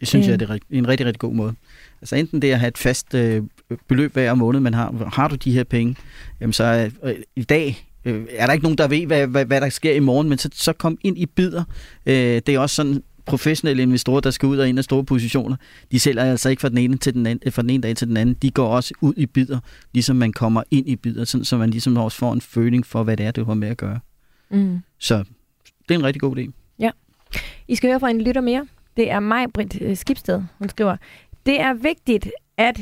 Det 0.00 0.08
synes 0.08 0.26
Øh. 0.26 0.30
jeg 0.30 0.40
det 0.40 0.50
er 0.50 0.58
en 0.70 0.88
rigtig, 0.88 1.06
rigtig 1.06 1.20
god 1.20 1.34
måde. 1.34 1.54
Altså 2.00 2.16
enten 2.16 2.42
det 2.42 2.50
at 2.50 2.58
have 2.58 2.68
et 2.68 2.78
fast 2.78 3.14
øh, 3.14 3.42
beløb 3.88 4.12
hver 4.12 4.34
måned, 4.34 4.60
man 4.60 4.74
har, 4.74 5.10
har 5.12 5.28
du 5.28 5.34
de 5.34 5.52
her 5.52 5.64
penge, 5.64 5.96
jamen 6.40 6.52
så 6.52 6.90
øh, 7.04 7.14
i 7.36 7.42
dag 7.42 7.86
øh, 8.04 8.26
er 8.30 8.46
der 8.46 8.52
ikke 8.52 8.62
nogen, 8.62 8.78
der 8.78 8.88
ved, 8.88 9.06
hvad, 9.06 9.26
hvad, 9.26 9.44
hvad 9.44 9.60
der 9.60 9.68
sker 9.68 9.92
i 9.92 10.00
morgen, 10.00 10.28
men 10.28 10.38
så, 10.38 10.48
så 10.52 10.72
kom 10.72 10.98
ind 11.02 11.18
i 11.18 11.26
bidder. 11.26 11.64
Øh, 12.06 12.14
det 12.14 12.48
er 12.48 12.58
også 12.58 12.74
sådan 12.76 13.02
professionelle 13.26 13.82
investorer, 13.82 14.20
der 14.20 14.30
skal 14.30 14.46
ud 14.46 14.58
og 14.58 14.68
ind 14.68 14.78
af 14.78 14.84
store 14.84 15.04
positioner. 15.04 15.56
De 15.92 16.00
sælger 16.00 16.22
altså 16.24 16.48
ikke 16.48 16.60
fra 16.60 16.68
den 16.68 16.78
ene, 16.78 16.96
til 16.96 17.14
den 17.14 17.26
anden, 17.26 17.52
fra 17.52 17.62
den 17.62 17.70
ene 17.70 17.82
dag 17.82 17.96
til 17.96 18.08
den 18.08 18.16
anden. 18.16 18.34
De 18.34 18.50
går 18.50 18.68
også 18.68 18.94
ud 19.00 19.14
i 19.16 19.26
bidder, 19.26 19.58
ligesom 19.92 20.16
man 20.16 20.32
kommer 20.32 20.62
ind 20.70 20.88
i 20.88 20.96
bidder, 20.96 21.24
sådan, 21.24 21.44
så 21.44 21.56
man 21.56 21.70
ligesom 21.70 21.96
også 21.96 22.18
får 22.18 22.32
en 22.32 22.40
føling 22.40 22.86
for, 22.86 23.02
hvad 23.02 23.16
det 23.16 23.26
er, 23.26 23.30
det 23.30 23.46
har 23.46 23.54
med 23.54 23.68
at 23.68 23.76
gøre. 23.76 24.00
Mm. 24.50 24.78
Så 24.98 25.18
det 25.88 25.94
er 25.94 25.98
en 25.98 26.04
rigtig 26.04 26.20
god 26.20 26.36
idé. 26.36 26.50
I 27.68 27.74
skal 27.74 27.90
høre 27.90 28.00
fra 28.00 28.10
en 28.10 28.20
lytter 28.20 28.40
mere. 28.40 28.66
Det 28.96 29.10
er 29.10 29.20
mig, 29.20 29.52
Britt 29.52 29.82
øh, 29.82 29.96
Skibsted. 29.96 30.42
Hun 30.58 30.68
skriver, 30.68 30.96
det 31.46 31.60
er 31.60 31.74
vigtigt 31.74 32.30
at 32.56 32.80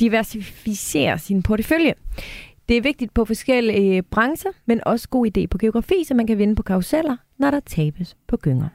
diversificere 0.00 1.18
sin 1.18 1.42
portefølje. 1.42 1.94
Det 2.68 2.76
er 2.76 2.80
vigtigt 2.80 3.14
på 3.14 3.24
forskellige 3.24 4.02
brancher, 4.02 4.50
men 4.66 4.80
også 4.86 5.08
god 5.08 5.26
idé 5.26 5.46
på 5.46 5.58
geografi, 5.58 6.04
så 6.04 6.14
man 6.14 6.26
kan 6.26 6.38
vinde 6.38 6.54
på 6.54 6.62
karuseller, 6.62 7.16
når 7.38 7.50
der 7.50 7.60
tabes 7.60 8.16
på 8.26 8.36
gynger. 8.36 8.68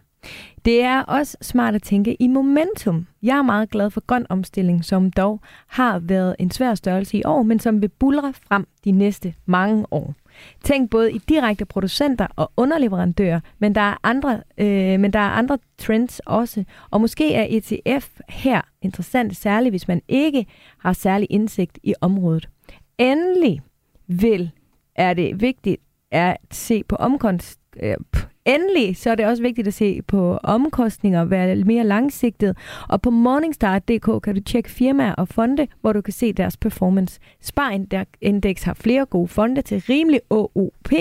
Det 0.65 0.81
er 0.81 1.01
også 1.01 1.37
smart 1.41 1.75
at 1.75 1.83
tænke 1.83 2.15
i 2.19 2.27
momentum. 2.27 3.07
Jeg 3.23 3.37
er 3.37 3.41
meget 3.41 3.69
glad 3.69 3.89
for 3.89 4.01
grøn 4.07 4.25
omstilling, 4.29 4.85
som 4.85 5.11
dog 5.11 5.39
har 5.67 5.99
været 5.99 6.35
en 6.39 6.51
svær 6.51 6.75
størrelse 6.75 7.17
i 7.17 7.23
år, 7.25 7.43
men 7.43 7.59
som 7.59 7.81
vil 7.81 7.89
bulre 7.89 8.33
frem 8.47 8.67
de 8.83 8.91
næste 8.91 9.33
mange 9.45 9.85
år. 9.91 10.13
Tænk 10.63 10.89
både 10.89 11.11
i 11.11 11.17
direkte 11.17 11.65
producenter 11.65 12.27
og 12.35 12.51
underleverandører, 12.57 13.39
men 13.59 13.75
der 13.75 13.81
er 13.81 13.97
andre, 14.03 14.41
øh, 14.57 14.99
men 14.99 15.13
der 15.13 15.19
er 15.19 15.29
andre 15.29 15.57
trends 15.77 16.21
også. 16.25 16.63
Og 16.91 17.01
måske 17.01 17.33
er 17.33 17.45
ETF 17.49 18.09
her 18.29 18.61
interessant, 18.81 19.37
særligt 19.37 19.73
hvis 19.73 19.87
man 19.87 20.01
ikke 20.07 20.45
har 20.77 20.93
særlig 20.93 21.27
indsigt 21.29 21.79
i 21.83 21.93
området. 22.01 22.49
Endelig 22.97 23.61
vil 24.07 24.51
er 24.95 25.13
det 25.13 25.41
vigtigt 25.41 25.81
at 26.11 26.37
se 26.51 26.83
på 26.83 26.95
omkost, 26.95 27.59
øh, 27.79 27.95
Endelig 28.45 28.97
så 28.97 29.09
er 29.11 29.15
det 29.15 29.25
også 29.25 29.43
vigtigt 29.43 29.67
at 29.67 29.73
se 29.73 30.01
på 30.01 30.37
omkostninger, 30.43 31.25
være 31.25 31.55
mere 31.55 31.83
langsigtet. 31.83 32.57
Og 32.89 33.01
på 33.01 33.09
Morningstar.dk 33.09 34.23
kan 34.23 34.35
du 34.35 34.41
tjekke 34.41 34.69
firmaer 34.69 35.13
og 35.15 35.27
fonde, 35.27 35.67
hvor 35.81 35.93
du 35.93 36.01
kan 36.01 36.13
se 36.13 36.33
deres 36.33 36.57
performance. 36.57 37.19
Sparindex 37.41 38.63
har 38.63 38.73
flere 38.73 39.05
gode 39.05 39.27
fonde 39.27 39.61
til 39.61 39.83
rimelig 39.89 40.19
OOP, 40.29 40.91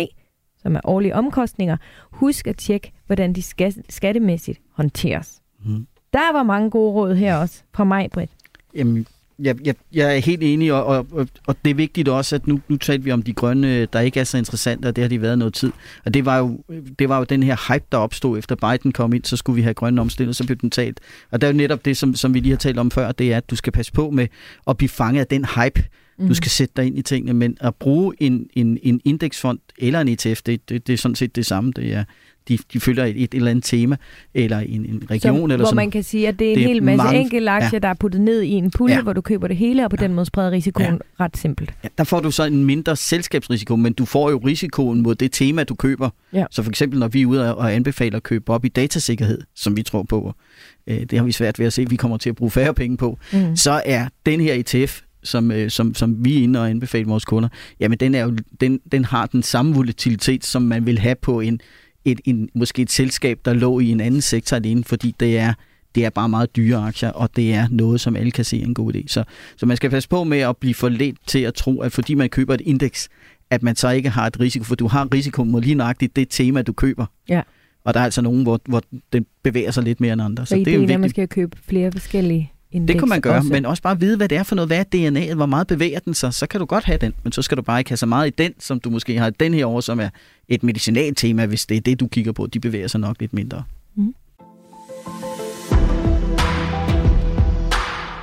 som 0.63 0.77
er 0.77 0.81
årlige 0.85 1.15
omkostninger. 1.15 1.77
Husk 2.11 2.47
at 2.47 2.57
tjekke, 2.57 2.93
hvordan 3.07 3.33
de 3.33 3.43
skat- 3.43 3.83
skattemæssigt 3.89 4.61
håndteres. 4.73 5.43
Mm. 5.65 5.87
Der 6.13 6.33
var 6.33 6.43
mange 6.43 6.71
gode 6.71 6.93
råd 6.93 7.15
her 7.15 7.37
også 7.37 7.63
fra 7.75 7.85
mig, 7.85 8.11
Britt. 8.13 8.33
Jamen, 8.75 9.07
jeg, 9.38 9.66
jeg, 9.66 9.75
jeg 9.92 10.16
er 10.16 10.18
helt 10.21 10.42
enig, 10.42 10.73
og, 10.73 10.85
og, 10.85 11.07
og- 11.47 11.57
det 11.64 11.71
er 11.71 11.75
vigtigt 11.75 12.09
også, 12.09 12.35
at 12.37 12.47
nu, 12.47 12.61
nu 12.68 12.77
talte 12.77 13.05
vi 13.05 13.11
om 13.12 13.23
de 13.23 13.33
grønne, 13.33 13.85
der 13.87 14.01
ikke 14.01 14.21
er 14.21 14.25
så 14.25 14.38
interessante, 14.38 14.87
og 14.87 14.97
det 14.97 15.03
har 15.05 15.09
de 15.09 15.23
været 15.23 15.38
noget 15.38 15.55
tid. 15.55 15.73
Og 16.05 16.14
det 16.14 16.25
var 16.25 16.38
jo, 16.38 16.64
det 16.99 17.09
var 17.09 17.18
jo 17.18 17.25
den 17.25 17.42
her 17.42 17.73
hype, 17.73 17.85
der 17.92 17.99
opstod 17.99 18.38
efter 18.38 18.55
Biden 18.55 18.92
kom 18.92 19.12
ind, 19.12 19.25
så 19.25 19.37
skulle 19.37 19.57
vi 19.57 19.62
have 19.62 19.75
grønne 19.75 20.01
omstilling, 20.01 20.35
så 20.35 20.47
blev 20.47 20.57
den 20.59 20.71
talt. 20.71 21.01
Og 21.31 21.40
der 21.40 21.47
er 21.47 21.53
jo 21.53 21.57
netop 21.57 21.85
det, 21.85 21.97
som, 21.97 22.14
som 22.14 22.35
vi 22.35 22.40
lige 22.40 22.51
har 22.51 22.57
talt 22.59 22.79
om 22.79 22.90
før, 22.90 23.12
det 23.12 23.33
er, 23.33 23.37
at 23.37 23.51
du 23.51 23.57
skal 23.57 23.73
passe 23.73 23.92
på 23.92 24.11
med 24.11 24.27
at 24.68 24.77
blive 24.77 24.88
fanget 24.88 25.21
af 25.21 25.27
den 25.27 25.45
hype. 25.45 25.85
Mm. 26.18 26.29
Du 26.29 26.35
skal 26.35 26.51
sætte 26.51 26.73
dig 26.77 26.87
ind 26.87 26.99
i 26.99 27.03
tingene, 27.03 27.33
men 27.35 27.57
at 27.61 27.75
bruge 27.75 28.14
en, 28.18 28.47
en, 28.55 28.79
en 28.83 29.01
indeksfond 29.05 29.59
eller 29.79 30.01
en 30.01 30.09
ETF, 30.09 30.42
det, 30.47 30.68
det, 30.68 30.87
det 30.87 30.92
er 30.92 30.97
sådan 30.97 31.14
set 31.14 31.37
det 31.37 31.47
samme. 31.47 31.73
Det 31.77 31.92
er, 31.95 32.05
de, 32.49 32.59
de 32.73 32.81
følger 32.81 33.05
et, 33.05 33.23
et 33.23 33.35
eller 33.35 33.51
andet 33.51 33.65
tema, 33.65 33.97
eller 34.35 34.59
en, 34.59 34.87
en 34.87 35.03
region, 35.11 35.37
Som, 35.37 35.45
eller 35.45 35.57
hvor 35.57 35.65
sådan 35.67 35.77
man 35.77 35.91
kan 35.91 36.03
sige, 36.03 36.29
at 36.29 36.39
det 36.39 36.47
er 36.49 36.53
en 36.53 36.57
Det 36.59 36.65
er 36.65 36.69
hel 36.69 36.83
masse 36.83 37.05
mange- 37.05 37.21
enkelte 37.21 37.51
aktier, 37.51 37.79
der 37.81 37.89
er 37.89 37.95
puttet 37.95 38.21
ned 38.21 38.43
i 38.43 38.51
en 38.51 38.71
pulje, 38.71 38.95
Ja. 38.95 39.03
hvor 39.03 39.13
du 39.13 39.21
køber 39.21 39.49
det 39.49 39.57
hele, 39.57 39.85
og 39.85 39.91
på 39.91 39.97
den 39.97 40.15
måde 40.15 40.27
spreder 40.27 40.51
risikoen 40.51 41.01
ret 41.21 41.37
simpelt. 41.37 41.75
Ja, 41.85 41.89
der 41.99 42.05
får 42.05 42.21
du 42.21 42.31
så 42.31 42.45
en 42.45 42.65
mindre 42.65 42.97
selskabsrisiko, 42.97 43.77
men 43.77 43.93
du 43.93 44.05
får 44.05 44.31
jo 44.31 44.39
risikoen 44.39 45.03
mod 45.03 45.15
det 45.15 45.33
tema, 45.33 45.65
du 45.65 45.75
køber. 45.75 46.11
Ja. 46.33 46.45
Så 46.51 46.63
for 46.63 46.71
eksempel, 46.71 46.99
når 46.99 47.09
vi 47.09 47.23
er 47.23 47.27
ude 47.27 47.57
og 47.57 47.75
anbefaler 47.75 48.17
at 48.17 48.23
købe 48.23 48.53
op 48.53 48.65
i 48.65 48.69
datasikkerhed, 48.69 49.39
som 49.55 49.77
vi 49.77 49.83
tror 49.83 50.03
på, 50.03 50.35
øh, 50.87 51.01
det 51.01 51.19
har 51.19 51.25
vi 51.25 51.33
svært 51.33 51.59
ved 51.59 51.67
at 51.67 51.73
se, 51.73 51.89
vi 51.91 51.97
kommer 51.97 52.17
til 52.17 52.31
at 52.31 52.37
bruge 52.37 52.51
færre 52.51 52.75
penge 52.75 52.97
på, 52.97 53.19
Mm. 53.33 53.57
så 53.57 53.83
er 53.87 54.09
den 54.27 54.41
her 54.41 54.55
ETF, 54.55 55.01
som, 55.25 55.51
øh, 55.51 55.71
som, 55.71 55.95
som 55.95 56.25
vi 56.25 56.39
er 56.39 56.43
inde 56.43 56.61
og 56.61 56.71
anbefaler 56.71 57.07
vores 57.07 57.25
kunder, 57.25 57.49
jamen 57.81 57.99
den, 57.99 58.15
er 58.15 58.23
jo, 58.25 58.37
den, 58.61 58.81
den 58.93 59.05
har 59.05 59.27
den 59.27 59.43
samme 59.43 59.75
volatilitet, 59.75 60.45
som 60.45 60.63
man 60.63 60.87
vil 60.87 60.99
have 60.99 61.15
på 61.23 61.41
en, 61.41 61.61
et, 62.05 62.21
en, 62.25 62.49
måske 62.55 62.83
et 62.83 62.91
selskab, 62.91 63.38
der 63.45 63.53
lå 63.53 63.81
i 63.81 63.91
en 63.91 64.01
anden 64.01 64.21
sektor 64.21 64.57
alene, 64.57 64.85
fordi 64.85 65.15
det 65.21 65.38
er, 65.38 65.55
det 65.95 66.05
er 66.05 66.11
bare 66.11 66.29
meget 66.29 66.57
dyre 66.57 66.79
aktier, 66.87 67.11
og 67.11 67.37
det 67.37 67.55
er 67.55 67.69
noget, 67.71 68.01
som 68.01 68.17
alle 68.17 68.31
kan 68.31 68.45
se 68.45 68.61
er 68.61 68.65
en 68.65 68.75
god 68.75 68.95
idé. 68.95 69.03
Så, 69.07 69.25
så 69.57 69.67
man 69.67 69.77
skal 69.77 69.91
passe 69.91 70.09
på 70.09 70.25
med 70.25 70.38
at 70.38 70.57
blive 70.57 70.75
forledt 70.75 71.17
til 71.27 71.38
at 71.38 71.55
tro, 71.55 71.81
at 71.81 71.93
fordi 71.93 72.15
man 72.15 72.29
køber 72.29 72.55
et 72.55 72.61
indeks, 72.61 73.09
at 73.51 73.62
man 73.62 73.77
så 73.77 73.91
ikke 73.91 74.09
har 74.11 74.27
et 74.27 74.41
risiko, 74.41 74.65
for 74.65 74.75
du 74.75 74.87
har 74.87 75.09
risiko 75.15 75.45
mod 75.45 75.62
lige 75.62 75.75
nøjagtigt 75.75 76.17
det 76.17 76.27
tema, 76.31 76.62
du 76.62 76.73
køber. 76.73 77.07
Ja. 77.29 77.43
Og 77.85 77.95
der 77.95 78.01
er 78.01 78.05
altså 78.05 78.23
nogen, 78.23 78.43
hvor, 78.43 78.61
hvor 78.65 78.83
den 79.12 79.27
bevæger 79.43 79.71
sig 79.71 79.83
lidt 79.85 80.01
mere 80.01 80.12
end 80.12 80.23
andre. 80.23 80.47
Så, 80.47 80.51
Så 80.51 80.55
det 80.57 80.69
er 80.69 80.73
jo 80.73 80.79
ideen 80.79 80.91
er, 80.91 80.95
at 80.95 81.01
man 81.01 81.03
vigtigt. 81.03 81.15
skal 81.15 81.29
købe 81.29 81.57
flere 81.69 81.93
forskellige 81.93 82.53
indeks 82.73 82.93
Det 82.93 82.99
kan 83.01 83.09
man 83.09 83.21
gøre, 83.21 83.37
også. 83.37 83.53
men 83.53 83.67
også 83.67 83.83
bare 83.83 84.01
vide, 84.01 84.17
hvad 84.17 84.29
det 84.29 84.39
er 84.39 84.43
for 84.43 84.55
noget. 84.55 84.69
Hvad 84.69 84.79
er 84.79 84.85
DNA'et? 85.31 85.35
Hvor 85.35 85.47
meget 85.47 85.67
bevæger 85.67 85.99
den 86.01 86.15
sig? 86.15 86.35
Så 86.35 86.47
kan 86.47 86.61
du 86.61 86.67
godt 86.67 86.85
have 86.85 86.99
den, 86.99 87.13
men 87.23 87.33
så 87.33 87.43
skal 87.43 87.57
du 87.57 87.63
bare 87.63 87.81
ikke 87.81 87.91
have 87.91 87.97
så 87.97 88.07
meget 88.07 88.27
i 88.27 88.31
den, 88.31 88.53
som 88.59 88.81
du 88.81 88.91
måske 88.91 89.19
har 89.19 89.29
i 89.29 89.31
den 89.31 89.55
her 89.55 89.67
år, 89.67 89.81
som 89.81 90.01
er 90.01 90.09
et 90.49 90.63
medicinaltema, 90.63 91.47
hvis 91.47 91.67
det 91.67 91.77
er 91.77 91.81
det, 91.81 92.01
du 92.01 92.07
kigger 92.07 92.33
på. 92.33 92.47
De 92.47 92.61
bevæger 92.61 92.89
sig 92.89 93.01
nok 93.01 93.17
lidt 93.21 93.33
mindre. 93.33 93.65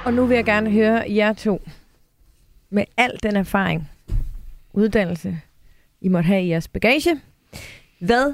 Og 0.05 0.13
nu 0.13 0.25
vil 0.25 0.35
jeg 0.35 0.45
gerne 0.45 0.71
høre 0.71 1.03
jer 1.09 1.33
to, 1.33 1.61
med 2.69 2.83
al 2.97 3.11
den 3.23 3.35
erfaring, 3.35 3.89
uddannelse, 4.73 5.39
I 6.01 6.07
måtte 6.07 6.27
have 6.27 6.43
i 6.43 6.49
jeres 6.49 6.67
bagage. 6.67 7.19
Hvad, 7.99 8.33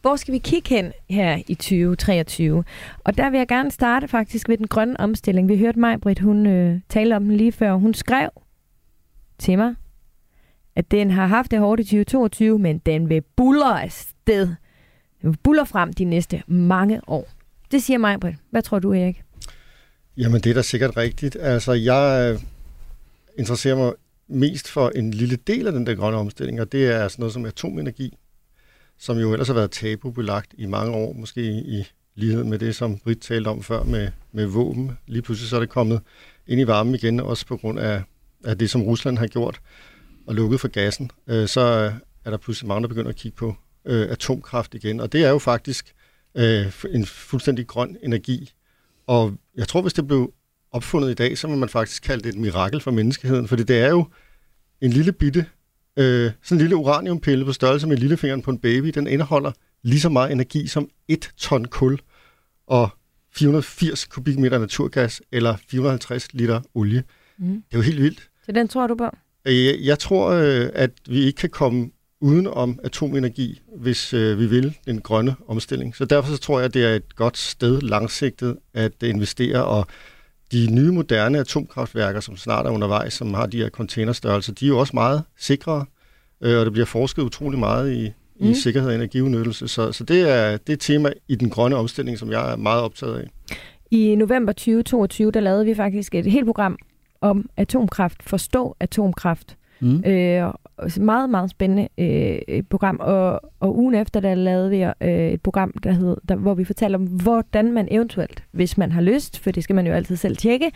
hvor 0.00 0.16
skal 0.16 0.34
vi 0.34 0.38
kigge 0.38 0.68
hen 0.68 0.92
her 1.10 1.38
i 1.48 1.54
2023? 1.54 2.64
Og 3.04 3.18
der 3.18 3.30
vil 3.30 3.38
jeg 3.38 3.48
gerne 3.48 3.70
starte 3.70 4.08
faktisk 4.08 4.48
ved 4.48 4.56
den 4.56 4.66
grønne 4.66 5.00
omstilling. 5.00 5.48
Vi 5.48 5.58
hørte 5.58 5.78
mig, 5.78 6.00
Britt, 6.00 6.18
hun 6.18 6.46
øh, 6.46 6.80
talte 6.88 7.14
om 7.14 7.24
den 7.24 7.36
lige 7.36 7.52
før. 7.52 7.72
Hun 7.74 7.94
skrev 7.94 8.30
til 9.38 9.58
mig, 9.58 9.74
at 10.76 10.90
den 10.90 11.10
har 11.10 11.26
haft 11.26 11.50
det 11.50 11.58
hårdt 11.58 11.80
i 11.80 11.84
2022, 11.84 12.58
men 12.58 12.78
den 12.78 13.08
vil 13.08 13.22
buller 13.36 13.66
afsted. 13.66 14.46
Den 15.22 15.30
vil 15.30 15.38
buller 15.42 15.64
frem 15.64 15.92
de 15.92 16.04
næste 16.04 16.42
mange 16.46 17.00
år. 17.06 17.28
Det 17.70 17.82
siger 17.82 17.98
mig, 17.98 18.20
Britt. 18.20 18.36
Hvad 18.50 18.62
tror 18.62 18.78
du, 18.78 18.92
Erik? 18.92 19.22
Jamen, 20.16 20.40
det 20.40 20.50
er 20.50 20.54
da 20.54 20.62
sikkert 20.62 20.96
rigtigt. 20.96 21.36
Altså, 21.40 21.72
jeg 21.72 22.32
øh, 22.32 22.40
interesserer 23.38 23.76
mig 23.76 23.92
mest 24.28 24.68
for 24.68 24.92
en 24.94 25.10
lille 25.10 25.36
del 25.36 25.66
af 25.66 25.72
den 25.72 25.86
der 25.86 25.94
grønne 25.94 26.18
omstilling, 26.18 26.60
og 26.60 26.72
det 26.72 26.86
er 26.86 27.08
sådan 27.08 27.22
noget 27.22 27.32
som 27.32 27.44
atomenergi, 27.44 28.16
som 28.98 29.18
jo 29.18 29.32
ellers 29.32 29.46
har 29.46 29.54
været 29.54 29.70
tabubelagt 29.70 30.54
i 30.58 30.66
mange 30.66 30.92
år, 30.92 31.12
måske 31.12 31.42
i 31.50 31.84
lighed 32.14 32.44
med 32.44 32.58
det, 32.58 32.76
som 32.76 32.98
Britt 32.98 33.20
talte 33.20 33.48
om 33.48 33.62
før 33.62 33.82
med, 33.82 34.10
med 34.32 34.46
våben. 34.46 34.98
Lige 35.06 35.22
pludselig 35.22 35.48
så 35.48 35.56
er 35.56 35.60
det 35.60 35.68
kommet 35.68 36.00
ind 36.46 36.60
i 36.60 36.66
varmen 36.66 36.94
igen, 36.94 37.20
også 37.20 37.46
på 37.46 37.56
grund 37.56 37.78
af, 37.78 38.02
af 38.44 38.58
det, 38.58 38.70
som 38.70 38.82
Rusland 38.82 39.18
har 39.18 39.26
gjort 39.26 39.60
og 40.26 40.34
lukket 40.34 40.60
for 40.60 40.68
gassen. 40.68 41.10
Øh, 41.26 41.48
så 41.48 41.92
er 42.24 42.30
der 42.30 42.36
pludselig 42.36 42.68
mange, 42.68 42.82
der 42.82 42.88
begynder 42.88 43.10
at 43.10 43.16
kigge 43.16 43.36
på 43.36 43.54
øh, 43.84 44.10
atomkraft 44.10 44.74
igen, 44.74 45.00
og 45.00 45.12
det 45.12 45.24
er 45.24 45.30
jo 45.30 45.38
faktisk 45.38 45.94
øh, 46.34 46.72
en 46.90 47.06
fuldstændig 47.06 47.66
grøn 47.66 47.96
energi, 48.02 48.52
og 49.06 49.34
jeg 49.56 49.68
tror, 49.68 49.82
hvis 49.82 49.92
det 49.92 50.06
blev 50.06 50.32
opfundet 50.72 51.10
i 51.10 51.14
dag, 51.14 51.38
så 51.38 51.48
vil 51.48 51.58
man 51.58 51.68
faktisk 51.68 52.02
kalde 52.02 52.22
det 52.22 52.28
et 52.28 52.40
mirakel 52.40 52.80
for 52.80 52.90
menneskeheden, 52.90 53.48
fordi 53.48 53.62
det 53.62 53.78
er 53.78 53.88
jo 53.88 54.06
en 54.80 54.90
lille 54.90 55.12
bitte, 55.12 55.46
øh, 55.98 56.30
sådan 56.42 56.56
en 56.56 56.58
lille 56.58 56.76
uraniumpille 56.76 57.44
på 57.44 57.52
størrelse 57.52 57.86
med 57.86 57.96
lillefingeren 57.96 58.42
på 58.42 58.50
en 58.50 58.58
baby. 58.58 58.86
Den 58.88 59.06
indeholder 59.06 59.52
lige 59.82 60.00
så 60.00 60.08
meget 60.08 60.32
energi 60.32 60.66
som 60.66 60.88
et 61.08 61.30
ton 61.36 61.64
kul 61.64 61.98
og 62.66 62.88
480 63.34 64.04
kubikmeter 64.04 64.58
naturgas 64.58 65.22
eller 65.32 65.56
450 65.68 66.34
liter 66.34 66.60
olie. 66.74 67.04
Mm. 67.38 67.46
Det 67.46 67.74
er 67.74 67.78
jo 67.78 67.82
helt 67.82 68.02
vildt. 68.02 68.28
Så 68.46 68.52
den 68.52 68.68
tror 68.68 68.86
du 68.86 68.94
på? 68.94 69.10
Øh, 69.44 69.64
Jeg, 69.64 69.76
jeg 69.80 69.98
tror, 69.98 70.30
øh, 70.30 70.68
at 70.72 70.90
vi 71.08 71.18
ikke 71.18 71.36
kan 71.36 71.50
komme 71.50 71.90
uden 72.20 72.46
om 72.46 72.78
atomenergi, 72.84 73.60
hvis 73.76 74.14
øh, 74.14 74.38
vi 74.38 74.46
vil 74.46 74.76
den 74.86 75.00
grønne 75.00 75.36
omstilling. 75.48 75.96
Så 75.96 76.04
derfor 76.04 76.30
så 76.30 76.38
tror 76.38 76.58
jeg, 76.58 76.64
at 76.64 76.74
det 76.74 76.84
er 76.84 76.94
et 76.94 77.16
godt 77.16 77.38
sted 77.38 77.80
langsigtet 77.80 78.56
at 78.74 78.92
investere, 79.02 79.64
og 79.64 79.86
de 80.52 80.68
nye 80.70 80.92
moderne 80.92 81.38
atomkraftværker, 81.38 82.20
som 82.20 82.36
snart 82.36 82.66
er 82.66 82.70
undervejs, 82.70 83.12
som 83.12 83.34
har 83.34 83.46
de 83.46 83.56
her 83.56 83.68
containerstørrelser, 83.68 84.52
de 84.52 84.64
er 84.64 84.68
jo 84.68 84.78
også 84.78 84.90
meget 84.94 85.22
sikre, 85.38 85.84
øh, 86.40 86.58
og 86.58 86.64
der 86.64 86.70
bliver 86.70 86.86
forsket 86.86 87.22
utrolig 87.22 87.58
meget 87.58 87.92
i, 87.92 88.12
mm. 88.40 88.50
i 88.50 88.54
sikkerhed 88.54 88.88
og 88.88 88.94
energiudnyttelse. 88.94 89.68
Så, 89.68 89.92
så 89.92 90.04
det, 90.04 90.30
er, 90.30 90.50
det 90.56 90.68
er 90.68 90.72
et 90.72 90.80
tema 90.80 91.12
i 91.28 91.34
den 91.34 91.50
grønne 91.50 91.76
omstilling, 91.76 92.18
som 92.18 92.30
jeg 92.30 92.52
er 92.52 92.56
meget 92.56 92.82
optaget 92.82 93.18
af. 93.18 93.56
I 93.90 94.14
november 94.14 94.52
2022, 94.52 95.30
der 95.30 95.40
lavede 95.40 95.64
vi 95.64 95.74
faktisk 95.74 96.14
et 96.14 96.26
helt 96.26 96.46
program 96.46 96.78
om 97.20 97.50
atomkraft, 97.56 98.22
forstå 98.22 98.76
atomkraft. 98.80 99.57
Mm. 99.80 100.04
Øh, 100.06 100.52
meget, 101.00 101.30
meget 101.30 101.50
spændende 101.50 101.88
øh, 101.98 102.62
program. 102.70 102.96
Og, 103.00 103.40
og 103.60 103.78
ugen 103.78 103.94
efter, 103.94 104.20
der 104.20 104.34
lavede 104.34 104.70
vi 104.70 105.06
øh, 105.08 105.32
et 105.32 105.40
program, 105.40 105.72
der 105.82 105.92
hed, 105.92 106.16
der, 106.28 106.36
hvor 106.36 106.54
vi 106.54 106.64
fortalte 106.64 106.96
om, 106.96 107.02
hvordan 107.02 107.72
man 107.72 107.88
eventuelt, 107.90 108.42
hvis 108.50 108.78
man 108.78 108.92
har 108.92 109.00
lyst, 109.00 109.38
for 109.38 109.50
det 109.50 109.64
skal 109.64 109.76
man 109.76 109.86
jo 109.86 109.92
altid 109.92 110.16
selv 110.16 110.36
tjekke, 110.36 110.70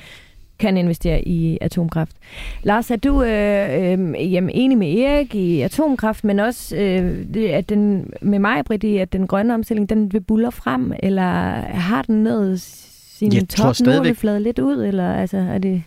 kan 0.58 0.76
investere 0.76 1.28
i 1.28 1.58
atomkraft. 1.60 2.16
Lars, 2.62 2.90
er 2.90 2.96
du 2.96 3.22
øh, 3.22 3.92
øh, 3.92 4.32
jamen, 4.32 4.50
enig 4.50 4.78
med 4.78 4.98
Erik 4.98 5.34
i 5.34 5.60
atomkraft, 5.60 6.24
men 6.24 6.38
også 6.38 6.76
øh, 6.76 7.34
det, 7.34 7.48
at 7.48 7.68
den, 7.68 8.10
med 8.22 8.38
mig, 8.38 8.64
Britt, 8.64 8.84
at 8.84 9.12
den 9.12 9.26
grønne 9.26 9.54
omstilling, 9.54 9.88
den 9.88 10.12
vil 10.12 10.20
bulle 10.20 10.52
frem, 10.52 10.92
eller 11.02 11.22
har 11.62 12.02
den 12.02 12.22
noget 12.22 12.60
sin 12.60 13.32
jeg 13.32 13.48
top 13.48 13.74
nu, 13.86 14.14
flade 14.14 14.40
lidt 14.40 14.58
ud, 14.58 14.84
eller 14.84 15.14
altså, 15.14 15.36
er 15.36 15.58
det... 15.58 15.82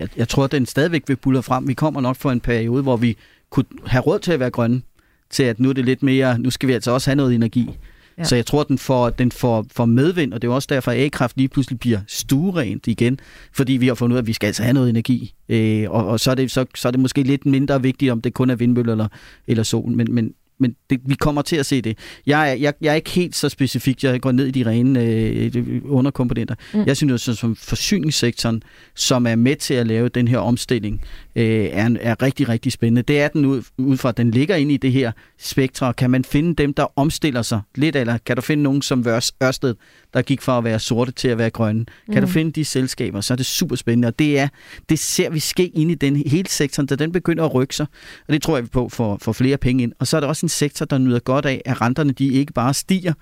Jeg, 0.00 0.08
jeg 0.16 0.28
tror, 0.28 0.44
at 0.44 0.52
den 0.52 0.66
stadigvæk 0.66 1.02
vil 1.06 1.16
bulle 1.16 1.42
frem. 1.42 1.68
Vi 1.68 1.74
kommer 1.74 2.00
nok 2.00 2.16
for 2.16 2.30
en 2.30 2.40
periode, 2.40 2.82
hvor 2.82 2.96
vi 2.96 3.16
kunne 3.50 3.64
have 3.86 4.02
råd 4.02 4.18
til 4.18 4.32
at 4.32 4.40
være 4.40 4.50
grønne, 4.50 4.82
til 5.30 5.42
at 5.42 5.60
nu 5.60 5.68
er 5.68 5.72
det 5.72 5.84
lidt 5.84 6.02
mere, 6.02 6.38
nu 6.38 6.50
skal 6.50 6.68
vi 6.68 6.72
altså 6.72 6.90
også 6.90 7.10
have 7.10 7.16
noget 7.16 7.34
energi. 7.34 7.70
Ja. 8.18 8.24
Så 8.24 8.36
jeg 8.36 8.46
tror, 8.46 8.62
den 8.62 8.78
får, 8.78 9.10
den 9.10 9.32
får, 9.32 9.66
får 9.72 9.84
medvind, 9.84 10.32
og 10.32 10.42
det 10.42 10.48
er 10.48 10.52
også 10.52 10.68
derfor, 10.70 10.90
at 10.90 10.98
A-kraft 10.98 11.36
lige 11.36 11.48
pludselig 11.48 11.80
bliver 11.80 12.00
stuerent 12.08 12.86
igen, 12.86 13.20
fordi 13.52 13.72
vi 13.72 13.86
har 13.86 13.94
fundet 13.94 14.14
ud 14.14 14.16
af, 14.16 14.22
at 14.22 14.26
vi 14.26 14.32
skal 14.32 14.46
altså 14.46 14.62
have 14.62 14.72
noget 14.72 14.90
energi. 14.90 15.34
Øh, 15.48 15.90
og 15.90 16.06
og 16.06 16.20
så, 16.20 16.30
er 16.30 16.34
det, 16.34 16.50
så, 16.50 16.64
så 16.74 16.88
er 16.88 16.92
det 16.92 17.00
måske 17.00 17.22
lidt 17.22 17.46
mindre 17.46 17.82
vigtigt, 17.82 18.12
om 18.12 18.20
det 18.20 18.34
kun 18.34 18.50
er 18.50 18.54
vindmøller 18.54 18.92
eller, 18.92 19.08
eller 19.46 19.62
sol, 19.62 19.90
men, 19.90 20.14
men, 20.14 20.32
men 20.60 20.74
det, 20.90 21.00
vi 21.06 21.14
kommer 21.14 21.42
til 21.42 21.56
at 21.56 21.66
se 21.66 21.82
det. 21.82 21.98
Jeg 22.26 22.50
er, 22.50 22.54
jeg, 22.54 22.74
jeg 22.80 22.90
er 22.90 22.94
ikke 22.94 23.10
helt 23.10 23.36
så 23.36 23.48
specifik. 23.48 24.04
Jeg 24.04 24.20
går 24.20 24.32
ned 24.32 24.46
i 24.46 24.50
de 24.50 24.66
rene 24.66 25.04
øh, 25.04 25.82
underkomponenter. 25.84 26.54
Mm. 26.74 26.84
Jeg 26.86 26.96
synes, 26.96 27.28
at 27.28 27.36
som 27.36 27.56
forsyningssektoren, 27.56 28.62
som 28.94 29.26
er 29.26 29.36
med 29.36 29.56
til 29.56 29.74
at 29.74 29.86
lave 29.86 30.08
den 30.08 30.28
her 30.28 30.38
omstilling, 30.38 31.00
øh, 31.36 31.64
er, 31.72 31.96
er 32.00 32.22
rigtig, 32.22 32.48
rigtig 32.48 32.72
spændende. 32.72 33.02
Det 33.02 33.20
er 33.20 33.28
den 33.28 33.44
ud, 33.44 33.62
ud 33.78 33.96
fra, 33.96 34.08
at 34.08 34.16
den 34.16 34.30
ligger 34.30 34.56
inde 34.56 34.74
i 34.74 34.76
det 34.76 34.92
her 34.92 35.12
spektre. 35.38 35.94
Kan 35.94 36.10
man 36.10 36.24
finde 36.24 36.54
dem, 36.54 36.74
der 36.74 36.98
omstiller 36.98 37.42
sig 37.42 37.60
lidt, 37.74 37.96
eller 37.96 38.18
kan 38.18 38.36
du 38.36 38.42
finde 38.42 38.62
nogen 38.62 38.82
som 38.82 39.06
Ørsted, 39.42 39.74
der 40.14 40.22
gik 40.22 40.42
fra 40.42 40.58
at 40.58 40.64
være 40.64 40.78
sorte 40.78 41.12
til 41.12 41.28
at 41.28 41.38
være 41.38 41.50
grønne? 41.50 41.84
Kan 42.12 42.14
mm. 42.14 42.20
du 42.20 42.26
finde 42.26 42.52
de 42.52 42.64
selskaber, 42.64 43.20
så 43.20 43.34
er 43.34 43.36
det 43.36 43.46
super 43.46 43.76
spændende. 43.76 44.08
Og 44.08 44.18
det, 44.18 44.38
er, 44.38 44.48
det 44.88 44.98
ser 44.98 45.30
vi 45.30 45.38
ske 45.38 45.66
ind 45.66 45.90
i 45.90 45.94
den 45.94 46.16
hele 46.16 46.48
sektoren, 46.48 46.86
da 46.86 46.94
den 46.94 47.12
begynder 47.12 47.44
at 47.44 47.54
rykke 47.54 47.76
sig. 47.76 47.86
Og 48.28 48.32
det 48.32 48.42
tror 48.42 48.56
jeg 48.56 48.70
på 48.70 48.88
for, 48.88 49.18
for 49.22 49.32
flere 49.32 49.56
penge 49.56 49.82
ind. 49.82 49.92
Og 49.98 50.06
så 50.06 50.16
er 50.16 50.20
der 50.20 50.28
også 50.28 50.46
en 50.46 50.50
sektor, 50.50 50.86
der 50.86 50.98
nyder 50.98 51.18
godt 51.18 51.46
af, 51.46 51.62
at 51.64 51.80
renterne 51.80 52.12
de 52.12 52.26
ikke 52.26 52.52
bare 52.52 52.74
stiger, 52.74 53.12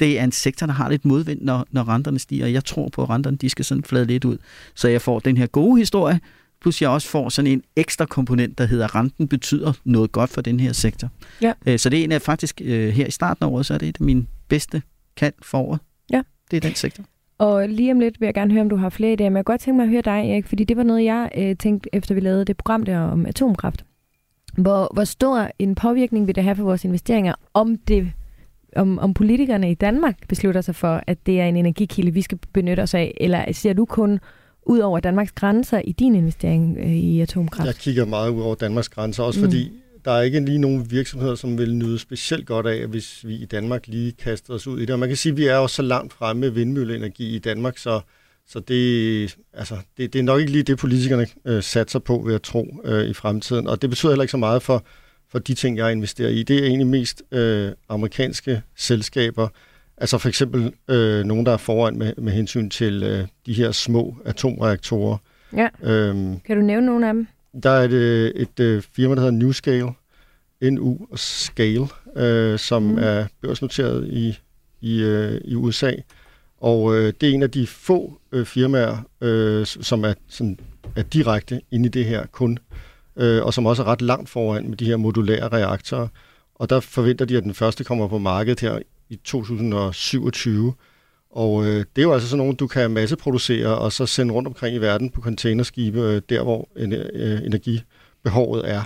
det 0.00 0.18
er 0.18 0.24
en 0.24 0.32
sektor, 0.32 0.66
der 0.66 0.74
har 0.74 0.90
lidt 0.90 1.04
modvind, 1.04 1.40
når, 1.42 1.66
når 1.70 1.88
renterne 1.88 2.18
stiger. 2.18 2.46
Jeg 2.46 2.64
tror 2.64 2.88
på, 2.88 3.02
at 3.02 3.10
renterne 3.10 3.36
de 3.36 3.48
skal 3.48 3.64
sådan 3.64 3.84
flade 3.84 4.04
lidt 4.04 4.24
ud. 4.24 4.38
Så 4.74 4.88
jeg 4.88 5.02
får 5.02 5.18
den 5.18 5.36
her 5.36 5.46
gode 5.46 5.78
historie, 5.78 6.20
plus 6.60 6.82
jeg 6.82 6.90
også 6.90 7.08
får 7.08 7.28
sådan 7.28 7.50
en 7.50 7.62
ekstra 7.76 8.04
komponent, 8.06 8.58
der 8.58 8.66
hedder, 8.66 8.84
at 8.84 8.94
renten 8.94 9.28
betyder 9.28 9.72
noget 9.84 10.12
godt 10.12 10.30
for 10.30 10.40
den 10.40 10.60
her 10.60 10.72
sektor. 10.72 11.08
Ja. 11.42 11.52
Øh, 11.66 11.78
så 11.78 11.88
det 11.88 12.00
er 12.00 12.04
en 12.04 12.12
af 12.12 12.22
faktisk 12.22 12.60
øh, 12.64 12.88
her 12.88 13.06
i 13.06 13.10
starten 13.10 13.44
af 13.44 13.48
året, 13.48 13.66
så 13.66 13.74
er 13.74 13.78
det 13.78 13.88
et 13.88 13.96
af 14.00 14.04
mine 14.04 14.26
bedste 14.48 14.82
kant 15.16 15.34
for 15.42 15.58
året. 15.58 15.80
Det 16.50 16.56
er 16.56 16.60
den 16.60 16.74
sektor. 16.74 17.04
Og 17.38 17.68
lige 17.68 17.92
om 17.92 18.00
lidt 18.00 18.20
vil 18.20 18.26
jeg 18.26 18.34
gerne 18.34 18.52
høre, 18.52 18.60
om 18.60 18.68
du 18.68 18.76
har 18.76 18.88
flere 18.88 19.12
idéer, 19.12 19.24
men 19.24 19.36
jeg 19.36 19.44
kan 19.44 19.52
godt 19.52 19.60
tænke 19.60 19.76
mig 19.76 19.84
at 19.84 19.90
høre 19.90 20.02
dig, 20.02 20.30
Erik, 20.30 20.46
fordi 20.46 20.64
det 20.64 20.76
var 20.76 20.82
noget, 20.82 21.04
jeg 21.04 21.30
øh, 21.38 21.56
tænkte, 21.56 21.88
efter 21.92 22.14
vi 22.14 22.20
lavede 22.20 22.44
det 22.44 22.56
program 22.56 22.82
der 22.82 22.98
om 22.98 23.26
atomkraft. 23.26 23.84
Hvor, 24.58 24.90
hvor 24.94 25.04
stor 25.04 25.50
en 25.58 25.74
påvirkning 25.74 26.26
vil 26.26 26.34
det 26.34 26.44
have 26.44 26.56
for 26.56 26.64
vores 26.64 26.84
investeringer, 26.84 27.34
om 27.54 27.76
det 27.76 28.12
om, 28.76 28.98
om 28.98 29.14
politikerne 29.14 29.70
i 29.70 29.74
Danmark 29.74 30.28
beslutter 30.28 30.60
sig 30.60 30.74
for, 30.74 31.02
at 31.06 31.26
det 31.26 31.40
er 31.40 31.46
en 31.46 31.56
energikilde, 31.56 32.10
vi 32.10 32.22
skal 32.22 32.38
benytte 32.52 32.80
os 32.80 32.94
af, 32.94 33.16
eller 33.20 33.52
ser 33.52 33.72
du 33.72 33.84
kun 33.84 34.20
ud 34.66 34.78
over 34.78 35.00
Danmarks 35.00 35.32
grænser 35.32 35.80
i 35.84 35.92
din 35.92 36.14
investering 36.14 36.78
øh, 36.78 36.92
i 36.92 37.20
atomkraft? 37.20 37.66
Jeg 37.66 37.74
kigger 37.74 38.04
meget 38.04 38.30
ud 38.30 38.42
over 38.42 38.54
Danmarks 38.54 38.88
grænser, 38.88 39.22
også 39.22 39.40
mm. 39.40 39.46
fordi 39.46 39.72
der 40.04 40.10
er 40.10 40.22
ikke 40.22 40.40
lige 40.40 40.58
nogen 40.58 40.90
virksomheder, 40.90 41.34
som 41.34 41.58
vil 41.58 41.76
nyde 41.76 41.98
specielt 41.98 42.46
godt 42.46 42.66
af, 42.66 42.86
hvis 42.86 43.26
vi 43.26 43.34
i 43.34 43.44
Danmark 43.44 43.86
lige 43.86 44.12
kaster 44.12 44.54
os 44.54 44.66
ud 44.66 44.78
i 44.78 44.80
det. 44.80 44.90
Og 44.90 44.98
man 44.98 45.08
kan 45.08 45.16
sige, 45.16 45.32
at 45.32 45.36
vi 45.36 45.46
er 45.46 45.56
jo 45.56 45.68
så 45.68 45.82
langt 45.82 46.12
fremme 46.12 46.40
med 46.40 46.50
vindmølleenergi 46.50 47.36
i 47.36 47.38
Danmark, 47.38 47.78
så, 47.78 48.00
så 48.46 48.60
det, 48.60 49.36
altså, 49.52 49.74
det, 49.96 50.12
det 50.12 50.18
er 50.18 50.22
nok 50.22 50.40
ikke 50.40 50.52
lige 50.52 50.62
det, 50.62 50.78
politikerne 50.78 51.26
øh, 51.44 51.62
satser 51.62 51.98
på, 51.98 52.22
ved 52.26 52.34
at 52.34 52.42
tro 52.42 52.80
øh, 52.84 53.04
i 53.04 53.14
fremtiden. 53.14 53.66
Og 53.66 53.82
det 53.82 53.90
betyder 53.90 54.12
heller 54.12 54.22
ikke 54.22 54.30
så 54.30 54.36
meget 54.36 54.62
for, 54.62 54.84
for 55.28 55.38
de 55.38 55.54
ting, 55.54 55.76
jeg 55.76 55.92
investerer 55.92 56.28
i. 56.28 56.42
Det 56.42 56.58
er 56.58 56.64
egentlig 56.64 56.86
mest 56.86 57.22
øh, 57.32 57.72
amerikanske 57.88 58.62
selskaber, 58.76 59.48
altså 59.96 60.18
for 60.18 60.28
eksempel 60.28 60.72
øh, 60.88 61.24
nogen, 61.24 61.46
der 61.46 61.52
er 61.52 61.56
foran 61.56 61.98
med, 61.98 62.12
med 62.18 62.32
hensyn 62.32 62.70
til 62.70 63.02
øh, 63.02 63.26
de 63.46 63.52
her 63.52 63.72
små 63.72 64.16
atomreaktorer. 64.24 65.16
Ja. 65.56 65.68
Øhm, 65.82 66.40
kan 66.40 66.56
du 66.56 66.62
nævne 66.62 66.86
nogle 66.86 67.08
af 67.08 67.14
dem? 67.14 67.26
Der 67.62 67.70
er 67.70 67.84
et, 67.84 67.92
et, 67.92 68.32
et 68.36 68.60
øh, 68.60 68.82
firma, 68.82 69.14
der 69.14 69.20
hedder 69.20 69.38
NuScale, 69.38 69.92
NU 70.62 71.16
Scale, 71.16 71.88
øh, 72.16 72.58
som 72.58 72.82
mm. 72.82 72.98
er 72.98 73.26
børsnoteret 73.40 74.08
i, 74.08 74.38
i, 74.80 75.02
øh, 75.02 75.40
i 75.44 75.54
USA. 75.54 75.92
Og 76.60 76.96
øh, 76.96 77.12
det 77.20 77.28
er 77.28 77.34
en 77.34 77.42
af 77.42 77.50
de 77.50 77.66
få 77.66 78.20
øh, 78.32 78.46
firmaer, 78.46 78.98
øh, 79.20 79.66
som 79.66 80.04
er, 80.04 80.14
sådan, 80.28 80.58
er 80.96 81.02
direkte 81.02 81.60
inde 81.70 81.86
i 81.86 81.88
det 81.88 82.04
her 82.04 82.26
kun 82.26 82.58
øh, 83.16 83.44
og 83.44 83.54
som 83.54 83.66
også 83.66 83.82
er 83.82 83.86
ret 83.86 84.02
langt 84.02 84.28
foran 84.28 84.68
med 84.68 84.76
de 84.76 84.84
her 84.84 84.96
modulære 84.96 85.48
reaktorer. 85.48 86.08
Og 86.54 86.70
der 86.70 86.80
forventer 86.80 87.24
de, 87.24 87.36
at 87.36 87.42
den 87.42 87.54
første 87.54 87.84
kommer 87.84 88.08
på 88.08 88.18
markedet 88.18 88.60
her 88.60 88.78
i 89.08 89.16
2027. 89.16 90.74
Og 91.30 91.64
øh, 91.64 91.76
det 91.76 91.98
er 91.98 92.02
jo 92.02 92.12
altså 92.12 92.28
sådan 92.28 92.38
nogle, 92.38 92.54
du 92.54 92.66
kan 92.66 92.90
masseproducere 92.90 93.78
og 93.78 93.92
så 93.92 94.06
sende 94.06 94.34
rundt 94.34 94.48
omkring 94.48 94.76
i 94.76 94.78
verden 94.78 95.10
på 95.10 95.20
containerskibe, 95.20 96.00
øh, 96.00 96.22
der 96.28 96.42
hvor 96.42 96.68
øh, 96.76 97.38
energibehovet 97.44 98.70
er. 98.70 98.82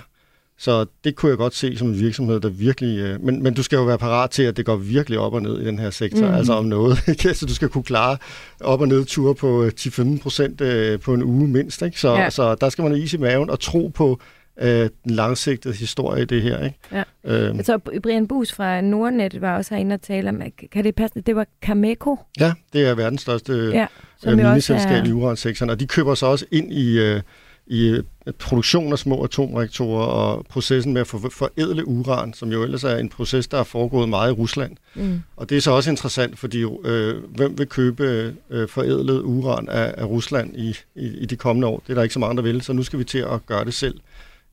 Så 0.57 0.85
det 1.03 1.15
kunne 1.15 1.29
jeg 1.29 1.37
godt 1.37 1.55
se 1.55 1.77
som 1.77 1.87
en 1.87 1.99
virksomhed, 1.99 2.39
der 2.39 2.49
virkelig... 2.49 2.99
Øh, 2.99 3.21
men, 3.21 3.43
men 3.43 3.53
du 3.53 3.63
skal 3.63 3.77
jo 3.77 3.83
være 3.83 3.97
parat 3.97 4.29
til, 4.29 4.43
at 4.43 4.57
det 4.57 4.65
går 4.65 4.75
virkelig 4.75 5.19
op 5.19 5.33
og 5.33 5.41
ned 5.41 5.61
i 5.61 5.65
den 5.65 5.79
her 5.79 5.89
sektor, 5.89 6.27
mm. 6.27 6.33
altså 6.33 6.53
om 6.53 6.65
noget. 6.65 6.97
Ikke? 7.07 7.33
Så 7.33 7.45
du 7.45 7.55
skal 7.55 7.69
kunne 7.69 7.83
klare 7.83 8.17
op- 8.61 8.81
og 8.81 8.87
ned 8.87 9.05
ture 9.05 9.35
på 9.35 9.69
10-15 9.79 10.21
procent 10.21 10.61
øh, 10.61 10.99
på 10.99 11.13
en 11.13 11.23
uge 11.23 11.47
mindst. 11.47 11.81
Ikke? 11.81 11.99
Så, 11.99 12.13
ja. 12.13 12.29
så 12.29 12.55
der 12.55 12.69
skal 12.69 12.81
man 12.81 12.91
have 12.91 13.03
is 13.03 13.13
i 13.13 13.17
maven 13.17 13.49
og 13.49 13.59
tro 13.59 13.91
på 13.95 14.19
øh, 14.61 14.89
den 15.03 15.11
langsigtede 15.11 15.73
historie 15.73 16.21
i 16.21 16.25
det 16.25 16.41
her. 16.41 16.63
Ikke? 16.63 16.77
Ja. 16.91 17.03
Øhm. 17.25 17.63
Så 17.63 17.77
Brian 18.03 18.27
Bus 18.27 18.51
fra 18.51 18.81
Nordnet 18.81 19.41
var 19.41 19.57
også 19.57 19.73
herinde 19.73 19.93
og 19.93 20.01
tale 20.01 20.29
om, 20.29 20.41
kan 20.71 20.83
det 20.83 20.95
passe, 20.95 21.21
det 21.21 21.35
var 21.35 21.45
Cameco? 21.61 22.17
Ja, 22.39 22.53
det 22.73 22.87
er 22.87 22.95
verdens 22.95 23.21
største 23.21 23.53
ja, 23.53 23.87
øh, 24.27 24.37
miniselskab 24.37 25.03
er... 25.03 25.07
i 25.07 25.11
uransektoren, 25.11 25.69
og 25.69 25.79
de 25.79 25.87
køber 25.87 26.15
så 26.15 26.25
også 26.25 26.45
ind 26.51 26.73
i... 26.73 26.99
Øh, 26.99 27.21
i 27.67 27.87
øh, 27.87 28.03
produktion 28.39 28.91
af 28.91 28.99
små 28.99 29.23
atomreaktorer 29.23 30.05
og 30.05 30.45
processen 30.49 30.93
med 30.93 31.01
at 31.01 31.07
for, 31.07 31.29
forædle 31.31 31.87
uran, 31.87 32.33
som 32.33 32.51
jo 32.51 32.63
ellers 32.63 32.83
er 32.83 32.97
en 32.97 33.09
proces, 33.09 33.47
der 33.47 33.59
er 33.59 33.63
foregået 33.63 34.09
meget 34.09 34.29
i 34.29 34.33
Rusland. 34.33 34.77
Mm. 34.95 35.21
Og 35.35 35.49
det 35.49 35.57
er 35.57 35.61
så 35.61 35.71
også 35.71 35.89
interessant, 35.89 36.39
fordi 36.39 36.65
øh, 36.85 37.23
hvem 37.35 37.57
vil 37.57 37.67
købe 37.67 38.33
øh, 38.49 38.67
forædlet 38.67 39.21
uran 39.21 39.69
af, 39.69 39.93
af 39.97 40.05
Rusland 40.05 40.55
i, 40.55 40.77
i, 40.95 41.07
i 41.07 41.25
de 41.25 41.35
kommende 41.35 41.67
år? 41.67 41.83
Det 41.87 41.89
er 41.89 41.95
der 41.95 42.03
ikke 42.03 42.13
så 42.13 42.19
mange, 42.19 42.35
der 42.35 42.43
vil, 42.43 42.61
så 42.61 42.73
nu 42.73 42.83
skal 42.83 42.99
vi 42.99 43.03
til 43.03 43.19
at 43.19 43.45
gøre 43.45 43.65
det 43.65 43.73
selv 43.73 43.99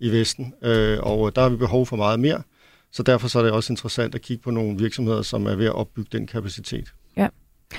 i 0.01 0.11
Vesten, 0.11 0.55
øh, 0.63 0.99
og 1.01 1.37
der 1.37 1.43
har 1.43 1.49
vi 1.49 1.57
behov 1.57 1.87
for 1.87 1.97
meget 1.97 2.21
mere. 2.21 2.43
Så 2.93 3.03
derfor 3.03 3.29
så 3.29 3.39
er 3.39 3.43
det 3.43 3.53
også 3.53 3.73
interessant 3.73 4.15
at 4.15 4.23
kigge 4.23 4.43
på 4.43 4.51
nogle 4.51 4.79
virksomheder, 4.79 5.23
som 5.23 5.47
er 5.47 5.55
ved 5.55 5.67
at 5.67 5.75
opbygge 5.75 6.19
den 6.19 6.27
kapacitet. 6.27 6.93
Ja. 7.17 7.29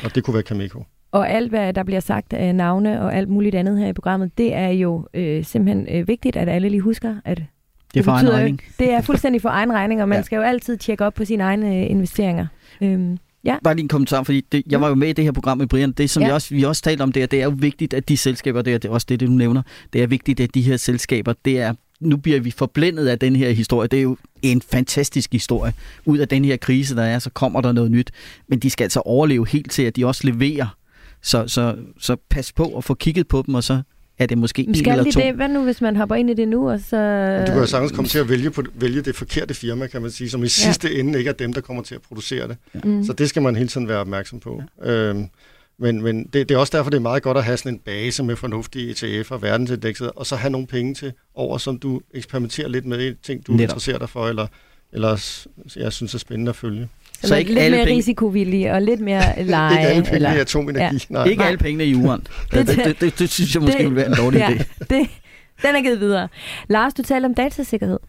Og 0.03 0.16
det 0.16 0.24
kunne 0.24 0.34
være 0.34 0.43
Cameco. 0.43 0.84
Og 1.11 1.30
alt, 1.30 1.49
hvad 1.49 1.74
der 1.74 1.84
bliver 1.84 1.99
sagt 1.99 2.34
af 2.34 2.55
navne 2.55 3.01
og 3.01 3.16
alt 3.16 3.30
muligt 3.30 3.55
andet 3.55 3.80
her 3.80 3.88
i 3.88 3.93
programmet, 3.93 4.38
det 4.38 4.53
er 4.53 4.68
jo 4.68 5.07
øh, 5.14 5.45
simpelthen 5.45 5.88
øh, 5.91 6.07
vigtigt, 6.07 6.36
at 6.36 6.49
alle 6.49 6.70
lige 6.70 6.82
husker, 6.82 7.16
at 7.26 7.38
det, 7.38 7.45
det, 7.93 8.05
for 8.05 8.11
betyder, 8.11 8.32
egen 8.32 8.41
regning. 8.41 8.61
det 8.80 8.91
er 8.91 9.01
fuldstændig 9.01 9.41
for 9.41 9.49
egen 9.49 9.74
regning, 9.74 10.01
og 10.01 10.09
man 10.09 10.18
ja. 10.18 10.24
skal 10.24 10.36
jo 10.36 10.41
altid 10.41 10.78
tjekke 10.78 11.05
op 11.05 11.14
på 11.14 11.26
sine 11.26 11.43
egne 11.43 11.68
øh, 11.68 11.91
investeringer. 11.91 12.47
Øhm, 12.82 13.18
ja. 13.43 13.57
Bare 13.64 13.76
lige 13.76 13.84
en 13.84 13.88
kommentar, 13.88 14.24
fordi 14.24 14.41
det, 14.51 14.64
jeg 14.70 14.82
var 14.82 14.89
jo 14.89 14.95
med 14.95 15.07
i 15.07 15.14
det 15.14 15.24
her 15.24 15.32
program 15.32 15.57
med 15.57 15.68
Brian. 15.68 15.91
Det, 15.91 16.09
som 16.09 16.22
ja. 16.22 16.28
jeg 16.28 16.36
også, 16.36 16.55
vi 16.55 16.64
også 16.64 16.82
talte 16.82 17.01
om 17.01 17.11
der, 17.11 17.26
det 17.26 17.39
er 17.39 17.43
jo 17.43 17.55
vigtigt, 17.57 17.93
at 17.93 18.09
de 18.09 18.18
selskaber, 18.18 18.61
det 18.61 18.74
er, 18.74 18.78
det 18.78 18.89
er 18.89 18.93
også 18.93 19.05
det, 19.09 19.20
det, 19.20 19.28
du 19.28 19.34
nævner, 19.34 19.61
det 19.93 20.03
er 20.03 20.07
vigtigt, 20.07 20.39
at 20.39 20.55
de 20.55 20.61
her 20.61 20.78
selskaber, 20.78 21.34
det 21.45 21.59
er 21.59 21.74
nu 22.04 22.18
bliver 22.18 22.39
vi 22.39 22.51
forblændet 22.51 23.08
af 23.08 23.20
den 23.20 23.36
her 23.36 23.51
historie. 23.51 23.88
Det 23.88 23.99
er 23.99 24.04
jo 24.04 24.18
en 24.41 24.62
fantastisk 24.62 25.32
historie. 25.32 25.74
Ud 26.06 26.18
af 26.18 26.28
den 26.28 26.45
her 26.45 26.58
krise, 26.58 26.95
der 26.95 27.04
er, 27.04 27.20
så 27.20 27.30
kommer 27.30 27.62
der 27.62 27.72
noget 27.72 27.91
nyt. 27.91 28.12
Men 28.47 28.60
de 28.60 28.70
skal 28.70 28.84
altså 28.84 28.99
overleve 28.99 29.47
helt 29.47 29.72
til, 29.72 29.84
at 29.84 29.95
de 29.95 30.06
også 30.06 30.28
leverer 30.28 30.78
så, 31.22 31.47
så, 31.47 31.76
så 31.99 32.16
pas 32.30 32.51
på 32.51 32.78
at 32.78 32.84
få 32.84 32.93
kigget 32.93 33.28
på 33.28 33.43
dem, 33.47 33.56
og 33.56 33.64
så 33.64 33.82
er 34.20 34.26
det 34.26 34.38
måske 34.38 34.68
en 34.68 34.76
Skal 34.76 34.91
eller 34.91 35.04
de 35.04 35.12
to. 35.12 35.20
det? 35.20 35.34
Hvad 35.34 35.49
nu, 35.49 35.64
hvis 35.64 35.82
man 35.82 35.95
hopper 35.95 36.16
ind 36.16 36.30
i 36.30 36.34
det 36.34 36.47
nu, 36.47 36.70
og 36.70 36.80
så... 36.80 36.97
Du 37.47 37.51
kan 37.51 37.62
jo 37.62 37.66
sagtens 37.66 37.91
komme 37.91 38.10
til 38.10 38.20
at 38.20 38.30
vælge, 38.30 38.51
på, 38.51 38.64
vælge 38.76 39.01
det 39.01 39.16
forkerte 39.16 39.54
firma, 39.54 39.88
kan 39.88 40.01
man 40.01 40.12
sige, 40.12 40.30
som 40.30 40.43
i 40.43 40.47
sidste 40.47 40.99
ende 40.99 41.20
ikke 41.20 41.30
er 41.30 41.34
dem, 41.34 41.54
der 41.54 41.62
kommer 41.62 41.84
til 41.84 41.95
at 41.95 42.01
producere 42.01 42.47
det. 42.47 42.58
Mm. 42.84 43.04
Så 43.04 43.14
det 43.14 43.30
skal 43.30 43.41
man 43.41 43.56
hele 43.56 43.68
tiden 43.68 43.88
være 43.88 43.97
opmærksom 43.97 44.39
på. 44.39 44.64
Øhm, 44.84 45.26
men 45.84 46.02
men 46.02 46.24
det, 46.34 46.50
det 46.50 46.56
er 46.56 46.60
også 46.60 46.78
derfor, 46.78 46.90
det 46.90 46.98
er 46.98 47.02
meget 47.02 47.24
godt 47.24 47.38
at 47.38 47.44
have 47.44 47.58
sådan 47.58 47.74
en 47.74 47.80
base 47.80 48.24
med 48.24 48.36
fornuftige 48.36 48.92
ETF'er, 48.92 49.38
verdensindekset, 49.38 50.12
og 50.16 50.26
så 50.26 50.36
have 50.36 50.52
nogle 50.52 50.68
penge 50.68 50.94
til 50.96 51.14
over, 51.36 51.58
som 51.58 51.80
du 51.80 52.02
eksperimenterer 52.14 52.68
lidt 52.68 52.86
med 52.86 53.12
i 53.12 53.14
ting, 53.24 53.48
du 53.48 53.52
Netop. 53.52 53.64
interesserer 53.64 53.98
dig 53.98 54.10
for, 54.10 54.28
eller, 54.28 54.48
eller 54.94 55.38
jeg 55.76 55.94
synes 55.94 56.14
er 56.14 56.18
spændende 56.18 56.50
at 56.50 56.56
følge. 56.56 56.88
Så, 57.22 57.28
Så 57.28 57.36
ikke 57.36 57.52
lidt 57.52 57.60
alle 57.64 57.78
mere 57.78 57.86
penge- 57.86 57.98
risikovillig 57.98 58.72
og 58.72 58.82
lidt 58.82 59.00
mere 59.00 59.44
leje. 59.44 59.72
ikke 59.80 59.88
alle 59.88 60.04
penge 60.04 60.16
eller... 60.16 60.34
i 60.34 60.40
atomenergi. 60.40 60.96
Ja. 60.96 61.00
Nej. 61.10 61.26
Ikke 61.28 61.44
alle 61.44 61.58
pengene 61.58 61.86
i 61.86 61.96
uren. 61.96 62.28
Det- 62.54 62.68
Det, 62.68 62.78
det, 62.86 63.02
det, 63.02 63.20
det 63.20 63.30
synes 63.30 63.54
jeg 63.56 63.62
måske 63.62 63.78
det- 63.78 63.86
vil 63.88 63.96
være 63.96 64.08
en 64.08 64.16
dårlig 64.18 64.40
ja, 64.40 64.50
idé. 64.50 64.64
det, 64.80 65.08
den 65.62 65.76
er 65.76 65.82
givet 65.82 66.00
videre. 66.00 66.28
Lars, 66.70 66.94
du 66.94 67.02
talte 67.04 67.26
om 67.26 67.34
datasikkerhed. 67.36 68.00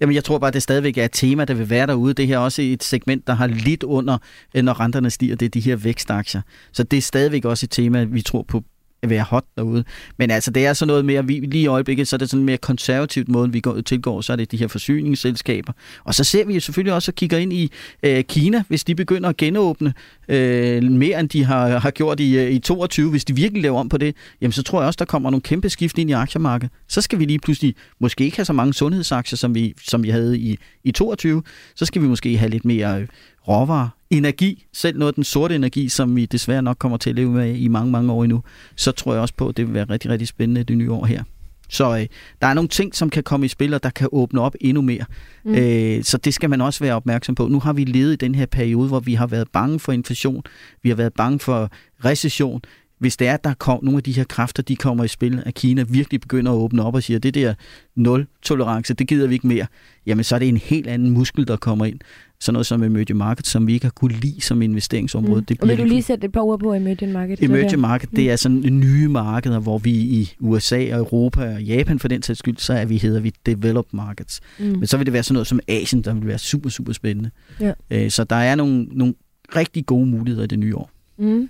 Jamen, 0.00 0.14
jeg 0.14 0.24
tror 0.24 0.38
bare, 0.38 0.50
det 0.50 0.62
stadigvæk 0.62 0.98
er 0.98 1.04
et 1.04 1.10
tema, 1.12 1.44
der 1.44 1.54
vil 1.54 1.70
være 1.70 1.86
derude. 1.86 2.14
Det 2.14 2.26
her 2.26 2.34
er 2.34 2.38
også 2.38 2.62
et 2.62 2.84
segment, 2.84 3.26
der 3.26 3.32
har 3.32 3.46
lidt 3.46 3.82
under, 3.82 4.18
øh, 4.54 4.62
når 4.62 4.80
renterne 4.80 5.10
stiger, 5.10 5.36
det 5.36 5.46
er 5.46 5.50
de 5.50 5.60
her 5.60 5.76
vækstaktier. 5.76 6.42
Så 6.72 6.82
det 6.82 6.96
er 6.96 7.02
stadigvæk 7.02 7.44
også 7.44 7.66
et 7.66 7.70
tema, 7.70 8.04
vi 8.04 8.22
tror 8.22 8.42
på 8.42 8.62
være 9.10 9.22
hot 9.22 9.44
derude. 9.56 9.84
Men 10.18 10.30
altså, 10.30 10.50
det 10.50 10.66
er 10.66 10.72
så 10.72 10.86
noget 10.86 11.04
mere, 11.04 11.26
vi, 11.26 11.40
lige 11.40 11.62
i 11.62 11.66
øjeblikket, 11.66 12.08
så 12.08 12.16
er 12.16 12.18
det 12.18 12.30
sådan 12.30 12.40
en 12.40 12.46
mere 12.46 12.56
konservativt 12.56 13.28
måde, 13.28 13.52
vi 13.52 13.60
går, 13.60 13.80
tilgår, 13.80 14.20
så 14.20 14.32
er 14.32 14.36
det 14.36 14.52
de 14.52 14.56
her 14.56 14.68
forsyningsselskaber. 14.68 15.72
Og 16.04 16.14
så 16.14 16.24
ser 16.24 16.44
vi 16.44 16.54
jo 16.54 16.60
selvfølgelig 16.60 16.94
også 16.94 17.10
og 17.10 17.14
kigger 17.14 17.38
ind 17.38 17.52
i 17.52 17.70
øh, 18.02 18.24
Kina, 18.24 18.62
hvis 18.68 18.84
de 18.84 18.94
begynder 18.94 19.28
at 19.28 19.36
genåbne 19.36 19.94
øh, 20.28 20.82
mere, 20.82 21.20
end 21.20 21.28
de 21.28 21.44
har, 21.44 21.78
har 21.78 21.90
gjort 21.90 22.20
i, 22.20 22.38
øh, 22.38 22.50
i 22.50 22.58
22. 22.58 23.10
Hvis 23.10 23.24
de 23.24 23.36
virkelig 23.36 23.62
laver 23.62 23.80
om 23.80 23.88
på 23.88 23.98
det, 23.98 24.16
jamen 24.40 24.52
så 24.52 24.62
tror 24.62 24.80
jeg 24.80 24.86
også, 24.86 24.96
der 24.98 25.04
kommer 25.04 25.30
nogle 25.30 25.42
kæmpe 25.42 25.68
skift 25.68 25.98
ind 25.98 26.10
i 26.10 26.12
aktiemarkedet. 26.12 26.72
Så 26.88 27.00
skal 27.00 27.18
vi 27.18 27.24
lige 27.24 27.38
pludselig 27.38 27.74
måske 28.00 28.24
ikke 28.24 28.36
have 28.36 28.44
så 28.44 28.52
mange 28.52 28.74
sundhedsaktier, 28.74 29.36
som 29.36 29.54
vi, 29.54 29.74
som 29.88 30.02
vi 30.02 30.10
havde 30.10 30.38
i, 30.38 30.58
i 30.84 30.92
22. 30.92 31.42
Så 31.74 31.84
skal 31.84 32.02
vi 32.02 32.06
måske 32.06 32.38
have 32.38 32.50
lidt 32.50 32.64
mere 32.64 33.00
øh, 33.00 33.06
råvarer, 33.48 33.88
energi, 34.10 34.66
selv 34.72 34.98
noget 34.98 35.08
af 35.08 35.14
den 35.14 35.24
sorte 35.24 35.54
energi, 35.54 35.88
som 35.88 36.16
vi 36.16 36.26
desværre 36.26 36.62
nok 36.62 36.76
kommer 36.78 36.98
til 36.98 37.10
at 37.10 37.16
leve 37.16 37.30
med 37.30 37.56
i 37.56 37.68
mange, 37.68 37.90
mange 37.90 38.12
år 38.12 38.24
endnu. 38.24 38.42
Så 38.76 38.92
tror 38.92 39.12
jeg 39.12 39.22
også 39.22 39.34
på, 39.36 39.48
at 39.48 39.56
det 39.56 39.66
vil 39.66 39.74
være 39.74 39.84
rigtig, 39.90 40.10
rigtig 40.10 40.28
spændende 40.28 40.64
det 40.64 40.78
nye 40.78 40.92
år 40.92 41.06
her. 41.06 41.22
Så 41.68 41.96
øh, 41.96 42.06
der 42.40 42.46
er 42.46 42.54
nogle 42.54 42.68
ting, 42.68 42.94
som 42.94 43.10
kan 43.10 43.22
komme 43.22 43.46
i 43.46 43.48
spil, 43.48 43.74
og 43.74 43.82
der 43.82 43.90
kan 43.90 44.08
åbne 44.12 44.40
op 44.40 44.54
endnu 44.60 44.82
mere. 44.82 45.04
Mm. 45.44 45.54
Øh, 45.54 46.04
så 46.04 46.18
det 46.18 46.34
skal 46.34 46.50
man 46.50 46.60
også 46.60 46.84
være 46.84 46.94
opmærksom 46.94 47.34
på. 47.34 47.48
Nu 47.48 47.60
har 47.60 47.72
vi 47.72 47.84
levet 47.84 48.12
i 48.12 48.16
den 48.16 48.34
her 48.34 48.46
periode, 48.46 48.88
hvor 48.88 49.00
vi 49.00 49.14
har 49.14 49.26
været 49.26 49.48
bange 49.52 49.78
for 49.78 49.92
inflation, 49.92 50.42
vi 50.82 50.88
har 50.88 50.96
været 50.96 51.12
bange 51.12 51.38
for 51.38 51.70
recession. 52.04 52.60
Hvis 52.98 53.16
det 53.16 53.28
er, 53.28 53.34
at 53.34 53.44
der 53.44 53.54
kom, 53.54 53.84
nogle 53.84 53.96
af 53.96 54.02
de 54.02 54.12
her 54.12 54.24
kræfter, 54.24 54.62
de 54.62 54.76
kommer 54.76 55.04
i 55.04 55.08
spil, 55.08 55.42
at 55.46 55.54
Kina 55.54 55.84
virkelig 55.88 56.20
begynder 56.20 56.52
at 56.52 56.56
åbne 56.56 56.82
op 56.84 56.94
og 56.94 57.02
siger, 57.02 57.18
det 57.18 57.34
der 57.34 57.54
nul-tolerance, 57.94 58.94
det 58.94 59.08
gider 59.08 59.26
vi 59.26 59.34
ikke 59.34 59.46
mere, 59.46 59.66
jamen 60.06 60.24
så 60.24 60.34
er 60.34 60.38
det 60.38 60.48
en 60.48 60.56
helt 60.56 60.86
anden 60.86 61.10
muskel, 61.10 61.48
der 61.48 61.56
kommer 61.56 61.84
ind. 61.84 62.00
Sådan 62.40 62.52
noget 62.52 62.66
som 62.66 62.82
emerging 62.82 63.18
market, 63.18 63.46
som 63.46 63.66
vi 63.66 63.72
ikke 63.72 63.84
har 63.86 63.90
kunne 63.90 64.14
lide 64.14 64.40
som 64.40 64.62
investeringsområde. 64.62 65.42
Det 65.48 65.60
Og 65.60 65.68
vil 65.68 65.78
du 65.78 65.84
lige 65.84 66.02
sætte 66.02 66.24
et 66.24 66.32
par 66.32 66.40
ord 66.40 66.60
på 66.60 66.74
emerging 66.74 67.12
market? 67.12 67.42
Emerging 67.42 67.80
market, 67.80 68.10
det 68.10 68.30
er 68.30 68.36
sådan 68.36 68.62
nye 68.70 69.08
markeder, 69.08 69.58
hvor 69.58 69.78
vi 69.78 69.90
i 69.90 70.32
USA 70.40 70.76
og 70.92 70.98
Europa 70.98 71.54
og 71.54 71.62
Japan 71.62 71.98
for 71.98 72.08
den 72.08 72.22
sags 72.22 72.38
skyld, 72.38 72.56
så 72.56 72.72
er 72.72 72.84
vi, 72.84 72.96
hedder 72.96 73.20
vi 73.20 73.32
developed 73.46 73.90
markets. 73.92 74.40
Mm. 74.58 74.64
Men 74.64 74.86
så 74.86 74.96
vil 74.96 75.06
det 75.06 75.12
være 75.12 75.22
sådan 75.22 75.34
noget 75.34 75.46
som 75.46 75.60
Asien, 75.68 76.02
der 76.02 76.14
vil 76.14 76.26
være 76.26 76.38
super, 76.38 76.70
super 76.70 76.92
spændende. 76.92 77.30
Ja. 77.60 77.72
Øh, 77.90 78.10
Så 78.10 78.24
der 78.24 78.36
er 78.36 78.54
nogle, 78.54 78.84
nogle 78.84 79.14
rigtig 79.56 79.86
gode 79.86 80.06
muligheder 80.06 80.44
i 80.44 80.46
det 80.46 80.58
nye 80.58 80.76
år. 80.76 80.90
Mm. 81.18 81.48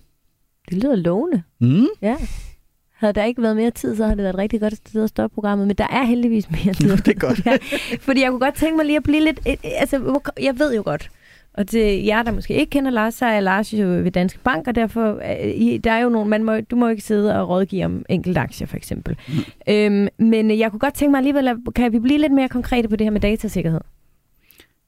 Det 0.71 0.79
lyder 0.79 0.97
lovende. 0.97 1.43
Mm? 1.61 1.87
Ja. 2.03 2.17
Havde 2.97 3.13
der 3.13 3.25
ikke 3.25 3.43
været 3.43 3.57
mere 3.57 3.71
tid, 3.71 3.97
så 3.97 4.05
havde 4.05 4.17
det 4.17 4.23
været 4.23 4.35
et 4.35 4.39
rigtig 4.39 4.61
godt 4.61 4.77
sted 4.77 5.03
at 5.03 5.09
stoppe 5.09 5.35
programmet. 5.35 5.67
Men 5.67 5.77
der 5.77 5.87
er 5.91 6.03
heldigvis 6.05 6.51
mere 6.51 6.75
tid. 6.75 6.97
det 7.07 7.09
er 7.09 7.19
godt. 7.19 7.47
ja, 7.47 7.57
fordi 8.01 8.21
jeg 8.23 8.31
kunne 8.31 8.41
godt 8.41 8.55
tænke 8.55 8.77
mig 8.77 8.87
lige 8.87 8.97
at 8.97 9.03
blive 9.03 9.25
lidt... 9.25 9.41
et- 9.47 9.59
Altså, 9.65 9.99
hvor- 9.99 10.43
jeg 10.43 10.59
ved 10.59 10.75
jo 10.77 10.83
godt, 10.85 11.11
og 11.55 11.67
til 11.67 12.05
jer, 12.05 12.23
der 12.23 12.33
måske 12.33 12.55
ikke 12.55 12.71
kender 12.71 12.91
Lars, 12.91 13.15
så 13.15 13.27
er 13.27 13.41
Lars 13.41 13.73
jo 13.73 13.87
ved 13.87 14.11
Danske 14.11 14.39
Bank, 14.45 14.69
og 14.69 14.75
derfor 14.75 15.21
øh, 15.45 15.79
der 15.85 15.91
er 15.93 15.99
jo 15.99 16.09
nogle, 16.09 16.31
man 16.31 16.45
må, 16.45 16.61
du 16.61 16.77
må 16.77 16.89
ikke 16.89 17.03
sidde 17.03 17.41
og 17.41 17.49
rådgive 17.49 17.85
om 17.85 18.05
enkelte 18.09 18.41
aktier, 18.41 18.67
for 18.67 18.77
eksempel. 18.77 19.17
Mm. 19.29 19.35
Øhm, 19.75 20.09
men 20.19 20.51
øh, 20.51 20.59
jeg 20.59 20.71
kunne 20.71 20.81
godt 20.81 20.95
tænke 20.95 21.11
mig 21.11 21.19
alligevel, 21.19 21.51
kan 21.75 21.93
vi 21.93 21.99
blive 21.99 22.19
lidt 22.19 22.33
mere 22.33 22.49
konkrete 22.49 22.89
på 22.89 22.97
det 22.97 23.05
her 23.05 23.11
med 23.11 23.21
datasikkerhed? 23.21 23.81